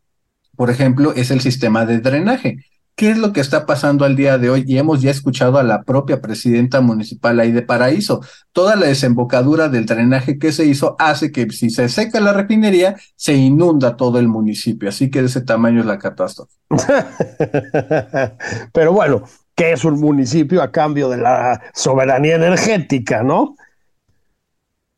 por 0.57 0.71
ejemplo, 0.71 1.13
es 1.15 1.31
el 1.31 1.41
sistema 1.41 1.87
de 1.87 2.01
drenaje. 2.01 2.57
¿Qué 3.01 3.09
es 3.09 3.17
lo 3.17 3.33
que 3.33 3.41
está 3.41 3.65
pasando 3.65 4.05
al 4.05 4.15
día 4.15 4.37
de 4.37 4.51
hoy? 4.51 4.63
Y 4.67 4.77
hemos 4.77 5.01
ya 5.01 5.11
escuchado 5.11 5.57
a 5.57 5.63
la 5.63 5.85
propia 5.85 6.21
presidenta 6.21 6.83
municipal 6.83 7.41
ahí 7.41 7.51
de 7.51 7.63
Paraíso. 7.63 8.21
Toda 8.53 8.77
la 8.77 8.89
desembocadura 8.89 9.71
del 9.71 9.87
drenaje 9.87 10.39
que 10.39 10.53
se 10.53 10.67
hizo 10.67 10.97
hace 10.99 11.33
que 11.33 11.49
si 11.49 11.71
se 11.71 11.89
seca 11.89 12.21
la 12.21 12.35
refinería, 12.35 12.97
se 13.17 13.33
inunda 13.33 13.97
todo 13.97 14.19
el 14.19 14.29
municipio. 14.29 14.91
Así 14.91 15.09
que 15.09 15.23
de 15.23 15.29
ese 15.29 15.41
tamaño 15.41 15.81
es 15.81 15.87
la 15.87 15.99
catástrofe. 15.99 16.53
Pero 18.75 18.93
bueno, 18.93 19.23
¿qué 19.55 19.73
es 19.73 19.83
un 19.87 19.99
municipio 19.99 20.61
a 20.61 20.71
cambio 20.71 21.09
de 21.09 21.17
la 21.17 21.59
soberanía 21.73 22.35
energética, 22.35 23.23
no? 23.23 23.57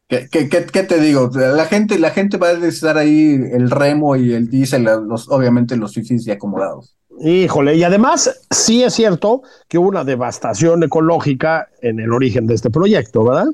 ¿Qué, 0.09 0.29
qué, 0.29 0.49
qué, 0.49 0.83
te 0.83 0.99
digo? 0.99 1.31
La 1.33 1.67
gente, 1.67 2.01
la 2.01 2.11
gente 2.11 2.37
va 2.37 2.51
a 2.51 2.55
necesitar 2.55 2.99
ahí 2.99 3.41
el 3.53 3.71
remo 3.71 4.17
y 4.17 4.33
el 4.33 4.51
diésel, 4.51 4.89
los, 5.07 5.31
obviamente 5.31 5.77
los 5.77 5.95
fifis 5.95 6.25
ya 6.25 6.35
acomodados. 6.35 6.97
Híjole, 7.21 7.77
y 7.77 7.85
además 7.85 8.41
sí 8.51 8.83
es 8.83 8.95
cierto 8.95 9.43
que 9.69 9.79
hubo 9.79 9.89
una 9.89 10.05
devastación 10.05 10.83
ecológica 10.83 11.69
en 11.81 12.01
el 12.01 12.13
origen 12.13 12.47
de 12.47 12.55
este 12.55 12.71
proyecto, 12.71 13.25
¿verdad? 13.25 13.47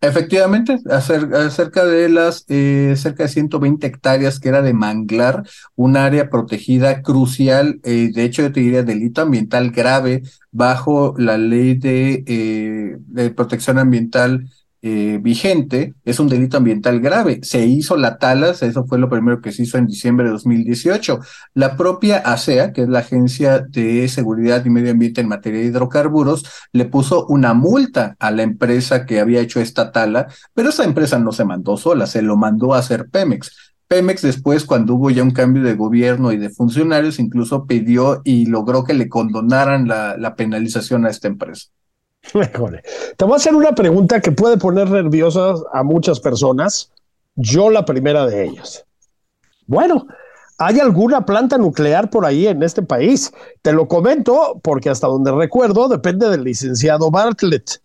Efectivamente, 0.00 0.78
acerca 0.88 1.84
de 1.84 2.08
las 2.08 2.44
eh, 2.48 2.94
cerca 2.96 3.24
de 3.24 3.28
120 3.28 3.84
hectáreas 3.84 4.38
que 4.38 4.48
era 4.48 4.62
de 4.62 4.72
manglar, 4.72 5.42
un 5.74 5.96
área 5.96 6.30
protegida 6.30 7.02
crucial, 7.02 7.80
eh, 7.82 8.10
de 8.14 8.24
hecho 8.24 8.42
yo 8.42 8.52
te 8.52 8.60
diría 8.60 8.84
delito 8.84 9.22
ambiental 9.22 9.72
grave 9.72 10.22
bajo 10.52 11.14
la 11.18 11.36
ley 11.36 11.74
de, 11.74 12.22
eh, 12.28 12.96
de 13.00 13.30
protección 13.30 13.76
ambiental 13.78 14.48
eh, 14.80 15.18
vigente 15.20 15.94
es 16.04 16.20
un 16.20 16.28
delito 16.28 16.56
ambiental 16.56 17.00
grave. 17.00 17.40
Se 17.42 17.66
hizo 17.66 17.96
la 17.96 18.18
talas, 18.18 18.62
eso 18.62 18.86
fue 18.86 18.98
lo 18.98 19.08
primero 19.08 19.40
que 19.40 19.50
se 19.50 19.62
hizo 19.62 19.76
en 19.76 19.86
diciembre 19.86 20.26
de 20.26 20.32
2018. 20.32 21.18
La 21.54 21.76
propia 21.76 22.18
ASEA, 22.18 22.72
que 22.72 22.82
es 22.82 22.88
la 22.88 23.00
Agencia 23.00 23.58
de 23.58 24.06
Seguridad 24.08 24.64
y 24.64 24.70
Medio 24.70 24.92
Ambiente 24.92 25.20
en 25.20 25.28
materia 25.28 25.60
de 25.60 25.66
hidrocarburos, 25.66 26.44
le 26.72 26.84
puso 26.84 27.26
una 27.26 27.54
multa 27.54 28.16
a 28.20 28.30
la 28.30 28.42
empresa 28.42 29.04
que 29.04 29.20
había 29.20 29.40
hecho 29.40 29.60
esta 29.60 29.90
tala, 29.90 30.28
pero 30.54 30.68
esa 30.68 30.84
empresa 30.84 31.18
no 31.18 31.32
se 31.32 31.44
mandó 31.44 31.76
sola, 31.76 32.06
se 32.06 32.22
lo 32.22 32.36
mandó 32.36 32.74
a 32.74 32.78
hacer 32.78 33.08
Pemex. 33.10 33.74
Pemex 33.88 34.22
después, 34.22 34.64
cuando 34.64 34.94
hubo 34.94 35.10
ya 35.10 35.22
un 35.22 35.30
cambio 35.30 35.62
de 35.62 35.74
gobierno 35.74 36.30
y 36.30 36.36
de 36.36 36.50
funcionarios, 36.50 37.18
incluso 37.18 37.66
pidió 37.66 38.20
y 38.22 38.46
logró 38.46 38.84
que 38.84 38.94
le 38.94 39.08
condonaran 39.08 39.88
la 39.88 40.34
penalización 40.36 41.06
a 41.06 41.10
esta 41.10 41.26
empresa. 41.26 41.68
Te 43.16 43.24
voy 43.24 43.32
a 43.32 43.36
hacer 43.36 43.54
una 43.54 43.74
pregunta 43.74 44.20
que 44.20 44.32
puede 44.32 44.58
poner 44.58 44.90
nerviosas 44.90 45.62
a 45.72 45.82
muchas 45.82 46.20
personas. 46.20 46.90
Yo 47.36 47.70
la 47.70 47.84
primera 47.84 48.26
de 48.26 48.44
ellas. 48.44 48.84
Bueno, 49.66 50.06
¿hay 50.58 50.80
alguna 50.80 51.24
planta 51.24 51.58
nuclear 51.58 52.10
por 52.10 52.26
ahí 52.26 52.46
en 52.46 52.62
este 52.62 52.82
país? 52.82 53.32
Te 53.62 53.72
lo 53.72 53.86
comento 53.86 54.60
porque 54.62 54.90
hasta 54.90 55.06
donde 55.06 55.32
recuerdo 55.32 55.88
depende 55.88 56.28
del 56.28 56.44
licenciado 56.44 57.10
Bartlett. 57.10 57.80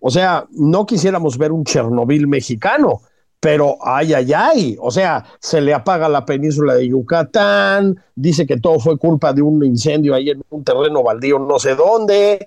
O 0.00 0.10
sea, 0.10 0.46
no 0.50 0.86
quisiéramos 0.86 1.38
ver 1.38 1.50
un 1.52 1.64
Chernobyl 1.64 2.28
mexicano, 2.28 3.00
pero 3.40 3.76
ay, 3.82 4.14
ay, 4.14 4.32
ay. 4.32 4.76
O 4.80 4.90
sea, 4.90 5.24
se 5.40 5.60
le 5.60 5.74
apaga 5.74 6.08
la 6.08 6.24
península 6.24 6.74
de 6.74 6.88
Yucatán, 6.88 8.00
dice 8.14 8.46
que 8.46 8.60
todo 8.60 8.78
fue 8.78 8.96
culpa 8.96 9.32
de 9.32 9.42
un 9.42 9.64
incendio 9.64 10.14
ahí 10.14 10.30
en 10.30 10.42
un 10.50 10.62
terreno 10.62 11.02
baldío 11.02 11.38
no 11.38 11.58
sé 11.58 11.74
dónde 11.74 12.46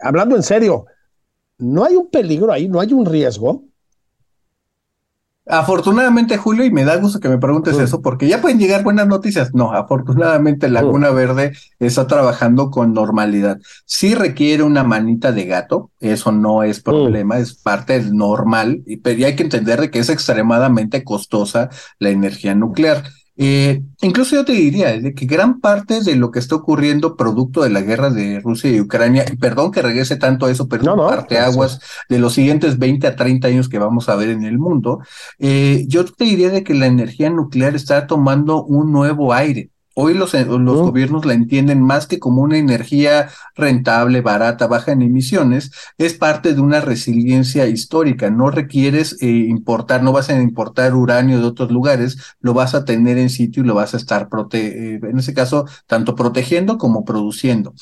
hablando 0.00 0.36
en 0.36 0.42
serio, 0.42 0.86
¿no 1.58 1.84
hay 1.84 1.96
un 1.96 2.10
peligro 2.10 2.52
ahí? 2.52 2.68
¿No 2.68 2.80
hay 2.80 2.92
un 2.92 3.06
riesgo? 3.06 3.64
Afortunadamente, 5.50 6.36
Julio, 6.36 6.62
y 6.64 6.70
me 6.70 6.84
da 6.84 6.96
gusto 6.96 7.20
que 7.20 7.28
me 7.30 7.38
preguntes 7.38 7.78
eso, 7.78 8.02
porque 8.02 8.28
ya 8.28 8.42
pueden 8.42 8.58
llegar 8.58 8.84
buenas 8.84 9.06
noticias. 9.06 9.54
No, 9.54 9.72
afortunadamente 9.72 10.68
Laguna 10.68 11.08
Verde 11.08 11.52
está 11.78 12.06
trabajando 12.06 12.70
con 12.70 12.92
normalidad. 12.92 13.58
Sí 13.86 14.14
requiere 14.14 14.62
una 14.62 14.84
manita 14.84 15.32
de 15.32 15.46
gato, 15.46 15.90
eso 16.00 16.32
no 16.32 16.64
es 16.64 16.80
problema, 16.80 17.38
es 17.38 17.54
parte 17.54 18.02
normal, 18.12 18.82
pero 19.02 19.24
hay 19.24 19.36
que 19.36 19.42
entender 19.42 19.80
de 19.80 19.90
que 19.90 20.00
es 20.00 20.10
extremadamente 20.10 21.02
costosa 21.02 21.70
la 21.98 22.10
energía 22.10 22.54
nuclear. 22.54 23.04
Eh, 23.40 23.82
incluso 24.02 24.34
yo 24.34 24.44
te 24.44 24.52
diría 24.52 24.98
de 24.98 25.14
que 25.14 25.24
gran 25.24 25.60
parte 25.60 26.02
de 26.02 26.16
lo 26.16 26.32
que 26.32 26.40
está 26.40 26.56
ocurriendo 26.56 27.16
producto 27.16 27.62
de 27.62 27.70
la 27.70 27.82
guerra 27.82 28.10
de 28.10 28.40
Rusia 28.40 28.68
y 28.68 28.80
Ucrania, 28.80 29.24
y 29.32 29.36
perdón 29.36 29.70
que 29.70 29.80
regrese 29.80 30.16
tanto 30.16 30.46
a 30.46 30.50
eso, 30.50 30.66
pero 30.66 30.82
no, 30.82 30.96
parte 30.96 31.38
aguas 31.38 31.80
de 32.08 32.18
los 32.18 32.34
siguientes 32.34 32.78
20 32.78 33.06
a 33.06 33.14
30 33.14 33.46
años 33.46 33.68
que 33.68 33.78
vamos 33.78 34.08
a 34.08 34.16
ver 34.16 34.30
en 34.30 34.42
el 34.42 34.58
mundo, 34.58 34.98
eh, 35.38 35.84
yo 35.86 36.04
te 36.04 36.24
diría 36.24 36.50
de 36.50 36.64
que 36.64 36.74
la 36.74 36.86
energía 36.86 37.30
nuclear 37.30 37.76
está 37.76 38.08
tomando 38.08 38.64
un 38.64 38.90
nuevo 38.90 39.32
aire. 39.32 39.70
Hoy 40.00 40.14
los, 40.14 40.32
eh, 40.34 40.44
los 40.44 40.80
gobiernos 40.80 41.26
la 41.26 41.32
entienden 41.32 41.82
más 41.82 42.06
que 42.06 42.20
como 42.20 42.42
una 42.42 42.56
energía 42.56 43.30
rentable, 43.56 44.20
barata, 44.20 44.68
baja 44.68 44.92
en 44.92 45.02
emisiones, 45.02 45.72
es 45.98 46.14
parte 46.14 46.54
de 46.54 46.60
una 46.60 46.80
resiliencia 46.80 47.66
histórica. 47.66 48.30
No 48.30 48.48
requieres 48.48 49.20
eh, 49.20 49.26
importar, 49.26 50.04
no 50.04 50.12
vas 50.12 50.30
a 50.30 50.40
importar 50.40 50.94
uranio 50.94 51.40
de 51.40 51.46
otros 51.46 51.72
lugares, 51.72 52.36
lo 52.40 52.54
vas 52.54 52.76
a 52.76 52.84
tener 52.84 53.18
en 53.18 53.28
sitio 53.28 53.64
y 53.64 53.66
lo 53.66 53.74
vas 53.74 53.92
a 53.92 53.96
estar, 53.96 54.28
prote 54.28 54.94
eh, 54.94 55.00
en 55.02 55.18
ese 55.18 55.34
caso, 55.34 55.66
tanto 55.88 56.14
protegiendo 56.14 56.78
como 56.78 57.04
produciendo. 57.04 57.74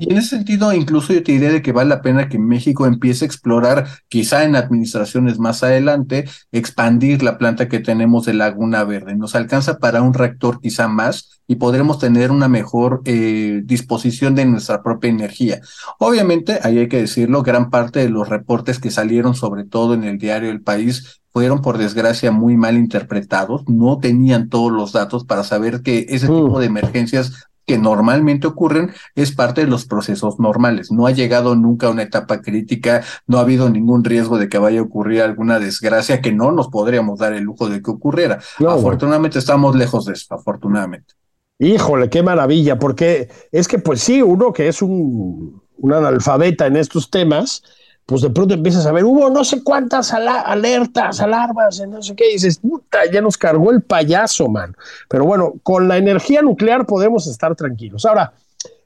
Y 0.00 0.10
en 0.10 0.18
ese 0.18 0.30
sentido, 0.30 0.72
incluso 0.72 1.12
yo 1.12 1.22
te 1.22 1.30
diría 1.30 1.52
de 1.52 1.62
que 1.62 1.70
vale 1.70 1.90
la 1.90 2.02
pena 2.02 2.28
que 2.28 2.40
México 2.40 2.84
empiece 2.84 3.24
a 3.24 3.28
explorar, 3.28 3.86
quizá 4.08 4.42
en 4.42 4.56
administraciones 4.56 5.38
más 5.38 5.62
adelante, 5.62 6.28
expandir 6.50 7.22
la 7.22 7.38
planta 7.38 7.68
que 7.68 7.78
tenemos 7.78 8.26
de 8.26 8.34
Laguna 8.34 8.82
Verde. 8.82 9.14
Nos 9.14 9.36
alcanza 9.36 9.78
para 9.78 10.02
un 10.02 10.14
reactor 10.14 10.60
quizá 10.60 10.88
más 10.88 11.40
y 11.50 11.59
podremos 11.60 12.00
tener 12.00 12.32
una 12.32 12.48
mejor 12.48 13.02
eh, 13.04 13.62
disposición 13.64 14.34
de 14.34 14.46
nuestra 14.46 14.82
propia 14.82 15.10
energía. 15.10 15.60
Obviamente, 16.00 16.58
ahí 16.64 16.78
hay 16.78 16.88
que 16.88 17.02
decirlo, 17.02 17.44
gran 17.44 17.70
parte 17.70 18.00
de 18.00 18.08
los 18.08 18.28
reportes 18.28 18.80
que 18.80 18.90
salieron, 18.90 19.36
sobre 19.36 19.62
todo 19.62 19.94
en 19.94 20.02
el 20.02 20.18
diario 20.18 20.50
El 20.50 20.62
País, 20.62 21.20
fueron 21.32 21.62
por 21.62 21.78
desgracia 21.78 22.32
muy 22.32 22.56
mal 22.56 22.76
interpretados, 22.76 23.62
no 23.68 23.98
tenían 23.98 24.48
todos 24.48 24.72
los 24.72 24.92
datos 24.92 25.24
para 25.24 25.44
saber 25.44 25.82
que 25.82 26.06
ese 26.08 26.26
tipo 26.26 26.56
mm. 26.56 26.58
de 26.58 26.66
emergencias 26.66 27.46
que 27.70 27.78
normalmente 27.78 28.48
ocurren, 28.48 28.90
es 29.14 29.30
parte 29.30 29.60
de 29.60 29.68
los 29.68 29.84
procesos 29.84 30.40
normales. 30.40 30.90
No 30.90 31.06
ha 31.06 31.12
llegado 31.12 31.54
nunca 31.54 31.86
a 31.86 31.90
una 31.90 32.02
etapa 32.02 32.40
crítica, 32.40 33.04
no 33.28 33.38
ha 33.38 33.42
habido 33.42 33.70
ningún 33.70 34.02
riesgo 34.02 34.38
de 34.38 34.48
que 34.48 34.58
vaya 34.58 34.80
a 34.80 34.82
ocurrir 34.82 35.22
alguna 35.22 35.60
desgracia 35.60 36.20
que 36.20 36.32
no 36.32 36.50
nos 36.50 36.66
podríamos 36.66 37.20
dar 37.20 37.32
el 37.32 37.44
lujo 37.44 37.68
de 37.68 37.80
que 37.80 37.92
ocurriera. 37.92 38.40
afortunadamente 38.68 39.38
estamos 39.38 39.76
lejos 39.76 40.06
de 40.06 40.14
eso, 40.14 40.34
afortunadamente. 40.34 41.14
Híjole, 41.62 42.08
qué 42.08 42.22
maravilla, 42.22 42.78
porque 42.78 43.28
es 43.52 43.68
que 43.68 43.78
pues 43.78 44.00
sí, 44.00 44.22
uno 44.22 44.50
que 44.50 44.66
es 44.66 44.80
un, 44.80 45.62
un 45.76 45.92
analfabeta 45.92 46.66
en 46.66 46.76
estos 46.76 47.10
temas, 47.10 47.62
pues 48.06 48.22
de 48.22 48.30
pronto 48.30 48.54
empiezas 48.54 48.86
a 48.86 48.92
ver, 48.92 49.04
hubo 49.04 49.28
no 49.28 49.44
sé 49.44 49.62
cuántas 49.62 50.10
alertas, 50.14 51.20
alarmas, 51.20 51.82
no 51.86 52.02
sé 52.02 52.16
qué, 52.16 52.28
dices, 52.32 52.60
puta, 52.60 53.00
ya 53.12 53.20
nos 53.20 53.36
cargó 53.36 53.72
el 53.72 53.82
payaso, 53.82 54.48
man. 54.48 54.74
Pero 55.06 55.26
bueno, 55.26 55.52
con 55.62 55.86
la 55.86 55.98
energía 55.98 56.40
nuclear 56.40 56.86
podemos 56.86 57.26
estar 57.26 57.54
tranquilos. 57.54 58.06
Ahora, 58.06 58.32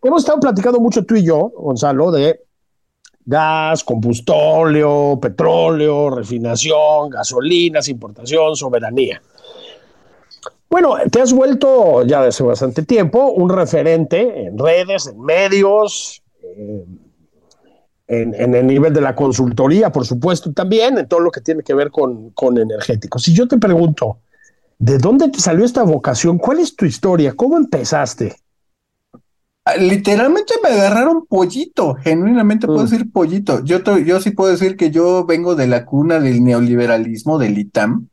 hemos 0.02 0.22
estado 0.22 0.40
platicando 0.40 0.80
mucho 0.80 1.04
tú 1.04 1.14
y 1.14 1.24
yo, 1.24 1.52
Gonzalo, 1.56 2.10
de 2.10 2.40
gas, 3.24 3.84
combustóleo, 3.84 5.16
petróleo, 5.22 6.10
refinación, 6.10 7.08
gasolinas, 7.08 7.88
importación, 7.88 8.56
soberanía. 8.56 9.22
Bueno, 10.74 10.96
te 11.08 11.20
has 11.20 11.32
vuelto 11.32 12.02
ya 12.02 12.20
desde 12.20 12.42
bastante 12.42 12.82
tiempo 12.82 13.30
un 13.30 13.48
referente 13.48 14.46
en 14.46 14.58
redes, 14.58 15.06
en 15.06 15.20
medios, 15.20 16.20
eh, 16.42 16.84
en, 18.08 18.54
el 18.56 18.66
nivel 18.66 18.92
de 18.92 19.00
la 19.00 19.14
consultoría, 19.14 19.92
por 19.92 20.04
supuesto, 20.04 20.52
también 20.52 20.98
en 20.98 21.06
todo 21.06 21.20
lo 21.20 21.30
que 21.30 21.40
tiene 21.40 21.62
que 21.62 21.74
ver 21.74 21.92
con, 21.92 22.30
con 22.30 22.58
energéticos. 22.58 23.22
Si 23.22 23.32
yo 23.32 23.46
te 23.46 23.56
pregunto, 23.56 24.18
¿de 24.76 24.98
dónde 24.98 25.28
te 25.28 25.38
salió 25.38 25.64
esta 25.64 25.84
vocación? 25.84 26.38
¿Cuál 26.38 26.58
es 26.58 26.74
tu 26.74 26.86
historia? 26.86 27.34
¿Cómo 27.36 27.56
empezaste? 27.56 28.34
Ah, 29.64 29.76
literalmente 29.76 30.54
me 30.60 30.70
agarraron 30.70 31.24
pollito, 31.26 31.94
genuinamente 31.94 32.66
puedo 32.66 32.80
mm. 32.80 32.90
decir 32.90 33.12
pollito. 33.12 33.62
Yo, 33.62 33.78
yo 33.98 34.20
sí 34.20 34.32
puedo 34.32 34.50
decir 34.50 34.76
que 34.76 34.90
yo 34.90 35.24
vengo 35.24 35.54
de 35.54 35.68
la 35.68 35.86
cuna 35.86 36.18
del 36.18 36.42
neoliberalismo, 36.42 37.38
del 37.38 37.58
ITAM, 37.58 38.08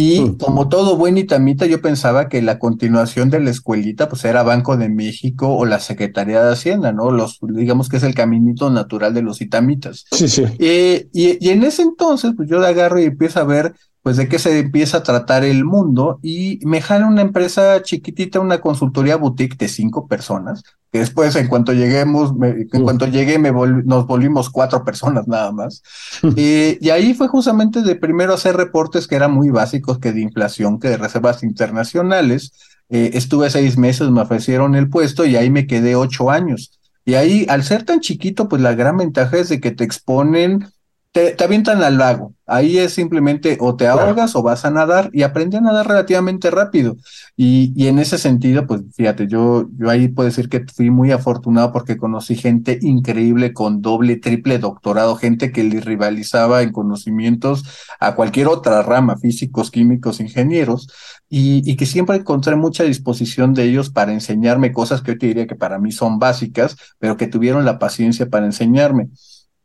y 0.00 0.36
como 0.36 0.68
todo 0.68 0.96
buen 0.96 1.18
itamita, 1.18 1.66
yo 1.66 1.82
pensaba 1.82 2.28
que 2.28 2.40
la 2.40 2.60
continuación 2.60 3.30
de 3.30 3.40
la 3.40 3.50
escuelita, 3.50 4.08
pues 4.08 4.24
era 4.24 4.44
Banco 4.44 4.76
de 4.76 4.88
México 4.88 5.48
o 5.48 5.66
la 5.66 5.80
Secretaría 5.80 6.40
de 6.40 6.52
Hacienda, 6.52 6.92
¿no? 6.92 7.10
Los, 7.10 7.40
digamos 7.42 7.88
que 7.88 7.96
es 7.96 8.04
el 8.04 8.14
caminito 8.14 8.70
natural 8.70 9.12
de 9.12 9.22
los 9.22 9.40
itamitas. 9.40 10.04
Sí, 10.12 10.28
sí. 10.28 10.44
Eh, 10.60 11.08
y, 11.12 11.44
y, 11.44 11.50
en 11.50 11.64
ese 11.64 11.82
entonces, 11.82 12.32
pues 12.36 12.48
yo 12.48 12.60
le 12.60 12.68
agarro 12.68 13.00
y 13.00 13.06
empiezo 13.06 13.40
a 13.40 13.44
ver 13.44 13.74
pues 14.08 14.16
de 14.16 14.26
qué 14.26 14.38
se 14.38 14.58
empieza 14.58 14.96
a 14.96 15.02
tratar 15.02 15.44
el 15.44 15.66
mundo 15.66 16.18
y 16.22 16.60
me 16.64 16.80
jala 16.80 17.06
una 17.08 17.20
empresa 17.20 17.82
chiquitita, 17.82 18.40
una 18.40 18.58
consultoría 18.58 19.16
boutique 19.16 19.58
de 19.58 19.68
cinco 19.68 20.08
personas, 20.08 20.62
que 20.90 21.00
después 21.00 21.36
en 21.36 21.46
cuanto 21.46 21.74
lleguemos, 21.74 22.32
en 22.40 22.84
cuanto 22.84 23.06
llegué 23.06 23.38
me 23.38 23.52
nos 23.52 24.06
volvimos 24.06 24.48
cuatro 24.48 24.82
personas 24.82 25.28
nada 25.28 25.52
más. 25.52 25.82
Eh, 26.38 26.78
y 26.80 26.88
ahí 26.88 27.12
fue 27.12 27.28
justamente 27.28 27.82
de 27.82 27.96
primero 27.96 28.32
hacer 28.32 28.56
reportes 28.56 29.06
que 29.06 29.16
eran 29.16 29.32
muy 29.32 29.50
básicos, 29.50 29.98
que 29.98 30.14
de 30.14 30.22
inflación, 30.22 30.80
que 30.80 30.88
de 30.88 30.96
reservas 30.96 31.42
internacionales. 31.42 32.52
Eh, 32.88 33.10
estuve 33.12 33.50
seis 33.50 33.76
meses, 33.76 34.08
me 34.08 34.22
ofrecieron 34.22 34.74
el 34.74 34.88
puesto 34.88 35.26
y 35.26 35.36
ahí 35.36 35.50
me 35.50 35.66
quedé 35.66 35.96
ocho 35.96 36.30
años. 36.30 36.80
Y 37.04 37.16
ahí, 37.16 37.44
al 37.50 37.62
ser 37.62 37.82
tan 37.82 38.00
chiquito, 38.00 38.48
pues 38.48 38.62
la 38.62 38.74
gran 38.74 38.96
ventaja 38.96 39.36
es 39.36 39.50
de 39.50 39.60
que 39.60 39.70
te 39.70 39.84
exponen 39.84 40.66
te, 41.12 41.42
avientan 41.42 41.82
al 41.82 41.98
lago. 41.98 42.34
Ahí 42.46 42.78
es 42.78 42.94
simplemente 42.94 43.58
o 43.60 43.76
te 43.76 43.86
ahogas 43.86 44.34
o 44.34 44.42
vas 44.42 44.64
a 44.64 44.70
nadar 44.70 45.10
y 45.12 45.22
aprendí 45.22 45.56
a 45.56 45.60
nadar 45.60 45.86
relativamente 45.86 46.50
rápido. 46.50 46.96
Y, 47.36 47.72
y, 47.76 47.88
en 47.88 47.98
ese 47.98 48.16
sentido, 48.18 48.66
pues 48.66 48.82
fíjate, 48.94 49.26
yo, 49.26 49.68
yo 49.76 49.90
ahí 49.90 50.08
puedo 50.08 50.28
decir 50.28 50.48
que 50.48 50.64
fui 50.74 50.90
muy 50.90 51.12
afortunado 51.12 51.72
porque 51.72 51.98
conocí 51.98 52.36
gente 52.36 52.78
increíble 52.80 53.52
con 53.52 53.82
doble, 53.82 54.16
triple 54.16 54.58
doctorado, 54.58 55.16
gente 55.16 55.52
que 55.52 55.62
le 55.64 55.80
rivalizaba 55.80 56.62
en 56.62 56.72
conocimientos 56.72 57.64
a 58.00 58.14
cualquier 58.14 58.48
otra 58.48 58.82
rama, 58.82 59.16
físicos, 59.18 59.70
químicos, 59.70 60.20
ingenieros, 60.20 60.88
y, 61.28 61.70
y 61.70 61.76
que 61.76 61.84
siempre 61.84 62.16
encontré 62.16 62.56
mucha 62.56 62.84
disposición 62.84 63.52
de 63.52 63.64
ellos 63.64 63.90
para 63.90 64.12
enseñarme 64.12 64.72
cosas 64.72 65.02
que 65.02 65.12
yo 65.12 65.18
te 65.18 65.26
diría 65.26 65.46
que 65.46 65.54
para 65.54 65.78
mí 65.78 65.92
son 65.92 66.18
básicas, 66.18 66.76
pero 66.98 67.18
que 67.18 67.26
tuvieron 67.26 67.66
la 67.66 67.78
paciencia 67.78 68.30
para 68.30 68.46
enseñarme. 68.46 69.08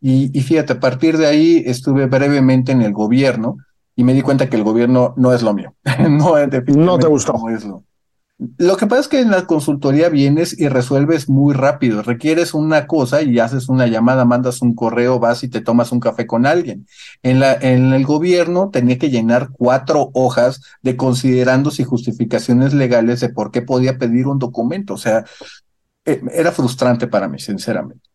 Y, 0.06 0.42
fíjate, 0.42 0.74
a 0.74 0.80
partir 0.82 1.18
de 1.18 1.28
ahí 1.28 1.64
estuve 1.66 2.08
brevemente 2.08 2.74
en 2.74 2.82
el 2.82 2.92
gobierno 2.92 3.56
y 3.96 4.04
me 4.04 4.14
di 4.14 4.22
cuenta 4.22 4.50
que 4.50 4.58
el 4.58 4.64
gobierno 4.66 5.14
no 5.16 5.32
es 5.32 5.42
lo 5.44 5.54
mío. 5.54 5.76
no, 6.10 6.36
no 6.76 7.00
te 7.00 7.08
gustó. 7.08 7.32
lo. 7.32 7.86
lo 8.58 8.76
que 8.76 8.86
pasa 8.86 9.00
es 9.00 9.08
que 9.08 9.22
en 9.22 9.32
la 9.32 9.46
consultoría 9.46 10.10
vienes 10.10 10.60
y 10.60 10.68
resuelves 10.68 11.30
muy 11.30 11.54
rápido. 11.54 12.04
Requieres 12.04 12.54
una 12.54 12.86
cosa 12.86 13.22
y 13.22 13.40
haces 13.40 13.70
una 13.70 13.88
llamada, 13.88 14.26
mandas 14.26 14.62
un 14.62 14.76
correo, 14.76 15.20
vas 15.20 15.42
y 15.46 15.48
te 15.48 15.62
tomas 15.62 15.94
un 15.94 16.02
café 16.02 16.28
con 16.28 16.46
alguien. 16.46 16.86
En, 17.22 17.40
la, 17.40 17.54
en 17.54 17.94
el 17.94 18.04
gobierno 18.06 18.72
tenía 18.72 18.98
que 18.98 19.10
llenar 19.10 19.52
cuatro 19.54 20.10
hojas 20.14 20.62
de 20.82 20.98
considerandos 20.98 21.80
y 21.80 21.86
justificaciones 21.86 22.74
legales 22.74 23.22
de 23.22 23.30
por 23.30 23.52
qué 23.52 23.62
podía 23.62 23.98
pedir 23.98 24.28
un 24.28 24.38
documento. 24.38 24.96
O 24.96 24.98
sea, 24.98 25.24
eh, 26.04 26.22
era 26.34 26.52
frustrante 26.52 27.08
para 27.08 27.30
mí, 27.30 27.40
sinceramente. 27.40 28.13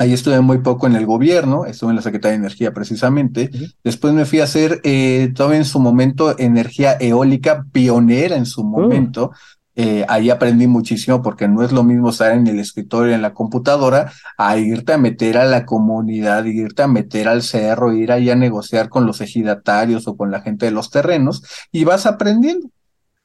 Ahí 0.00 0.14
estuve 0.14 0.40
muy 0.40 0.60
poco 0.60 0.86
en 0.86 0.96
el 0.96 1.04
gobierno, 1.04 1.66
estuve 1.66 1.90
en 1.90 1.96
la 1.96 2.00
Secretaría 2.00 2.30
de 2.32 2.46
Energía 2.46 2.72
precisamente. 2.72 3.50
Después 3.84 4.14
me 4.14 4.24
fui 4.24 4.40
a 4.40 4.44
hacer, 4.44 4.80
eh, 4.82 5.30
todavía 5.36 5.58
en 5.58 5.66
su 5.66 5.78
momento, 5.78 6.38
energía 6.38 6.96
eólica 6.98 7.66
pionera 7.70 8.34
en 8.36 8.46
su 8.46 8.64
mm. 8.64 8.70
momento. 8.70 9.32
Eh, 9.76 10.06
ahí 10.08 10.30
aprendí 10.30 10.66
muchísimo 10.66 11.20
porque 11.20 11.48
no 11.48 11.62
es 11.62 11.72
lo 11.72 11.84
mismo 11.84 12.08
estar 12.08 12.32
en 12.32 12.46
el 12.46 12.58
escritorio, 12.60 13.14
en 13.14 13.20
la 13.20 13.34
computadora, 13.34 14.10
a 14.38 14.56
irte 14.56 14.94
a 14.94 14.98
meter 14.98 15.36
a 15.36 15.44
la 15.44 15.66
comunidad, 15.66 16.46
irte 16.46 16.82
a 16.82 16.88
meter 16.88 17.28
al 17.28 17.42
cerro, 17.42 17.92
ir 17.92 18.10
ahí 18.10 18.30
a 18.30 18.36
negociar 18.36 18.88
con 18.88 19.04
los 19.04 19.20
ejidatarios 19.20 20.08
o 20.08 20.16
con 20.16 20.30
la 20.30 20.40
gente 20.40 20.64
de 20.64 20.72
los 20.72 20.88
terrenos 20.88 21.42
y 21.72 21.84
vas 21.84 22.06
aprendiendo. 22.06 22.70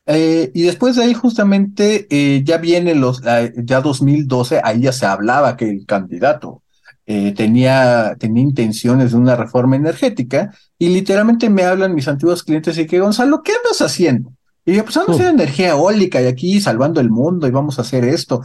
Eh, 0.08 0.52
y 0.54 0.64
después 0.64 0.98
de 0.98 1.04
ahí 1.04 1.14
justamente 1.14 2.06
eh, 2.10 2.44
ya 2.44 2.58
viene 2.58 2.96
los, 2.96 3.22
ya 3.22 3.80
2012, 3.80 4.60
ahí 4.62 4.82
ya 4.82 4.92
se 4.92 5.06
hablaba 5.06 5.56
que 5.56 5.70
el 5.70 5.86
candidato 5.86 6.64
eh, 7.08 7.34
tenía, 7.34 8.16
tenía 8.20 8.42
intenciones 8.42 9.12
de 9.12 9.18
una 9.18 9.36
reforma 9.36 9.76
energética 9.76 10.52
y 10.78 10.90
literalmente 10.90 11.50
me 11.50 11.64
hablan 11.64 11.94
mis 11.94 12.08
antiguos 12.08 12.44
clientes 12.44 12.78
y 12.78 12.88
que 12.88 13.00
Gonzalo, 13.00 13.44
¿qué 13.44 13.54
andas 13.54 13.82
haciendo? 13.82 14.34
Y 14.66 14.74
yo, 14.74 14.84
pues 14.84 14.96
vamos 14.96 15.12
a 15.12 15.14
hacer 15.22 15.34
energía 15.34 15.70
eólica 15.70 16.20
y 16.22 16.26
aquí 16.26 16.60
salvando 16.60 17.00
el 17.00 17.12
mundo 17.12 17.48
y 17.48 17.52
vamos 17.52 17.78
a 17.78 17.84
hacer 17.84 18.04
esto. 18.06 18.42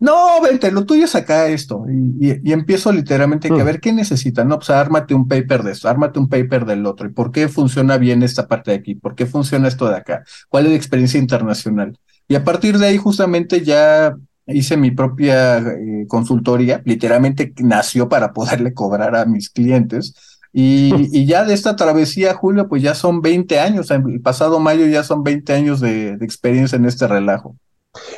No, 0.00 0.40
vente, 0.40 0.70
lo 0.70 0.84
tuyo 0.84 1.06
es 1.06 1.14
acá 1.16 1.48
esto. 1.48 1.84
Y, 1.88 2.52
empiezo 2.52 2.92
literalmente 2.92 3.48
a 3.48 3.52
mm. 3.52 3.64
ver 3.64 3.80
qué 3.80 3.92
necesitan. 3.92 4.46
No, 4.46 4.58
pues 4.58 4.70
ármate 4.70 5.14
un 5.14 5.26
paper 5.26 5.62
de 5.62 5.72
esto, 5.72 5.88
ármate 5.88 6.18
un 6.18 6.28
paper 6.28 6.66
del 6.66 6.86
otro. 6.86 7.08
¿Y 7.08 7.12
por 7.12 7.32
qué 7.32 7.48
funciona 7.48 7.96
bien 7.96 8.22
esta 8.22 8.46
parte 8.46 8.70
de 8.70 8.76
aquí? 8.76 8.94
¿Por 8.94 9.14
qué 9.14 9.26
funciona 9.26 9.66
esto 9.66 9.88
de 9.88 9.96
acá? 9.96 10.24
¿Cuál 10.48 10.66
es 10.66 10.72
la 10.72 10.76
experiencia 10.76 11.18
internacional? 11.18 11.98
Y 12.28 12.34
a 12.34 12.44
partir 12.44 12.78
de 12.78 12.86
ahí 12.86 12.98
justamente 12.98 13.64
ya 13.64 14.14
hice 14.48 14.76
mi 14.76 14.90
propia 14.90 15.58
eh, 15.58 16.06
consultoría, 16.08 16.82
literalmente 16.84 17.52
nació 17.58 18.08
para 18.08 18.32
poderle 18.32 18.74
cobrar 18.74 19.14
a 19.14 19.26
mis 19.26 19.50
clientes. 19.50 20.14
Y, 20.52 21.26
ya 21.26 21.44
de 21.44 21.54
esta 21.54 21.76
travesía, 21.76 22.34
Julio, 22.34 22.68
pues 22.68 22.82
ya 22.82 22.94
son 22.94 23.20
20 23.20 23.58
años, 23.58 23.90
el 23.90 24.20
pasado 24.20 24.58
mayo 24.58 24.86
ya 24.86 25.04
son 25.04 25.22
20 25.22 25.52
años 25.52 25.80
de, 25.80 26.12
experiencia 26.20 26.76
en 26.76 26.86
este 26.86 27.06
relajo. 27.06 27.56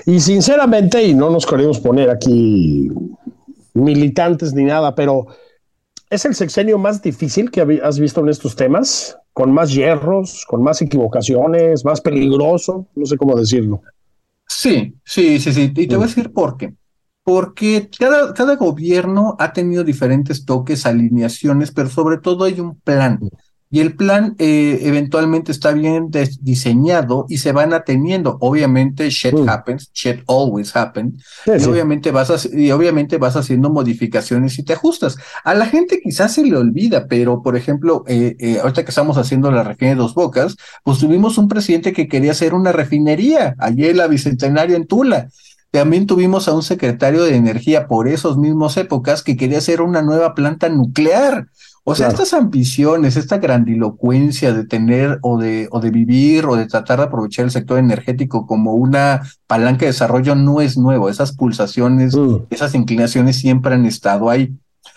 Y 0.06 0.20
sinceramente, 0.20 1.02
y 1.04 1.14
no 1.14 1.30
nos 1.30 1.46
queremos 1.46 1.80
poner 1.80 2.10
aquí 2.10 2.90
militantes 3.74 4.52
ni 4.52 4.64
nada, 4.64 4.94
pero 4.94 5.26
¿es 6.10 6.24
el 6.24 6.34
sexenio 6.34 6.78
más 6.78 7.02
difícil 7.02 7.50
que 7.50 7.80
has 7.82 7.98
visto 7.98 8.20
en 8.20 8.28
estos 8.28 8.56
temas? 8.56 9.16
¿Con 9.32 9.52
más 9.52 9.72
hierros, 9.72 10.44
con 10.46 10.62
más 10.62 10.82
equivocaciones, 10.82 11.84
más 11.84 12.00
peligroso? 12.00 12.86
No 12.94 13.06
sé 13.06 13.16
cómo 13.16 13.36
decirlo. 13.38 13.80
Sí, 14.50 14.94
sí, 15.04 15.38
sí, 15.38 15.52
sí. 15.52 15.72
Y 15.76 15.86
te 15.86 15.94
voy 15.94 16.04
a 16.04 16.06
mm. 16.06 16.08
decir 16.08 16.32
por 16.32 16.56
qué. 16.56 16.74
Porque 17.22 17.88
cada, 17.96 18.34
cada 18.34 18.56
gobierno 18.56 19.36
ha 19.38 19.52
tenido 19.52 19.84
diferentes 19.84 20.44
toques, 20.44 20.86
alineaciones, 20.86 21.70
pero 21.70 21.88
sobre 21.88 22.18
todo 22.18 22.44
hay 22.44 22.58
un 22.58 22.78
plan. 22.80 23.20
Y 23.72 23.78
el 23.78 23.94
plan 23.94 24.34
eh, 24.38 24.80
eventualmente 24.82 25.52
está 25.52 25.70
bien 25.70 26.10
diseñado 26.40 27.26
y 27.28 27.38
se 27.38 27.52
van 27.52 27.72
ateniendo. 27.72 28.36
Obviamente, 28.40 29.08
shit 29.10 29.32
mm. 29.32 29.48
happens, 29.48 29.92
shit 29.94 30.24
always 30.26 30.74
happens. 30.74 31.24
y, 31.46 31.64
Obviamente 31.64 32.10
vas 32.10 32.48
y 32.52 32.72
obviamente 32.72 33.16
vas 33.18 33.36
haciendo 33.36 33.70
modificaciones 33.70 34.58
y 34.58 34.64
te 34.64 34.72
ajustas. 34.72 35.18
A 35.44 35.54
la 35.54 35.66
gente 35.66 36.00
quizás 36.02 36.34
se 36.34 36.44
le 36.44 36.56
olvida, 36.56 37.06
pero 37.06 37.42
por 37.42 37.56
ejemplo, 37.56 38.02
eh, 38.08 38.34
eh, 38.40 38.58
ahorita 38.60 38.84
que 38.84 38.90
estamos 38.90 39.16
haciendo 39.18 39.52
la 39.52 39.62
refinería 39.62 39.94
de 39.94 40.02
Dos 40.02 40.14
Bocas, 40.14 40.56
pues 40.82 40.98
tuvimos 40.98 41.38
un 41.38 41.46
presidente 41.46 41.92
que 41.92 42.08
quería 42.08 42.32
hacer 42.32 42.54
una 42.54 42.72
refinería, 42.72 43.54
ayer 43.58 43.94
la 43.94 44.08
Bicentenario 44.08 44.74
en 44.74 44.88
Tula. 44.88 45.28
También 45.70 46.08
tuvimos 46.08 46.48
a 46.48 46.54
un 46.54 46.64
secretario 46.64 47.22
de 47.22 47.36
energía 47.36 47.86
por 47.86 48.08
esos 48.08 48.36
mismos 48.36 48.76
épocas 48.76 49.22
que 49.22 49.36
quería 49.36 49.58
hacer 49.58 49.80
una 49.80 50.02
nueva 50.02 50.34
planta 50.34 50.68
nuclear. 50.68 51.46
O 51.84 51.94
sea, 51.94 52.08
estas 52.08 52.34
ambiciones, 52.34 53.16
esta 53.16 53.38
grandilocuencia 53.38 54.52
de 54.52 54.64
tener 54.64 55.18
o 55.22 55.38
de, 55.38 55.66
o 55.70 55.80
de 55.80 55.90
vivir 55.90 56.44
o 56.46 56.54
de 56.54 56.66
tratar 56.66 56.98
de 56.98 57.06
aprovechar 57.06 57.46
el 57.46 57.50
sector 57.50 57.78
energético 57.78 58.46
como 58.46 58.74
una 58.74 59.22
palanca 59.46 59.80
de 59.80 59.86
desarrollo 59.86 60.34
no 60.34 60.60
es 60.60 60.76
nuevo. 60.76 61.08
Esas 61.08 61.32
pulsaciones, 61.32 62.14
mm. 62.14 62.44
esas 62.50 62.74
inclinaciones 62.74 63.36
siempre 63.36 63.74
han 63.74 63.86
estado 63.86 64.28
ahí. 64.28 64.52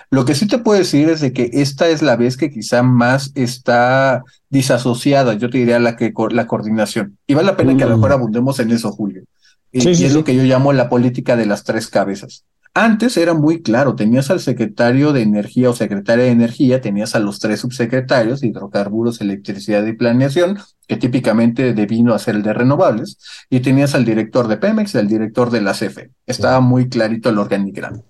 Lo 0.09 0.25
que 0.25 0.35
sí 0.35 0.45
te 0.45 0.59
puedo 0.59 0.77
decir 0.77 1.09
es 1.09 1.21
de 1.21 1.33
que 1.33 1.49
esta 1.53 1.87
es 1.87 2.01
la 2.01 2.15
vez 2.15 2.37
que 2.37 2.51
quizá 2.51 2.83
más 2.83 3.31
está 3.33 4.23
disasociada, 4.49 5.33
yo 5.33 5.49
te 5.49 5.57
diría 5.57 5.79
la 5.79 5.95
que 5.95 6.13
la 6.31 6.47
coordinación. 6.47 7.17
Y 7.25 7.33
vale 7.33 7.47
la 7.47 7.57
pena 7.57 7.75
que 7.77 7.83
a 7.83 7.87
lo 7.87 7.95
mejor 7.95 8.11
mm. 8.11 8.13
abundemos 8.13 8.59
en 8.59 8.71
eso, 8.71 8.91
Julio. 8.91 9.23
y 9.71 9.87
es 9.87 10.13
lo 10.13 10.23
que 10.23 10.35
yo 10.35 10.43
llamo 10.43 10.73
la 10.73 10.89
política 10.89 11.35
de 11.35 11.45
las 11.45 11.63
tres 11.63 11.87
cabezas. 11.87 12.43
Antes 12.75 13.17
era 13.17 13.35
muy 13.35 13.61
claro, 13.61 13.95
tenías 13.95 14.31
al 14.31 14.39
secretario 14.39 15.13
de 15.13 15.21
Energía 15.21 15.69
o 15.69 15.75
secretaria 15.75 16.25
de 16.25 16.31
Energía, 16.31 16.81
tenías 16.81 17.13
a 17.13 17.19
los 17.19 17.37
tres 17.37 17.59
subsecretarios, 17.59 18.41
hidrocarburos, 18.41 19.21
electricidad 19.21 19.85
y 19.85 19.93
planeación, 19.93 20.57
que 20.87 20.97
típicamente 20.97 21.75
devino 21.75 22.15
a 22.15 22.19
ser 22.19 22.35
el 22.35 22.41
de 22.41 22.51
renovables, 22.51 23.19
y 23.51 23.59
tenías 23.59 23.93
al 23.93 24.05
director 24.05 24.47
de 24.47 24.57
Pemex 24.57 24.95
y 24.95 24.97
al 24.97 25.07
director 25.07 25.51
de 25.51 25.61
la 25.61 25.73
CFE. 25.73 26.09
Estaba 26.25 26.61
muy 26.61 26.89
clarito 26.89 27.29
el 27.29 27.37
organigrama. 27.37 28.01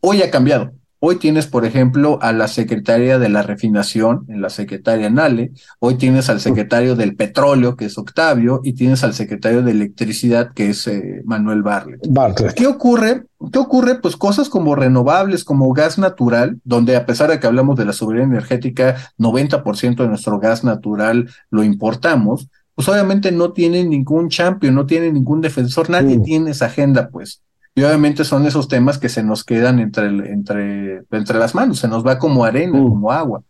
Hoy 0.00 0.22
ha 0.22 0.30
cambiado. 0.30 0.72
Hoy 1.02 1.16
tienes, 1.16 1.46
por 1.46 1.64
ejemplo, 1.64 2.18
a 2.20 2.30
la 2.34 2.46
secretaria 2.46 3.18
de 3.18 3.30
la 3.30 3.42
refinación, 3.42 4.26
en 4.28 4.42
la 4.42 4.50
secretaria 4.50 5.08
Nale, 5.08 5.52
hoy 5.78 5.94
tienes 5.94 6.28
al 6.28 6.40
secretario 6.40 6.94
del 6.94 7.16
petróleo, 7.16 7.74
que 7.74 7.86
es 7.86 7.96
Octavio, 7.96 8.60
y 8.64 8.74
tienes 8.74 9.02
al 9.02 9.14
secretario 9.14 9.62
de 9.62 9.70
electricidad, 9.70 10.52
que 10.52 10.68
es 10.68 10.86
eh, 10.86 11.22
Manuel 11.24 11.62
Bartlett. 11.62 12.06
¿Qué 12.54 12.66
ocurre? 12.66 13.24
¿Qué 13.50 13.58
ocurre? 13.58 13.94
Pues 13.94 14.16
cosas 14.16 14.50
como 14.50 14.74
renovables, 14.74 15.42
como 15.42 15.72
gas 15.72 15.98
natural, 15.98 16.60
donde 16.64 16.94
a 16.96 17.06
pesar 17.06 17.30
de 17.30 17.40
que 17.40 17.46
hablamos 17.46 17.78
de 17.78 17.86
la 17.86 17.94
soberanía 17.94 18.34
energética, 18.34 18.96
90% 19.16 20.02
de 20.02 20.08
nuestro 20.08 20.38
gas 20.38 20.64
natural 20.64 21.30
lo 21.48 21.64
importamos, 21.64 22.48
pues 22.74 22.86
obviamente 22.90 23.32
no 23.32 23.54
tiene 23.54 23.84
ningún 23.84 24.28
champion, 24.28 24.74
no 24.74 24.84
tiene 24.84 25.10
ningún 25.10 25.40
defensor, 25.40 25.88
nadie 25.88 26.18
tiene 26.18 26.50
esa 26.50 26.66
agenda, 26.66 27.08
pues. 27.08 27.40
Y 27.74 27.82
obviamente 27.82 28.24
son 28.24 28.46
esos 28.46 28.68
temas 28.68 28.98
que 28.98 29.08
se 29.08 29.22
nos 29.22 29.44
quedan 29.44 29.78
entre, 29.78 30.06
entre, 30.06 31.02
entre 31.10 31.38
las 31.38 31.54
manos, 31.54 31.78
se 31.78 31.88
nos 31.88 32.04
va 32.06 32.18
como 32.18 32.44
arena, 32.44 32.78
mm. 32.78 32.88
como 32.88 33.12
agua. 33.12 33.42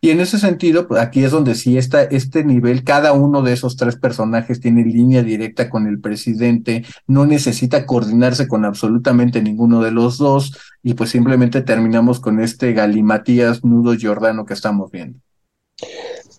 Y 0.00 0.10
en 0.10 0.20
ese 0.20 0.38
sentido, 0.38 0.86
pues 0.86 1.00
aquí 1.00 1.24
es 1.24 1.30
donde 1.32 1.54
sí 1.54 1.78
está 1.78 2.02
este 2.02 2.44
nivel, 2.44 2.84
cada 2.84 3.12
uno 3.12 3.42
de 3.42 3.52
esos 3.52 3.76
tres 3.76 3.96
personajes 3.96 4.60
tiene 4.60 4.84
línea 4.84 5.22
directa 5.22 5.70
con 5.70 5.86
el 5.86 6.00
presidente, 6.00 6.84
no 7.06 7.26
necesita 7.26 7.86
coordinarse 7.86 8.46
con 8.46 8.64
absolutamente 8.64 9.42
ninguno 9.42 9.82
de 9.82 9.90
los 9.90 10.18
dos, 10.18 10.56
y 10.82 10.94
pues 10.94 11.10
simplemente 11.10 11.62
terminamos 11.62 12.20
con 12.20 12.40
este 12.40 12.72
galimatías 12.72 13.64
nudo 13.64 13.96
Jordano 14.00 14.44
que 14.44 14.54
estamos 14.54 14.90
viendo. 14.90 15.18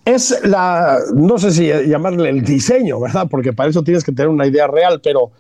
Es 0.06 0.40
la, 0.46 1.00
no 1.14 1.38
sé 1.38 1.52
si 1.52 1.68
llamarle 1.68 2.30
el 2.30 2.44
diseño, 2.44 3.02
¿verdad? 3.02 3.28
Porque 3.30 3.52
para 3.52 3.70
eso 3.70 3.84
tienes 3.84 4.06
que 4.06 4.14
tener 4.14 4.30
una 4.30 4.48
idea 4.48 4.68
real, 4.68 5.02
pero 5.04 5.32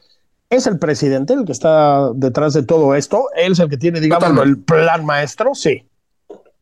es 0.49 0.67
el 0.67 0.79
presidente 0.79 1.33
el 1.33 1.45
que 1.45 1.51
está 1.51 2.11
detrás 2.13 2.53
de 2.53 2.63
todo 2.63 2.95
esto. 2.95 3.25
Él 3.35 3.53
es 3.53 3.59
el 3.59 3.69
que 3.69 3.77
tiene, 3.77 3.99
digamos, 3.99 4.45
el 4.45 4.59
plan 4.59 5.05
maestro, 5.05 5.53
sí. 5.53 5.83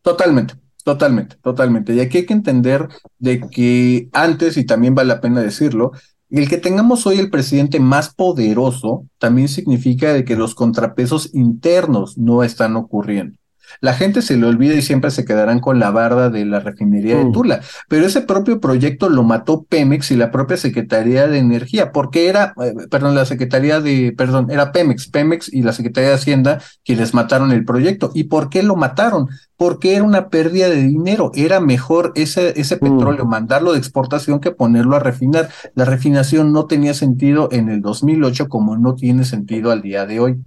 Totalmente, 0.01 0.55
totalmente, 0.83 1.35
totalmente. 1.41 1.93
Y 1.93 1.99
aquí 1.99 2.19
hay 2.19 2.25
que 2.25 2.33
entender 2.33 2.87
de 3.19 3.41
que 3.41 4.09
antes, 4.13 4.57
y 4.57 4.65
también 4.65 4.95
vale 4.95 5.09
la 5.09 5.21
pena 5.21 5.41
decirlo, 5.41 5.91
el 6.29 6.49
que 6.49 6.57
tengamos 6.57 7.05
hoy 7.05 7.19
el 7.19 7.29
presidente 7.29 7.79
más 7.79 8.13
poderoso 8.13 9.05
también 9.19 9.47
significa 9.47 10.11
de 10.13 10.25
que 10.25 10.35
los 10.35 10.55
contrapesos 10.55 11.33
internos 11.33 12.17
no 12.17 12.43
están 12.43 12.75
ocurriendo. 12.75 13.37
La 13.81 13.93
gente 13.93 14.21
se 14.21 14.37
le 14.37 14.45
olvida 14.45 14.75
y 14.75 14.81
siempre 14.81 15.11
se 15.11 15.25
quedarán 15.25 15.59
con 15.59 15.79
la 15.79 15.91
barda 15.91 16.29
de 16.29 16.45
la 16.45 16.59
refinería 16.59 17.17
de 17.17 17.25
mm. 17.25 17.31
Tula. 17.31 17.61
Pero 17.87 18.05
ese 18.05 18.21
propio 18.21 18.59
proyecto 18.59 19.09
lo 19.09 19.23
mató 19.23 19.63
Pemex 19.63 20.11
y 20.11 20.15
la 20.15 20.31
propia 20.31 20.57
Secretaría 20.57 21.27
de 21.27 21.39
Energía, 21.39 21.91
porque 21.91 22.27
era, 22.27 22.53
eh, 22.61 22.73
perdón, 22.89 23.15
la 23.15 23.25
Secretaría 23.25 23.81
de, 23.81 24.13
perdón, 24.17 24.51
era 24.51 24.71
Pemex, 24.71 25.07
Pemex 25.07 25.51
y 25.51 25.63
la 25.63 25.73
Secretaría 25.73 26.09
de 26.09 26.15
Hacienda 26.15 26.61
quienes 26.83 27.13
mataron 27.13 27.51
el 27.51 27.65
proyecto. 27.65 28.11
¿Y 28.13 28.25
por 28.25 28.49
qué 28.49 28.63
lo 28.63 28.75
mataron? 28.75 29.27
Porque 29.57 29.95
era 29.95 30.03
una 30.03 30.29
pérdida 30.29 30.69
de 30.69 30.83
dinero. 30.83 31.31
Era 31.33 31.59
mejor 31.59 32.11
ese, 32.15 32.59
ese 32.59 32.75
mm. 32.75 32.79
petróleo 32.79 33.25
mandarlo 33.25 33.73
de 33.73 33.79
exportación 33.79 34.39
que 34.39 34.51
ponerlo 34.51 34.95
a 34.95 34.99
refinar. 34.99 35.49
La 35.73 35.85
refinación 35.85 36.51
no 36.51 36.65
tenía 36.65 36.93
sentido 36.93 37.49
en 37.51 37.69
el 37.69 37.81
2008 37.81 38.49
como 38.49 38.77
no 38.77 38.95
tiene 38.95 39.25
sentido 39.25 39.71
al 39.71 39.81
día 39.81 40.05
de 40.05 40.19
hoy. 40.19 40.37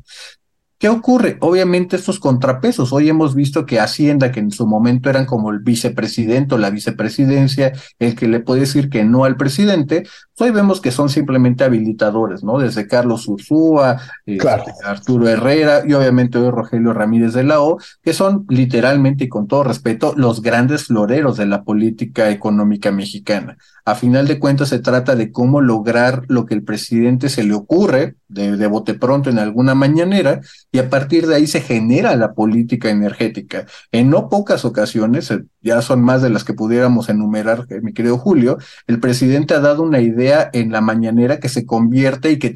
¿Qué 0.79 0.89
ocurre? 0.89 1.39
Obviamente 1.41 1.97
estos 1.97 2.20
contrapesos. 2.20 2.93
Hoy 2.93 3.09
hemos 3.09 3.35
visto 3.35 3.66
que 3.66 3.81
Hacienda, 3.81 4.31
que 4.31 4.39
en 4.39 4.53
su 4.53 4.64
momento 4.64 5.11
eran 5.11 5.26
como 5.26 5.51
el 5.51 5.59
vicepresidente 5.59 6.55
o 6.55 6.59
la 6.59 6.70
vicepresidencia, 6.70 7.72
el 7.99 8.14
que 8.14 8.29
le 8.29 8.39
puede 8.39 8.61
decir 8.61 8.89
que 8.89 9.03
no 9.03 9.24
al 9.24 9.37
presidente, 9.37 10.05
hoy 10.41 10.51
vemos 10.51 10.80
que 10.80 10.91
son 10.91 11.09
simplemente 11.09 11.64
habilitadores, 11.64 12.45
¿no? 12.45 12.59
Desde 12.59 12.86
Carlos 12.86 13.26
Ursúa, 13.28 14.01
este, 14.24 14.49
Arturo 14.84 15.28
Herrera 15.28 15.82
y 15.86 15.93
obviamente 15.93 16.39
hoy 16.39 16.51
Rogelio 16.51 16.93
Ramírez 16.93 17.32
de 17.32 17.45
la 17.45 17.61
O, 17.61 17.78
que 18.03 18.12
son 18.12 18.47
literalmente 18.49 19.24
y 19.24 19.28
con 19.28 19.47
todo 19.47 19.64
respeto 19.64 20.14
los 20.16 20.43
grandes 20.43 20.84
floreros 20.84 21.36
de 21.36 21.47
la 21.47 21.64
política 21.64 22.30
económica 22.30 22.91
mexicana. 22.93 23.57
A 23.84 23.95
final 23.95 24.26
de 24.26 24.39
cuentas 24.39 24.68
se 24.68 24.80
trata 24.80 25.16
de 25.16 25.32
cómo 25.32 25.62
lograr 25.62 26.24
lo 26.28 26.45
que 26.45 26.55
el 26.55 26.62
presidente 26.62 27.30
se 27.30 27.43
le 27.43 27.55
ocurre 27.55 28.16
de, 28.28 28.59
de 28.59 28.66
bote 28.66 28.93
pronto 28.93 29.30
en 29.30 29.39
alguna 29.39 29.74
mañanera 29.74 30.41
y 30.70 30.78
a 30.78 30.91
partir 30.91 31.26
de 31.26 31.36
ahí 31.36 31.47
se 31.47 31.62
genera 31.62 32.14
la 32.14 32.34
política 32.34 32.91
energética. 32.91 33.64
En 33.91 34.11
no 34.11 34.28
pocas 34.28 34.66
ocasiones, 34.66 35.30
eh, 35.30 35.45
ya 35.62 35.80
son 35.80 36.03
más 36.03 36.20
de 36.20 36.28
las 36.28 36.45
que 36.45 36.53
pudiéramos 36.53 37.09
enumerar, 37.09 37.66
eh, 37.70 37.80
mi 37.80 37.95
querido 37.95 38.18
Julio, 38.18 38.59
el 38.86 39.01
presidente 39.01 39.55
ha 39.55 39.61
dado 39.61 39.82
una 39.82 40.01
idea 40.01 40.28
en 40.53 40.72
la 40.72 40.81
mañanera 40.81 41.39
que 41.41 41.49
se 41.49 41.66
convierte 41.66 42.31
y 42.31 42.39
que 42.39 42.55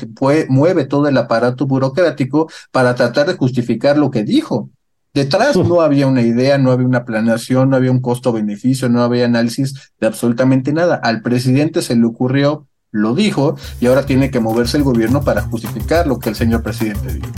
mueve 0.48 0.84
todo 0.84 1.08
el 1.08 1.16
aparato 1.16 1.66
burocrático 1.66 2.50
para 2.70 2.94
tratar 2.94 3.26
de 3.26 3.34
justificar 3.34 3.98
lo 3.98 4.10
que 4.10 4.24
dijo. 4.24 4.70
Detrás 5.14 5.56
no 5.56 5.82
había 5.82 6.06
una 6.06 6.22
idea, 6.22 6.56
no 6.56 6.70
había 6.70 6.86
una 6.86 7.04
planeación, 7.04 7.68
no 7.68 7.76
había 7.76 7.90
un 7.90 8.00
costo-beneficio, 8.00 8.88
no 8.88 9.02
había 9.02 9.26
análisis 9.26 9.92
de 10.00 10.06
absolutamente 10.06 10.72
nada. 10.72 10.94
Al 11.02 11.20
presidente 11.20 11.82
se 11.82 11.96
le 11.96 12.06
ocurrió, 12.06 12.66
lo 12.90 13.14
dijo, 13.14 13.56
y 13.80 13.86
ahora 13.86 14.06
tiene 14.06 14.30
que 14.30 14.40
moverse 14.40 14.78
el 14.78 14.84
gobierno 14.84 15.22
para 15.22 15.42
justificar 15.42 16.06
lo 16.06 16.18
que 16.18 16.30
el 16.30 16.34
señor 16.34 16.62
presidente 16.62 17.12
dijo. 17.12 17.28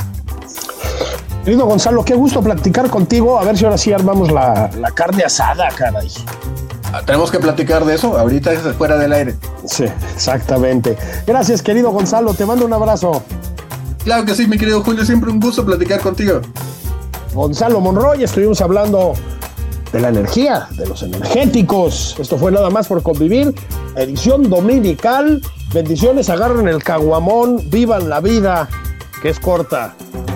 Querido 1.45 1.66
Gonzalo, 1.66 2.03
qué 2.07 2.14
gusto 2.14 2.40
platicar 2.42 2.88
contigo. 2.88 3.38
A 3.38 3.45
ver 3.45 3.59
si 3.59 3.66
ahora 3.66 3.76
sí 3.76 3.92
armamos 3.92 4.32
la, 4.32 4.70
carne 4.95 5.24
asada, 5.24 5.68
caray. 5.76 6.11
Ah, 6.90 7.03
tenemos 7.05 7.30
que 7.30 7.38
platicar 7.38 7.84
de 7.84 7.97
eso. 7.97 8.18
Ahorita 8.18 8.51
es 8.51 8.62
fuera 8.76 8.97
del 8.97 9.12
aire. 9.12 9.34
Sí, 9.66 9.84
exactamente. 10.14 10.97
Gracias, 11.26 11.61
querido 11.61 11.90
Gonzalo. 11.90 12.32
Te 12.32 12.47
mando 12.47 12.64
un 12.64 12.72
abrazo. 12.72 13.22
Claro 14.05 14.24
que 14.24 14.34
sí, 14.34 14.47
mi 14.47 14.57
querido 14.57 14.82
Julio. 14.82 15.05
Siempre 15.05 15.30
un 15.30 15.38
gusto 15.38 15.66
platicar 15.66 16.01
contigo. 16.01 16.40
Gonzalo 17.34 17.78
Monroy, 17.78 18.24
estuvimos 18.24 18.62
hablando 18.62 19.12
de 19.92 20.01
la 20.01 20.09
energía, 20.09 20.68
de 20.78 20.86
los 20.86 21.03
energéticos. 21.03 22.16
Esto 22.18 22.38
fue 22.38 22.53
nada 22.53 22.70
más 22.70 22.88
por 22.88 23.03
convivir. 23.03 23.55
Edición 23.97 24.49
dominical. 24.49 25.42
Bendiciones, 25.74 26.30
agarren 26.30 26.68
el 26.68 26.82
caguamón, 26.82 27.68
vivan 27.68 28.09
la 28.09 28.20
vida, 28.20 28.66
que 29.20 29.28
es 29.28 29.38
corta. 29.38 29.95